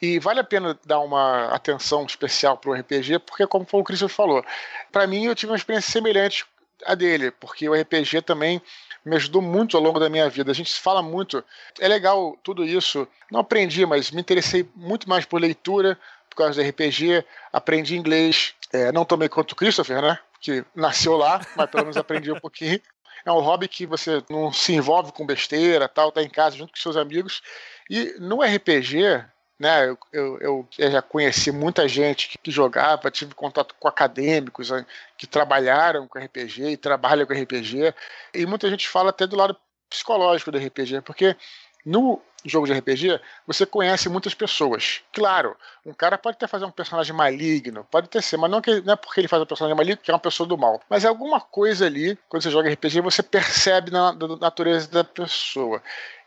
[0.00, 4.08] E vale a pena dar uma atenção especial para o RPG, porque, como o Christian
[4.08, 4.44] falou,
[4.92, 6.44] para mim eu tive uma experiência semelhante
[6.86, 8.62] à dele, porque o RPG também
[9.04, 10.50] me ajudou muito ao longo da minha vida.
[10.50, 11.42] A gente fala muito,
[11.80, 13.08] é legal tudo isso.
[13.30, 15.98] Não aprendi, mas me interessei muito mais por leitura,
[16.28, 17.24] por causa do RPG.
[17.52, 20.18] Aprendi inglês, é, não tomei quanto o Christopher, né?
[20.40, 22.80] Que nasceu lá, mas pelo menos aprendi um pouquinho
[23.24, 26.72] é um hobby que você não se envolve com besteira, tal, tá em casa junto
[26.72, 27.42] com seus amigos.
[27.90, 29.24] E no RPG,
[29.58, 34.70] né, eu, eu, eu já conheci muita gente que, que, jogava, tive contato com acadêmicos
[34.70, 34.86] né,
[35.16, 37.94] que trabalharam com RPG e trabalham com RPG,
[38.34, 39.56] e muita gente fala até do lado
[39.90, 41.34] psicológico do RPG, porque
[41.84, 45.02] no jogo de RPG, você conhece muitas pessoas.
[45.12, 48.80] Claro, um cara pode até fazer um personagem maligno, pode até ser, mas não, que,
[48.80, 50.80] não é porque ele faz um personagem maligno que é uma pessoa do mal.
[50.88, 55.04] Mas é alguma coisa ali, quando você joga RPG, você percebe na, na natureza da
[55.04, 55.82] pessoa.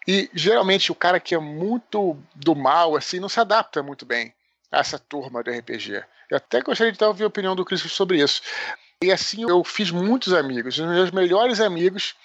[0.07, 4.34] E geralmente o cara que é muito do mal, assim, não se adapta muito bem
[4.72, 6.03] a essa turma do RPG.
[6.30, 8.41] Eu até gostaria de ouvir a opinião do Cris sobre isso.
[9.03, 10.78] E assim eu fiz muitos amigos.
[10.78, 12.15] Os meus melhores amigos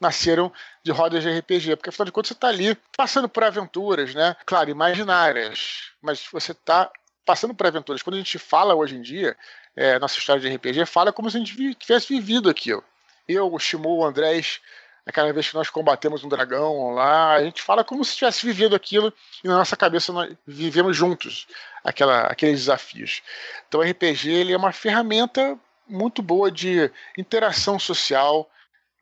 [0.00, 0.52] nasceram
[0.82, 4.34] de rodas de RPG, porque afinal de contas você está ali passando por aventuras, né?
[4.46, 6.90] Claro, imaginárias, mas você está
[7.24, 8.02] passando por aventuras.
[8.02, 9.36] Quando a gente fala hoje em dia,
[9.76, 12.82] é, nossa história de RPG, fala como se a gente tivesse vivido aquilo.
[13.28, 14.60] Eu, o Shimu, o Andrés,
[15.06, 18.74] aquela vez que nós combatemos um dragão lá, a gente fala como se tivesse vivido
[18.74, 19.12] aquilo
[19.44, 21.46] e na nossa cabeça nós vivemos juntos
[21.84, 23.22] aquela, aqueles desafios.
[23.68, 28.48] Então o RPG ele é uma ferramenta muito boa de interação social,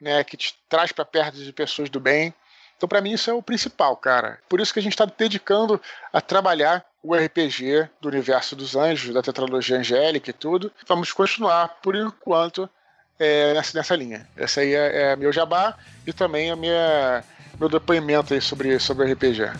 [0.00, 2.34] né, que te traz para perto de pessoas do bem.
[2.76, 4.38] Então, para mim, isso é o principal, cara.
[4.48, 5.80] Por isso que a gente está dedicando
[6.12, 10.70] a trabalhar o RPG do universo dos anjos, da tetralogia angélica e tudo.
[10.86, 12.70] Vamos continuar, por enquanto,
[13.18, 14.28] é, nessa, nessa linha.
[14.36, 15.76] Essa aí é, é meu jabá
[16.06, 17.24] e também a minha,
[17.58, 19.50] meu depoimento aí sobre, sobre o RPG.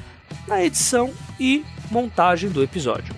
[0.48, 3.16] na edição e montagem do episódio.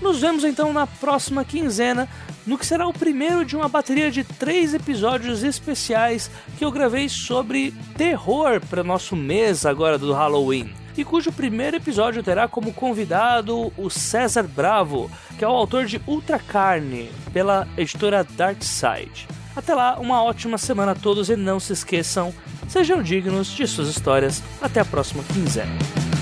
[0.00, 2.08] Nos vemos então na próxima quinzena
[2.46, 7.08] no que será o primeiro de uma bateria de três episódios especiais que eu gravei
[7.08, 10.72] sobre terror para nosso mês agora do Halloween.
[10.96, 16.00] E cujo primeiro episódio terá como convidado o César Bravo, que é o autor de
[16.06, 19.28] Ultra Carne, pela editora Dark Side.
[19.54, 22.32] Até lá, uma ótima semana a todos e não se esqueçam,
[22.68, 24.42] sejam dignos de suas histórias.
[24.60, 26.15] Até a próxima quinzena.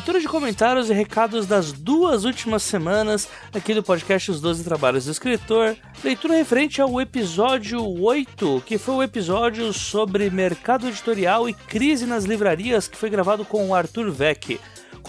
[0.00, 5.04] Leitura de comentários e recados das duas últimas semanas aqui do podcast Os Doze Trabalhos
[5.04, 5.76] do Escritor.
[6.02, 12.24] Leitura referente ao episódio 8, que foi o episódio sobre mercado editorial e crise nas
[12.24, 14.58] livrarias, que foi gravado com o Arthur Vec.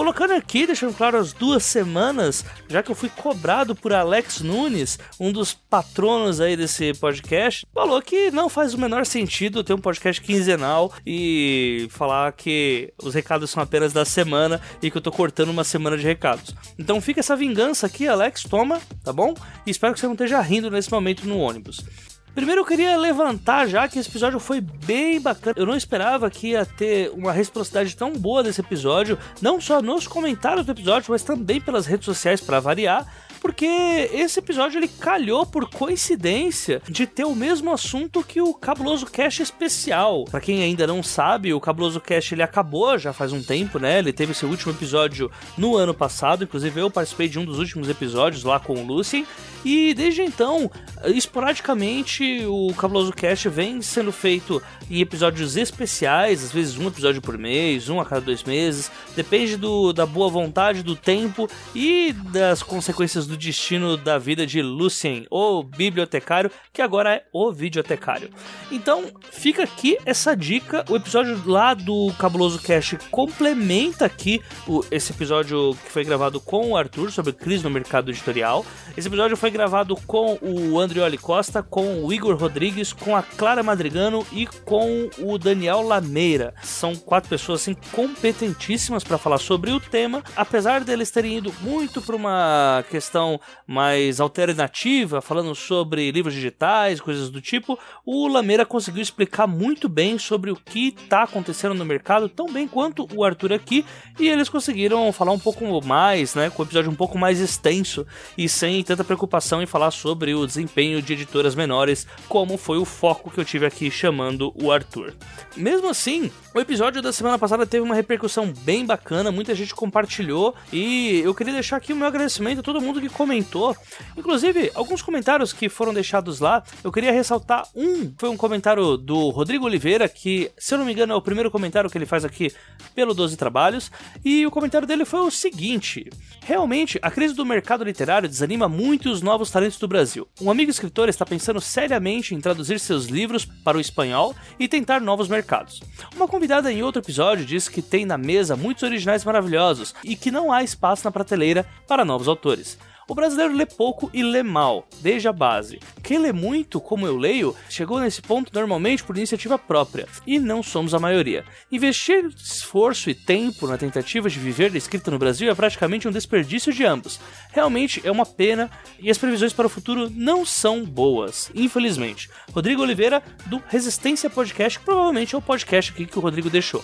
[0.01, 4.97] Colocando aqui, deixando claro as duas semanas, já que eu fui cobrado por Alex Nunes,
[5.19, 9.77] um dos patronos aí desse podcast, falou que não faz o menor sentido ter um
[9.77, 15.11] podcast quinzenal e falar que os recados são apenas da semana e que eu tô
[15.11, 16.55] cortando uma semana de recados.
[16.79, 19.35] Então fica essa vingança aqui, Alex, toma, tá bom?
[19.67, 21.85] E espero que você não esteja rindo nesse momento no ônibus.
[22.33, 25.55] Primeiro eu queria levantar já que esse episódio foi bem bacana.
[25.57, 30.07] Eu não esperava que ia ter uma reciprocidade tão boa desse episódio, não só nos
[30.07, 33.05] comentários do episódio, mas também pelas redes sociais para variar
[33.41, 33.65] porque
[34.13, 39.41] esse episódio ele calhou por coincidência de ter o mesmo assunto que o Cabuloso Cast
[39.41, 40.25] especial.
[40.25, 43.99] Para quem ainda não sabe, o Cabuloso Cast ele acabou já faz um tempo, né?
[43.99, 47.89] Ele teve seu último episódio no ano passado, inclusive eu participei de um dos últimos
[47.89, 49.25] episódios lá com o Lucien.
[49.65, 50.69] E desde então,
[51.05, 54.61] esporadicamente, o Cabuloso Cast vem sendo feito
[54.91, 59.55] em episódios especiais, às vezes um episódio por mês, um a cada dois meses, depende
[59.55, 65.25] do, da boa vontade, do tempo e das consequências do destino da vida de Lucien,
[65.31, 68.29] o bibliotecário, que agora é o videotecário.
[68.69, 70.83] Então, fica aqui essa dica.
[70.89, 76.71] O episódio lá do Cabuloso Cast complementa aqui o, esse episódio que foi gravado com
[76.71, 78.65] o Arthur sobre crise no mercado editorial.
[78.97, 83.63] Esse episódio foi gravado com o Andrioli Costa, com o Igor Rodrigues, com a Clara
[83.63, 84.80] Madrigano e com
[85.19, 86.53] o Daniel Lameira.
[86.63, 92.01] São quatro pessoas assim competentíssimas para falar sobre o tema, apesar deles terem ido muito
[92.01, 99.01] para uma questão mais alternativa, falando sobre livros digitais, coisas do tipo, o Lameira conseguiu
[99.01, 103.53] explicar muito bem sobre o que está acontecendo no mercado, tão bem quanto o Arthur
[103.53, 103.85] aqui,
[104.19, 108.05] e eles conseguiram falar um pouco mais, né, com o episódio um pouco mais extenso
[108.37, 112.85] e sem tanta preocupação em falar sobre o desempenho de editoras menores, como foi o
[112.85, 115.13] foco que eu tive aqui chamando o Arthur.
[115.55, 120.55] Mesmo assim, o episódio da semana passada teve uma repercussão bem bacana, muita gente compartilhou
[120.71, 123.75] e eu queria deixar aqui o meu agradecimento a todo mundo que comentou.
[124.15, 129.29] Inclusive, alguns comentários que foram deixados lá, eu queria ressaltar um, foi um comentário do
[129.29, 132.23] Rodrigo Oliveira, que, se eu não me engano, é o primeiro comentário que ele faz
[132.23, 132.51] aqui
[132.95, 133.91] pelo 12 Trabalhos,
[134.23, 136.09] e o comentário dele foi o seguinte:
[136.43, 140.27] Realmente, a crise do mercado literário desanima muito os novos talentos do Brasil.
[140.41, 145.01] Um amigo escritor está pensando seriamente em traduzir seus livros para o espanhol e tentar
[145.01, 145.81] novos mercados.
[146.15, 150.29] Uma convidada em outro episódio disse que tem na mesa muitos originais maravilhosos e que
[150.29, 152.77] não há espaço na prateleira para novos autores.
[153.07, 155.79] O brasileiro lê pouco e lê mal, desde a base.
[156.03, 160.61] Quem lê muito, como eu leio, chegou nesse ponto normalmente por iniciativa própria, e não
[160.63, 161.43] somos a maioria.
[161.71, 166.11] Investir esforço e tempo na tentativa de viver da escrita no Brasil é praticamente um
[166.11, 167.19] desperdício de ambos.
[167.51, 168.69] Realmente é uma pena
[168.99, 172.29] e as previsões para o futuro não são boas, infelizmente.
[172.53, 176.83] Rodrigo Oliveira, do Resistência Podcast, que provavelmente é o podcast aqui que o Rodrigo deixou.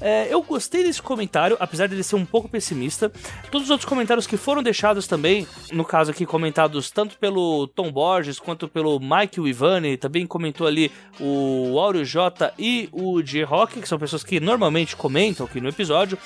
[0.00, 3.10] É, eu gostei desse comentário, apesar de ele ser um pouco pessimista.
[3.50, 7.90] Todos os outros comentários que foram deixados também, no caso aqui comentados tanto pelo Tom
[7.90, 10.90] Borges quanto pelo Mike Ivani, também comentou ali
[11.20, 15.68] o Áureo J e o J Rock, que são pessoas que normalmente comentam aqui no
[15.68, 16.18] episódio.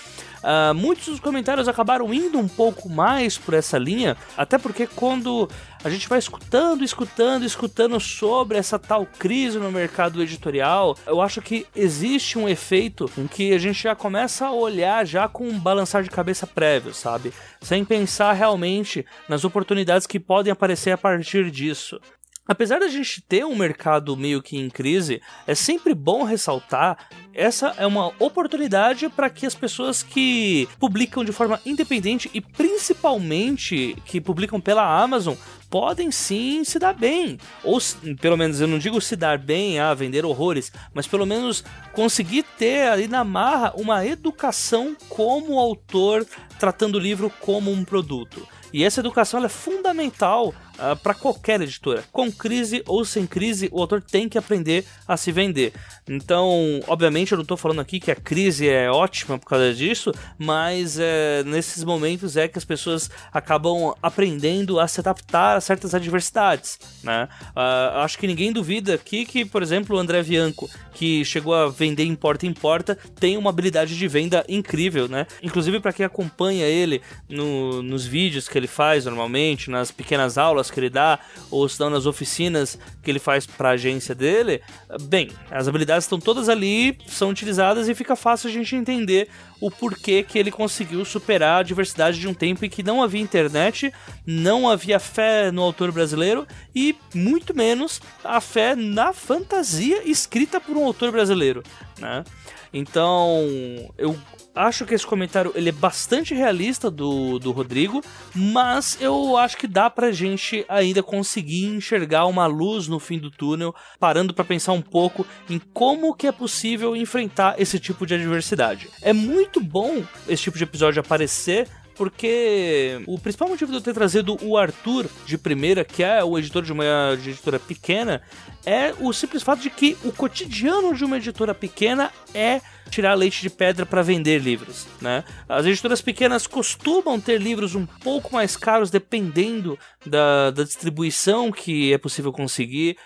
[0.47, 5.51] Uh, muitos dos comentários acabaram indo um pouco mais por essa linha, até porque quando
[5.83, 11.43] a gente vai escutando, escutando, escutando sobre essa tal crise no mercado editorial, eu acho
[11.43, 15.59] que existe um efeito em que a gente já começa a olhar já com um
[15.59, 17.33] balançar de cabeça prévio, sabe?
[17.61, 22.01] Sem pensar realmente nas oportunidades que podem aparecer a partir disso.
[22.47, 27.75] Apesar da gente ter um mercado meio que em crise, é sempre bom ressaltar essa
[27.77, 34.23] é uma oportunidade para que as pessoas que publicam de forma independente e principalmente que
[34.23, 35.35] publicam pela Amazon
[35.69, 37.37] podem sim se dar bem.
[37.63, 37.79] Ou
[38.23, 41.63] pelo menos eu não digo se dar bem a vender horrores, mas pelo menos
[41.93, 46.27] conseguir ter ali na marra uma educação como autor
[46.59, 48.49] tratando o livro como um produto.
[48.73, 52.05] E essa educação é fundamental uh, ah, para qualquer editora.
[52.13, 55.73] Com crise ou sem crise, o autor tem que aprender a se vender.
[56.09, 60.13] Então, obviamente, eu não estou falando aqui que a crise é ótima por causa disso,
[60.39, 65.95] mas é, nesses momentos é que as pessoas acabam aprendendo a se adaptar a certas
[65.95, 66.79] adversidades.
[67.03, 67.29] Né?
[67.51, 71.69] Uh, acho que ninguém duvida aqui que, por exemplo, o André Bianco, que chegou a
[71.69, 75.09] vender em porta em porta, tem uma habilidade de venda incrível.
[75.09, 75.27] Né?
[75.43, 80.66] Inclusive, para quem acompanha ele no, nos vídeos que ele faz normalmente, nas pequenas aulas
[80.71, 81.19] que ele dá,
[81.51, 84.61] ou se não nas oficinas que ele faz para a agência dele,
[85.03, 89.29] bem, as habilidades estão todas ali, são utilizadas e fica fácil a gente entender
[89.61, 93.21] o porquê que ele conseguiu superar a diversidade de um tempo em que não havia
[93.21, 93.93] internet,
[94.27, 100.77] não havia fé no autor brasileiro e muito menos a fé na fantasia escrita por
[100.77, 101.63] um autor brasileiro,
[101.99, 102.25] né?
[102.73, 103.49] Então,
[103.97, 104.17] eu
[104.57, 108.03] acho que esse comentário ele é bastante realista do, do Rodrigo,
[108.35, 113.31] mas eu acho que dá pra gente ainda conseguir enxergar uma luz no fim do
[113.31, 118.15] túnel, parando para pensar um pouco em como que é possível enfrentar esse tipo de
[118.15, 118.89] adversidade.
[119.03, 123.95] É muito bom esse tipo de episódio aparecer porque o principal motivo de eu ter
[123.95, 128.23] trazido o Arthur de primeira, que é o editor de uma editora pequena,
[128.65, 132.61] é o simples fato de que o cotidiano de uma editora pequena é
[132.91, 135.25] tirar leite de pedra para vender livros, né?
[135.49, 141.93] As editoras pequenas costumam ter livros um pouco mais caros dependendo da, da distribuição que
[141.93, 142.97] é possível conseguir.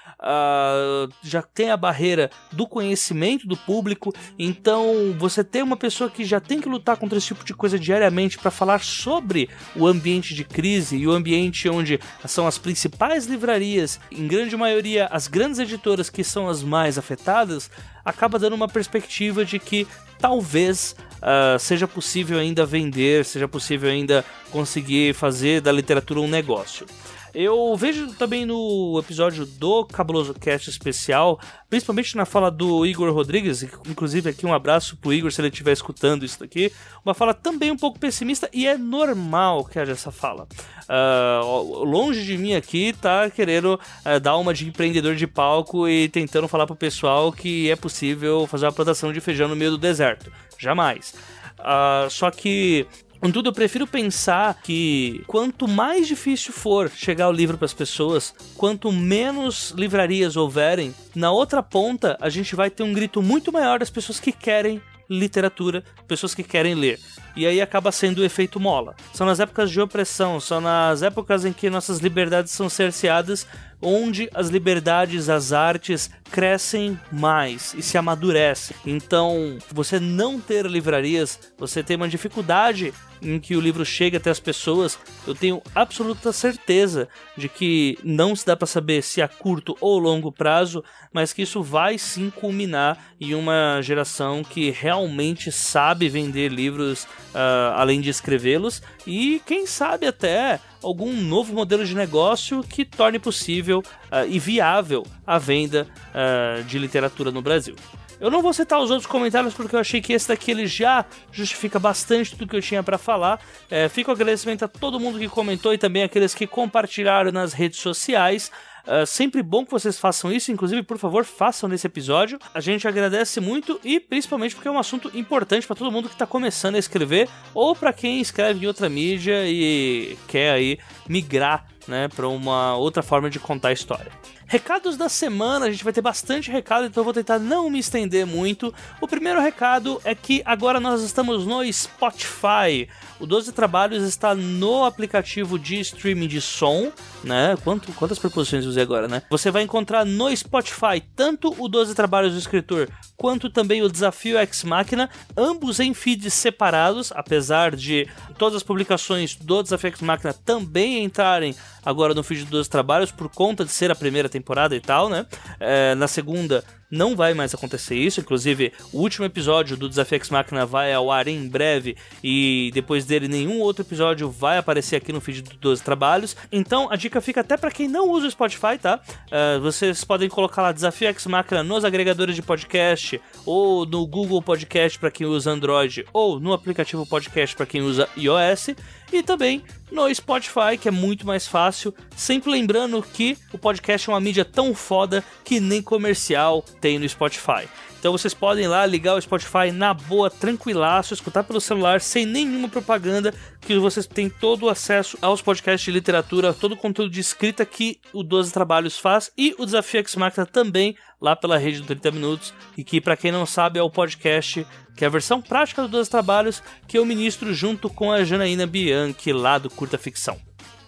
[1.22, 6.40] Já tem a barreira do conhecimento do público, então você tem uma pessoa que já
[6.40, 10.44] tem que lutar contra esse tipo de coisa diariamente para falar sobre o ambiente de
[10.44, 16.10] crise e o ambiente onde são as principais livrarias, em grande maioria as grandes editoras
[16.10, 17.70] que são as mais afetadas,
[18.04, 19.86] acaba dando uma perspectiva de que
[20.18, 26.86] talvez uh, seja possível ainda vender, seja possível ainda conseguir fazer da literatura um negócio.
[27.32, 31.38] Eu vejo também no episódio do Cabuloso Cast especial,
[31.68, 35.72] principalmente na fala do Igor Rodrigues, inclusive aqui um abraço pro Igor se ele estiver
[35.72, 36.72] escutando isso daqui,
[37.04, 40.48] uma fala também um pouco pessimista e é normal que haja essa fala.
[40.88, 46.08] Uh, longe de mim aqui tá querendo uh, dar uma de empreendedor de palco e
[46.08, 49.78] tentando falar pro pessoal que é possível fazer uma plantação de feijão no meio do
[49.78, 50.32] deserto.
[50.58, 51.14] Jamais.
[51.60, 52.86] Uh, só que
[53.20, 58.34] Contudo, eu prefiro pensar que quanto mais difícil for chegar o livro para as pessoas,
[58.56, 63.78] quanto menos livrarias houverem, na outra ponta a gente vai ter um grito muito maior
[63.78, 66.98] das pessoas que querem literatura, pessoas que querem ler.
[67.40, 68.94] E aí acaba sendo o efeito mola.
[69.14, 73.46] São nas épocas de opressão, são nas épocas em que nossas liberdades são cerceadas,
[73.80, 78.76] onde as liberdades, as artes crescem mais e se amadurecem.
[78.84, 82.92] Então, você não ter livrarias, você tem uma dificuldade
[83.22, 88.34] em que o livro chega até as pessoas, eu tenho absoluta certeza de que não
[88.34, 92.30] se dá para saber se a curto ou longo prazo, mas que isso vai sim
[92.30, 99.66] culminar em uma geração que realmente sabe vender livros uh, além de escrevê-los e quem
[99.66, 105.86] sabe até algum novo modelo de negócio que torne possível uh, e viável a venda
[106.10, 107.76] uh, de literatura no Brasil.
[108.20, 111.06] Eu não vou citar os outros comentários porque eu achei que esse daqui ele já
[111.32, 113.40] justifica bastante tudo que eu tinha para falar.
[113.70, 117.80] É, fica agradecimento a todo mundo que comentou e também aqueles que compartilharam nas redes
[117.80, 118.52] sociais.
[118.86, 122.38] Uh, sempre bom que vocês façam isso, inclusive, por favor, façam nesse episódio.
[122.54, 126.14] A gente agradece muito e principalmente porque é um assunto importante para todo mundo que
[126.14, 130.78] está começando a escrever ou para quem escreve em outra mídia e quer aí
[131.08, 134.12] migrar né, para uma outra forma de contar a história.
[134.46, 137.78] Recados da semana, a gente vai ter bastante recado, então eu vou tentar não me
[137.78, 138.74] estender muito.
[139.00, 142.88] O primeiro recado é que agora nós estamos no Spotify.
[143.20, 146.90] O 12 Trabalhos está no aplicativo de streaming de som,
[147.22, 147.54] né?
[147.62, 149.22] Quanto, quantas preposições usei agora, né?
[149.28, 152.88] Você vai encontrar no Spotify tanto o 12 Trabalhos do Escritor
[153.18, 159.36] quanto também o Desafio X Máquina, ambos em feeds separados, apesar de todas as publicações
[159.36, 163.90] do Desafio X Máquina também entrarem agora no feed dos trabalhos por conta de ser
[163.90, 165.26] a primeira temporada e tal, né?
[165.60, 168.20] É, na segunda não vai mais acontecer isso.
[168.20, 173.04] Inclusive, o último episódio do Desafio X Machina vai ao ar em breve e depois
[173.04, 176.36] dele nenhum outro episódio vai aparecer aqui no feed dos trabalhos.
[176.50, 179.00] Então, a dica fica até para quem não usa o Spotify, tá?
[179.26, 184.42] Uh, vocês podem colocar lá Desafio X Machina nos agregadores de podcast ou no Google
[184.42, 188.70] Podcast para quem usa Android ou no aplicativo podcast para quem usa iOS
[189.12, 191.94] e também no Spotify, que é muito mais fácil.
[192.16, 197.08] Sempre lembrando que o podcast é uma mídia tão foda que nem comercial tem no
[197.08, 197.68] Spotify.
[198.00, 202.24] Então vocês podem ir lá ligar o Spotify na boa, tranquilaço, escutar pelo celular sem
[202.24, 207.10] nenhuma propaganda, que vocês têm todo o acesso aos podcasts de literatura, todo o conteúdo
[207.10, 211.58] de escrita que o 12 Trabalhos faz e o Desafio X Máquina também lá pela
[211.58, 214.66] rede do 30 minutos e que para quem não sabe é o podcast
[214.96, 218.66] que é a versão prática do 12 Trabalhos que eu ministro junto com a Janaína
[218.66, 220.40] Bianchi lá do Curta Ficção.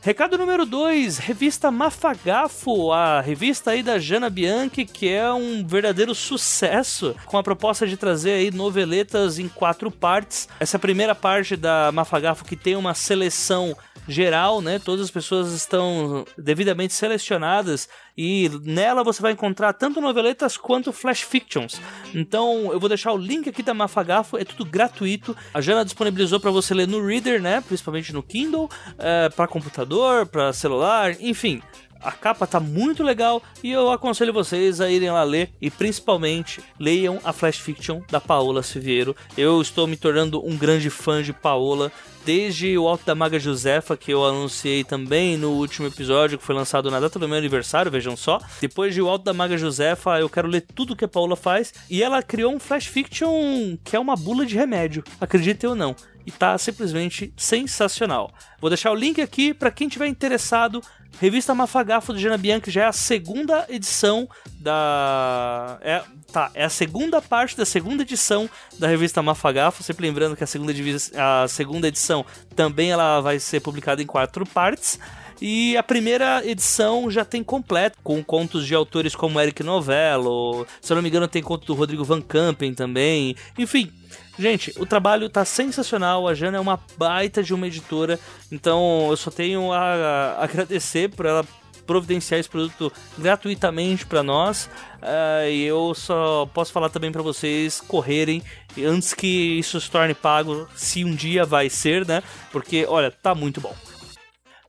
[0.05, 6.13] Recado número 2, revista Mafagafo, a revista aí da Jana Bianchi, que é um verdadeiro
[6.13, 10.49] sucesso, com a proposta de trazer aí noveletas em quatro partes.
[10.59, 13.77] Essa primeira parte da Mafagafo que tem uma seleção
[14.09, 14.79] geral, né?
[14.79, 21.23] Todas as pessoas estão devidamente selecionadas e nela você vai encontrar tanto noveletas quanto flash
[21.23, 21.81] fictions.
[22.15, 25.37] Então eu vou deixar o link aqui da Mafagafo, é tudo gratuito.
[25.55, 27.61] A Jana disponibilizou para você ler no Reader, né?
[27.61, 28.69] Principalmente no Kindle,
[28.99, 31.63] é, para computador, para celular, enfim.
[32.03, 36.61] A capa tá muito legal e eu aconselho vocês a irem lá ler e principalmente
[36.79, 39.15] leiam a Flash Fiction da Paola Siviero.
[39.37, 41.93] Eu estou me tornando um grande fã de Paola
[42.25, 46.55] desde o Alto da Maga Josefa, que eu anunciei também no último episódio, que foi
[46.55, 48.41] lançado na data do meu aniversário, vejam só.
[48.61, 51.73] Depois de O Alto da Maga Josefa, eu quero ler tudo que a Paola faz.
[51.91, 55.95] E ela criou um flash fiction que é uma bula de remédio, acredite ou não.
[56.25, 58.33] E tá simplesmente sensacional.
[58.61, 60.81] Vou deixar o link aqui para quem tiver interessado.
[61.21, 64.29] Revista Mafagafo do Jana Bianchi já é a segunda edição
[64.59, 65.79] da.
[65.81, 66.03] É,
[66.33, 68.49] tá, é a segunda parte da segunda edição
[68.79, 69.83] da revista Mafagafo.
[69.83, 70.73] Sempre lembrando que a segunda,
[71.17, 72.25] a segunda edição
[72.57, 74.99] também ela vai ser publicada em quatro partes.
[75.45, 80.93] E a primeira edição já tem completo, com contos de autores como Eric Novello, se
[80.93, 83.35] eu não me engano tem conto do Rodrigo Van Campen também.
[83.59, 83.93] Enfim,
[84.39, 86.27] Gente, o trabalho tá sensacional.
[86.27, 88.19] A Jana é uma baita de uma editora.
[88.51, 91.45] Então eu só tenho a agradecer por ela
[91.87, 94.71] providenciar esse produto gratuitamente para nós.
[95.03, 98.43] Uh, e eu só posso falar também para vocês correrem
[98.79, 102.23] antes que isso se torne pago, se um dia vai ser, né?
[102.51, 103.75] Porque, olha, tá muito bom.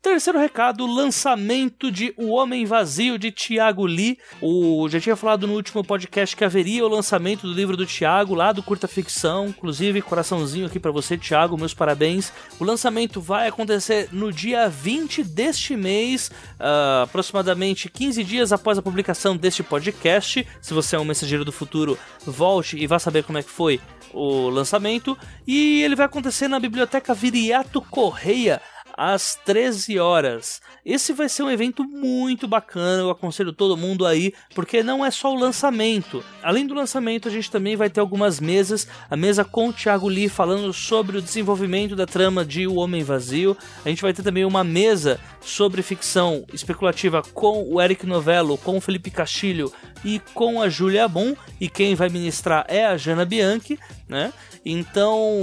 [0.03, 4.17] Terceiro recado, lançamento de O Homem Vazio de Tiago Lee.
[4.41, 8.35] O, já tinha falado no último podcast que haveria o lançamento do livro do Tiago,
[8.35, 9.47] lá do Curta Ficção.
[9.47, 12.33] Inclusive, coraçãozinho aqui para você, Tiago, meus parabéns.
[12.59, 18.81] O lançamento vai acontecer no dia 20 deste mês, uh, aproximadamente 15 dias após a
[18.81, 20.45] publicação deste podcast.
[20.61, 23.79] Se você é um mensageiro do futuro, volte e vá saber como é que foi
[24.13, 25.17] o lançamento.
[25.47, 28.61] E ele vai acontecer na Biblioteca Viriato Correia
[28.97, 30.61] às 13 horas.
[30.85, 35.09] Esse vai ser um evento muito bacana, eu aconselho todo mundo aí, porque não é
[35.09, 36.23] só o lançamento.
[36.41, 40.07] Além do lançamento, a gente também vai ter algumas mesas, a mesa com o Thiago
[40.07, 43.57] Lee falando sobre o desenvolvimento da trama de O Homem Vazio.
[43.85, 48.77] A gente vai ter também uma mesa sobre ficção especulativa com o Eric Novello, com
[48.77, 49.71] o Felipe Castilho
[50.03, 54.33] e com a Julia Bon, e quem vai ministrar é a Jana Bianchi, né?
[54.65, 55.41] Então,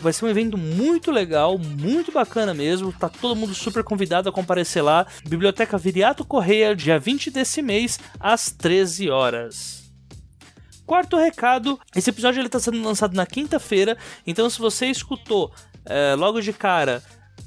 [0.00, 2.92] vai ser um evento muito legal, muito bacana mesmo.
[2.92, 5.06] Tá todo mundo super convidado a comparecer lá.
[5.28, 9.82] Biblioteca Viriato Correia, dia 20 desse mês, às 13 horas.
[10.86, 13.96] Quarto recado: esse episódio está sendo lançado na quinta-feira,
[14.26, 15.52] então se você escutou
[15.84, 17.02] é, logo de cara,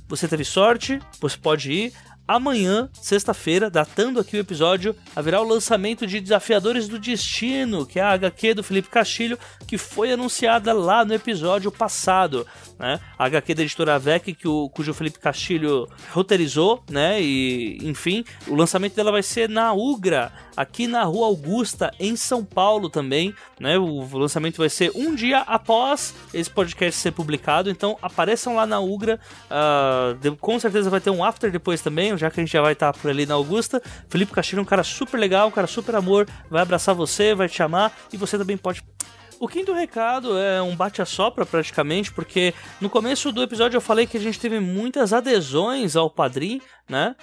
[0.08, 1.94] você teve sorte, você pode ir.
[2.28, 8.04] Amanhã, sexta-feira, datando aqui o episódio, haverá o lançamento de Desafiadores do Destino, que é
[8.04, 9.38] a HQ do Felipe Castilho,
[9.68, 12.46] que foi anunciada lá no episódio passado.
[12.78, 13.00] Né?
[13.18, 17.22] A HQ da editora VEC, que o, cujo Felipe Castilho roteirizou, né?
[17.22, 22.44] E, enfim, o lançamento dela vai ser na Ugra, aqui na Rua Augusta, em São
[22.44, 23.34] Paulo também.
[23.60, 23.78] Né?
[23.78, 28.80] O lançamento vai ser um dia após esse podcast ser publicado, então apareçam lá na
[28.80, 29.20] Ugra.
[29.46, 32.74] Uh, com certeza vai ter um after depois também, já que a gente já vai
[32.74, 33.82] estar por ali na Augusta.
[34.10, 37.48] Felipe Castilho é um cara super legal, um cara super amor, vai abraçar você, vai
[37.48, 38.84] te chamar e você também pode
[39.40, 44.18] o quinto recado é um bate-a-sopra praticamente, porque no começo do episódio eu falei que
[44.18, 47.16] a gente teve muitas adesões ao Padrim, né?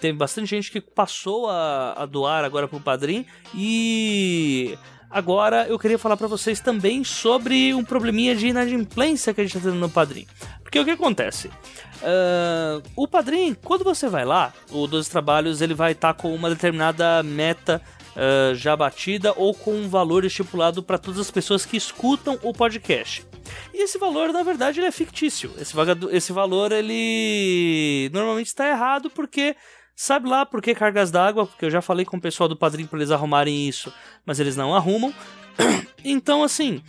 [0.00, 4.76] Teve bastante gente que passou a, a doar agora pro Padrim e
[5.10, 9.54] Agora eu queria falar para vocês também sobre um probleminha de inadimplência que a gente
[9.54, 10.26] tá tendo no Padrim.
[10.62, 11.48] Porque o que acontece?
[11.48, 16.34] Uh, o Padrim, quando você vai lá, o dos trabalhos ele vai estar tá com
[16.34, 17.80] uma determinada meta
[18.18, 22.52] uh, já batida ou com um valor estipulado para todas as pessoas que escutam o
[22.52, 23.24] podcast.
[23.72, 25.52] E esse valor, na verdade, ele é fictício.
[25.58, 25.74] Esse,
[26.10, 29.56] esse valor, ele normalmente está errado porque
[30.00, 31.44] Sabe lá por que cargas d'água?
[31.44, 33.92] Porque eu já falei com o pessoal do padrinho para eles arrumarem isso,
[34.24, 35.12] mas eles não arrumam.
[36.04, 36.80] Então, assim,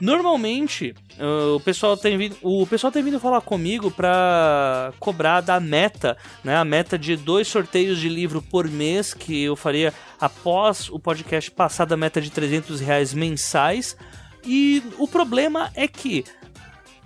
[0.00, 5.58] Normalmente, uh, o, pessoal tem vindo, o pessoal tem vindo falar comigo para cobrar da
[5.58, 6.56] meta, né?
[6.56, 11.50] A meta de dois sorteios de livro por mês que eu faria após o podcast
[11.50, 13.96] passar da meta de 300 reais mensais.
[14.44, 16.24] E o problema é que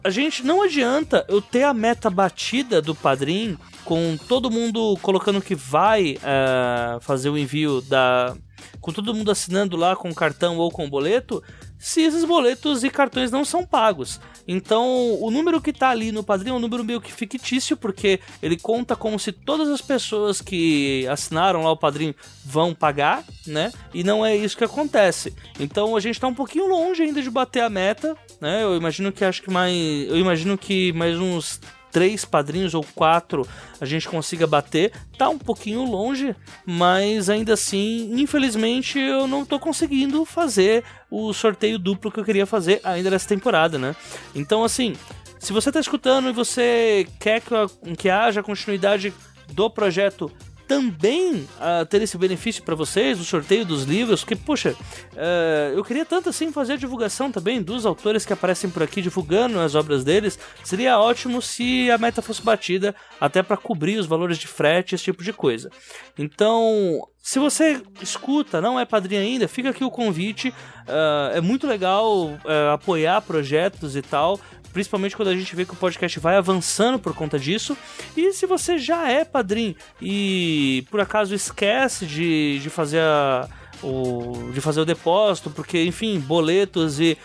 [0.05, 5.41] a gente não adianta eu ter a meta batida do padrinho com todo mundo colocando
[5.41, 8.37] que vai uh, fazer o envio da.
[8.81, 11.43] com todo mundo assinando lá com cartão ou com boleto
[11.83, 14.21] se esses boletos e cartões não são pagos.
[14.47, 18.21] Então, o número que está ali no padrinho é um número meio que fictício, porque
[18.41, 22.15] ele conta como se todas as pessoas que assinaram lá o padrinho
[22.45, 23.73] vão pagar, né?
[23.93, 25.35] E não é isso que acontece.
[25.59, 28.63] Então, a gente está um pouquinho longe ainda de bater a meta, né?
[28.63, 29.75] Eu imagino que acho que mais,
[30.09, 31.61] eu imagino que mais uns
[31.93, 33.47] três padrinhos ou quatro
[33.81, 34.93] a gente consiga bater.
[35.17, 36.35] Tá um pouquinho longe,
[36.67, 42.47] mas ainda assim, infelizmente, eu não tô conseguindo fazer o sorteio duplo que eu queria
[42.47, 43.95] fazer ainda nessa temporada, né?
[44.35, 44.95] Então, assim,
[45.39, 49.13] se você tá escutando e você quer que, que haja continuidade
[49.53, 50.33] do projeto
[50.73, 54.75] também uh, ter esse benefício para vocês, o sorteio dos livros, porque, poxa,
[55.13, 59.03] uh, eu queria tanto assim fazer a divulgação também dos autores que aparecem por aqui
[59.03, 60.39] divulgando as obras deles.
[60.65, 65.05] Seria ótimo se a meta fosse batida, até para cobrir os valores de frete, esse
[65.05, 65.71] tipo de coisa.
[66.19, 70.49] Então, se você escuta, não é padrinho ainda, fica aqui o convite.
[70.49, 74.41] Uh, é muito legal uh, apoiar projetos e tal
[74.73, 77.77] principalmente quando a gente vê que o podcast vai avançando por conta disso.
[78.17, 83.49] E se você já é padrinho e por acaso esquece de, de fazer a,
[83.83, 87.19] o, de fazer o depósito, porque enfim, boletos e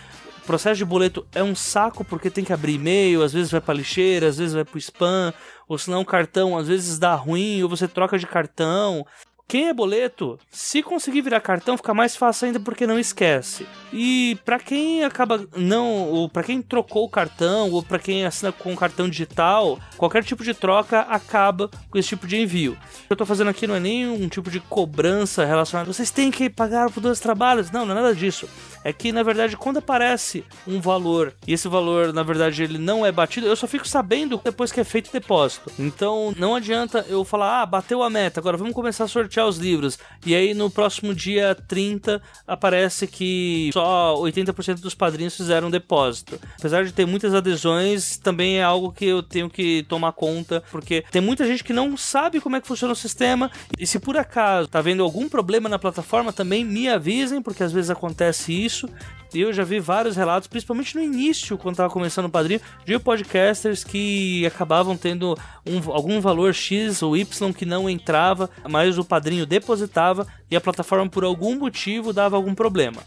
[0.47, 3.73] processo de boleto é um saco porque tem que abrir e-mail, às vezes vai para
[3.73, 5.33] lixeira, às vezes vai para spam,
[5.67, 9.05] ou senão o cartão às vezes dá ruim, ou você troca de cartão.
[9.49, 13.65] Quem é boleto, se conseguir virar cartão, fica mais fácil ainda porque não esquece.
[13.93, 18.51] E para quem acaba não, ou para quem trocou o cartão ou para quem assina
[18.51, 22.77] com cartão digital, qualquer tipo de troca acaba com esse tipo de envio.
[23.09, 25.93] Eu tô fazendo aqui não é nenhum tipo de cobrança relacionada.
[25.93, 27.71] Vocês têm que pagar por dois trabalhos.
[27.71, 28.49] Não, não é nada disso
[28.87, 33.05] é que na verdade quando aparece um valor e esse valor na verdade ele não
[33.05, 35.69] é batido, eu só fico sabendo depois que é feito o depósito.
[35.77, 39.57] Então não adianta eu falar, ah, bateu a meta, agora vamos começar a sortear os
[39.57, 39.99] livros.
[40.25, 46.39] E aí no próximo dia 30 aparece que só 80% dos padrinhos fizeram depósito.
[46.57, 51.03] Apesar de ter muitas adesões, também é algo que eu tenho que tomar conta, porque
[51.11, 53.51] tem muita gente que não sabe como é que funciona o sistema.
[53.77, 57.71] E se por acaso tá vendo algum problema na plataforma, também me avisem, porque às
[57.71, 58.89] vezes acontece isso isso.
[59.33, 62.97] E eu já vi vários relatos, principalmente no início, quando estava começando o padrinho, de
[62.99, 69.03] podcasters que acabavam tendo um, algum valor X ou Y que não entrava, mas o
[69.03, 73.01] padrinho depositava e a plataforma, por algum motivo, dava algum problema.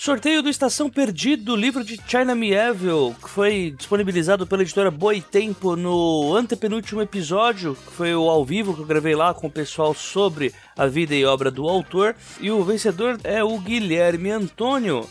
[0.00, 6.36] Sorteio do Estação Perdido, livro de China Mieville, que foi disponibilizado pela editora Boitempo no
[6.36, 10.54] antepenúltimo episódio, que foi o ao vivo que eu gravei lá com o pessoal sobre
[10.76, 12.14] a vida e obra do autor.
[12.40, 15.04] E o vencedor é o Guilherme Antônio.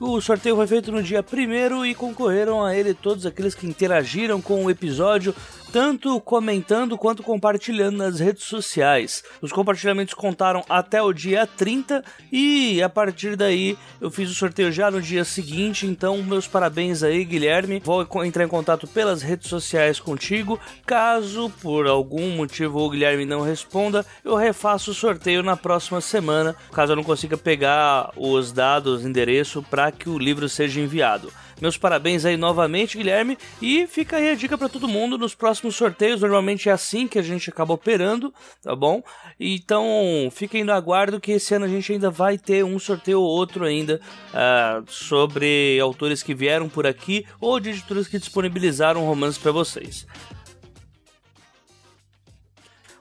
[0.00, 4.42] O sorteio foi feito no dia 1 e concorreram a ele todos aqueles que interagiram
[4.42, 5.32] com o episódio
[5.72, 9.24] tanto comentando quanto compartilhando nas redes sociais.
[9.40, 14.70] Os compartilhamentos contaram até o dia 30 e a partir daí eu fiz o sorteio
[14.70, 17.80] já no dia seguinte, então meus parabéns aí, Guilherme.
[17.82, 20.60] Vou entrar em contato pelas redes sociais contigo.
[20.84, 26.54] Caso por algum motivo o Guilherme não responda, eu refaço o sorteio na próxima semana,
[26.72, 31.32] caso eu não consiga pegar os dados, endereço para que o livro seja enviado.
[31.62, 33.38] Meus parabéns aí novamente, Guilherme.
[33.60, 36.20] E fica aí a dica para todo mundo nos próximos sorteios.
[36.20, 39.00] Normalmente é assim que a gente acaba operando, tá bom?
[39.38, 43.28] Então fiquem no aguardo que esse ano a gente ainda vai ter um sorteio ou
[43.28, 49.38] outro ainda uh, sobre autores que vieram por aqui ou de editoras que disponibilizaram romances
[49.38, 50.04] para vocês.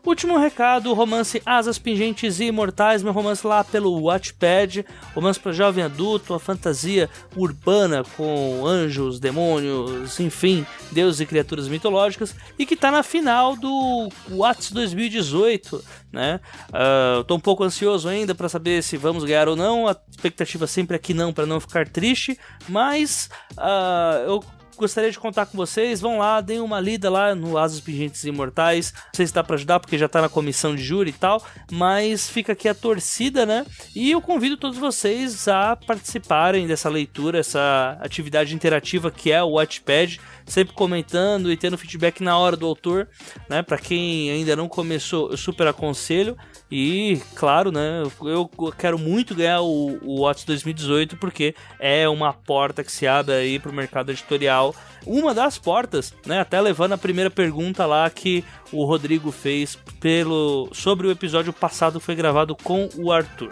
[0.04, 4.84] Último recado, romance Asas Pingentes e Imortais, meu romance lá pelo Watchpad,
[5.14, 12.36] romance para jovem adulto, a fantasia urbana com anjos, demônios, enfim, deuses e criaturas mitológicas,
[12.58, 16.40] e que está na final do Whats 2018, né?
[16.70, 20.66] Uh, tô um pouco ansioso ainda para saber se vamos ganhar ou não, a expectativa
[20.66, 24.44] sempre é que não, para não ficar triste, mas uh, eu
[24.82, 26.02] gostaria de contar com vocês.
[26.02, 28.92] Vão lá, deem uma lida lá no Asas Pingentes Imortais.
[28.94, 31.42] Não sei se dá pra ajudar, porque já tá na comissão de júri e tal.
[31.72, 33.66] Mas fica aqui a torcida, né?
[33.96, 39.52] E eu convido todos vocês a participarem dessa leitura, essa atividade interativa que é o
[39.52, 43.08] Watchpad sempre comentando e tendo feedback na hora do autor,
[43.48, 43.62] né?
[43.62, 46.38] Para quem ainda não começou, eu super aconselho.
[46.72, 52.82] E, claro, né, eu quero muito ganhar o, o Watts 2018 porque é uma porta
[52.82, 54.74] que se abre aí pro mercado editorial.
[55.06, 60.70] Uma das portas, né, até levando a primeira pergunta lá que o Rodrigo fez pelo
[60.72, 63.52] sobre o episódio passado que foi gravado com o Arthur.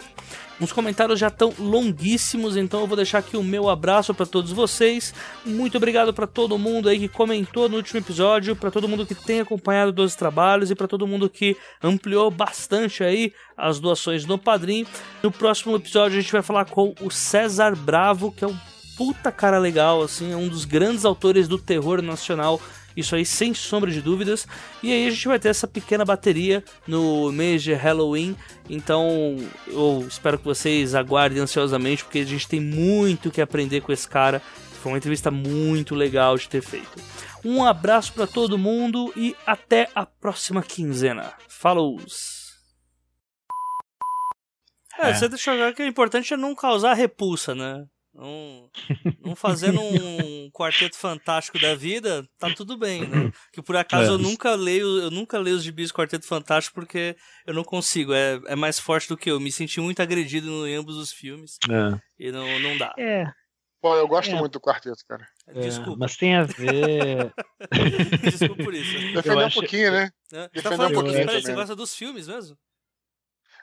[0.60, 4.52] Os comentários já estão longuíssimos, então eu vou deixar aqui o meu abraço para todos
[4.52, 5.14] vocês.
[5.44, 9.14] Muito obrigado para todo mundo aí que comentou no último episódio, para todo mundo que
[9.14, 14.36] tem acompanhado dos trabalhos e para todo mundo que ampliou bastante aí as doações no
[14.36, 14.86] Padrim.
[15.22, 18.56] No próximo episódio a gente vai falar com o César Bravo, que é um
[18.98, 22.60] puta cara legal, assim, é um dos grandes autores do terror nacional
[22.96, 24.46] isso aí sem sombra de dúvidas.
[24.82, 28.36] E aí a gente vai ter essa pequena bateria no mês de Halloween.
[28.68, 29.36] Então
[29.66, 34.08] eu espero que vocês aguardem ansiosamente, porque a gente tem muito que aprender com esse
[34.08, 34.40] cara.
[34.82, 37.00] Foi uma entrevista muito legal de ter feito.
[37.44, 41.32] Um abraço para todo mundo e até a próxima quinzena.
[41.48, 41.98] Falou!
[44.98, 45.14] É, é.
[45.14, 47.84] você deixa que o importante é não causar repulsa, né?
[48.20, 48.70] Não,
[49.24, 53.32] não fazendo um quarteto fantástico da vida, tá tudo bem, né?
[53.50, 54.14] Que por acaso é.
[54.14, 57.16] eu nunca leio, eu nunca leio os gibis Quarteto Fantástico porque
[57.46, 59.40] eu não consigo, é, é mais forte do que eu.
[59.40, 61.98] Me senti muito agredido em ambos os filmes é.
[62.18, 62.94] e não, não dá.
[62.98, 63.24] É.
[63.80, 64.38] Pô, eu gosto é.
[64.38, 65.26] muito do quarteto, cara.
[65.48, 65.96] É, Desculpa.
[66.00, 67.32] Mas tem a ver.
[68.22, 68.92] Desculpa por isso.
[69.14, 70.10] Defender um pouquinho, né?
[70.30, 70.48] É.
[70.48, 71.26] Defender tá falando um pouquinho.
[71.26, 72.56] Peraí, você gosta dos filmes mesmo?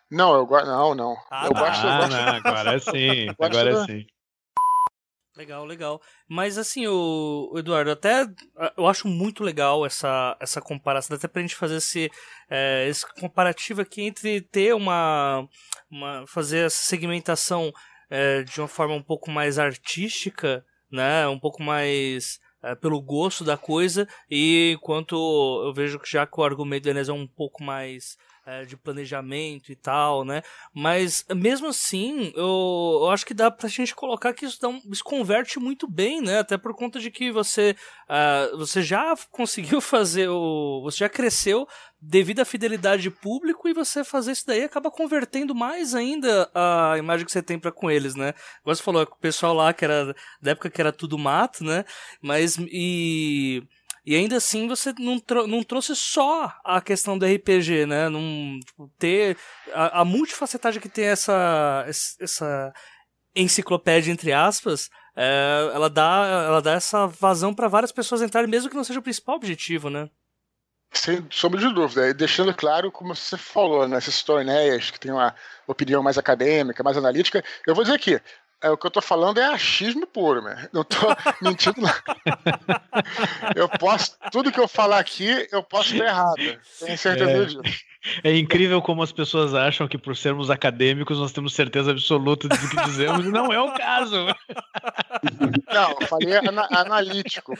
[0.09, 0.65] Não, eu gosto.
[0.65, 1.15] Não, não.
[1.29, 1.59] Ah, eu, tá.
[1.59, 2.09] gosto, eu gosto.
[2.09, 3.27] Não, agora sim.
[3.39, 4.07] Agora sim.
[5.37, 6.01] Legal, legal.
[6.27, 8.25] Mas assim, o, Eduardo, até
[8.75, 12.09] eu acho muito legal essa, essa comparação, até pra gente fazer esse,
[12.49, 15.47] é, esse comparativo aqui entre ter uma.
[15.91, 17.71] uma fazer essa segmentação
[18.09, 21.27] é, de uma forma um pouco mais artística, né?
[21.27, 22.39] Um pouco mais.
[22.63, 25.15] É, pelo gosto da coisa, e enquanto
[25.63, 28.17] eu vejo que já que o argumento Enes é um pouco mais
[28.47, 30.41] é, de planejamento e tal, né?
[30.73, 34.81] Mas mesmo assim, eu, eu acho que dá pra gente colocar que isso, dá um,
[34.89, 36.39] isso converte muito bem, né?
[36.39, 37.75] Até por conta de que você,
[38.09, 40.81] uh, você já conseguiu fazer o.
[40.83, 41.67] Você já cresceu
[41.99, 46.95] devido à fidelidade de público e você fazer isso daí acaba convertendo mais ainda a
[46.97, 48.33] imagem que você tem para com eles, né?
[48.63, 51.83] Você falou, o pessoal lá que era da época que era tudo mato, né?
[52.21, 53.63] Mas e
[54.07, 58.07] e ainda assim você não, não trouxe só a questão do RPG, né?
[58.07, 59.37] Não, tipo, ter
[59.73, 61.85] a, a multifacetagem que tem essa,
[62.17, 62.73] essa
[63.35, 68.69] enciclopédia, entre aspas, é, ela, dá, ela dá essa vazão para várias pessoas entrarem, mesmo
[68.69, 70.09] que não seja o principal objetivo, né?
[70.93, 72.07] Sem sombra de dúvida.
[72.07, 75.35] E deixando claro, como você falou, né, esses torneios que tem uma
[75.67, 78.21] opinião mais acadêmica, mais analítica, eu vou dizer aqui,
[78.61, 80.67] é, o que eu tô falando é achismo puro, né?
[80.73, 80.97] Não tô
[81.41, 81.87] mentindo.
[83.55, 84.17] Eu posso.
[84.31, 86.59] Tudo que eu falar aqui, eu posso estar errado.
[86.79, 87.61] Tenho certeza é, disso.
[88.23, 92.57] É incrível como as pessoas acham que, por sermos acadêmicos, nós temos certeza absoluta do
[92.57, 94.27] que dizemos, e não é o caso.
[95.67, 97.53] Não, eu falei ana analítico,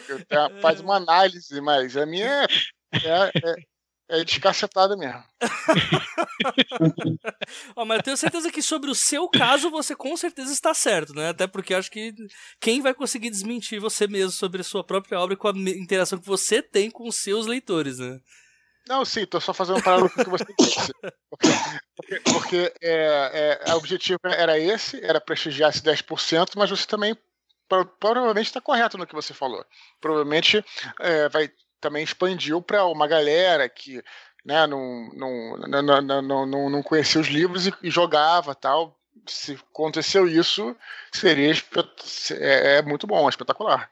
[0.62, 2.48] faz uma análise, mas a minha
[2.94, 3.56] é, é,
[4.10, 5.24] é descacetada mesmo.
[7.76, 11.14] oh, mas eu tenho certeza que sobre o seu caso você com certeza está certo,
[11.14, 11.30] né?
[11.30, 12.14] Até porque acho que
[12.60, 16.20] quem vai conseguir desmentir você mesmo sobre a sua própria obra e com a interação
[16.20, 18.20] que você tem com os seus leitores, né?
[18.88, 20.94] Não, sim, tô só fazendo um paralelo com o que você disse.
[21.30, 21.48] Porque,
[21.96, 27.18] porque, porque é, é, o objetivo era esse, era prestigiar esse 10%, mas você também
[28.00, 29.66] provavelmente está correto no que você falou.
[30.00, 30.64] Provavelmente
[31.02, 34.04] é, vai também expandiu para uma galera que
[34.46, 38.98] né, não, não, não, não, não, não conhecia os livros e, e jogava tal.
[39.26, 40.76] Se aconteceu isso,
[41.12, 41.52] seria
[42.32, 43.92] é, é muito bom, é espetacular.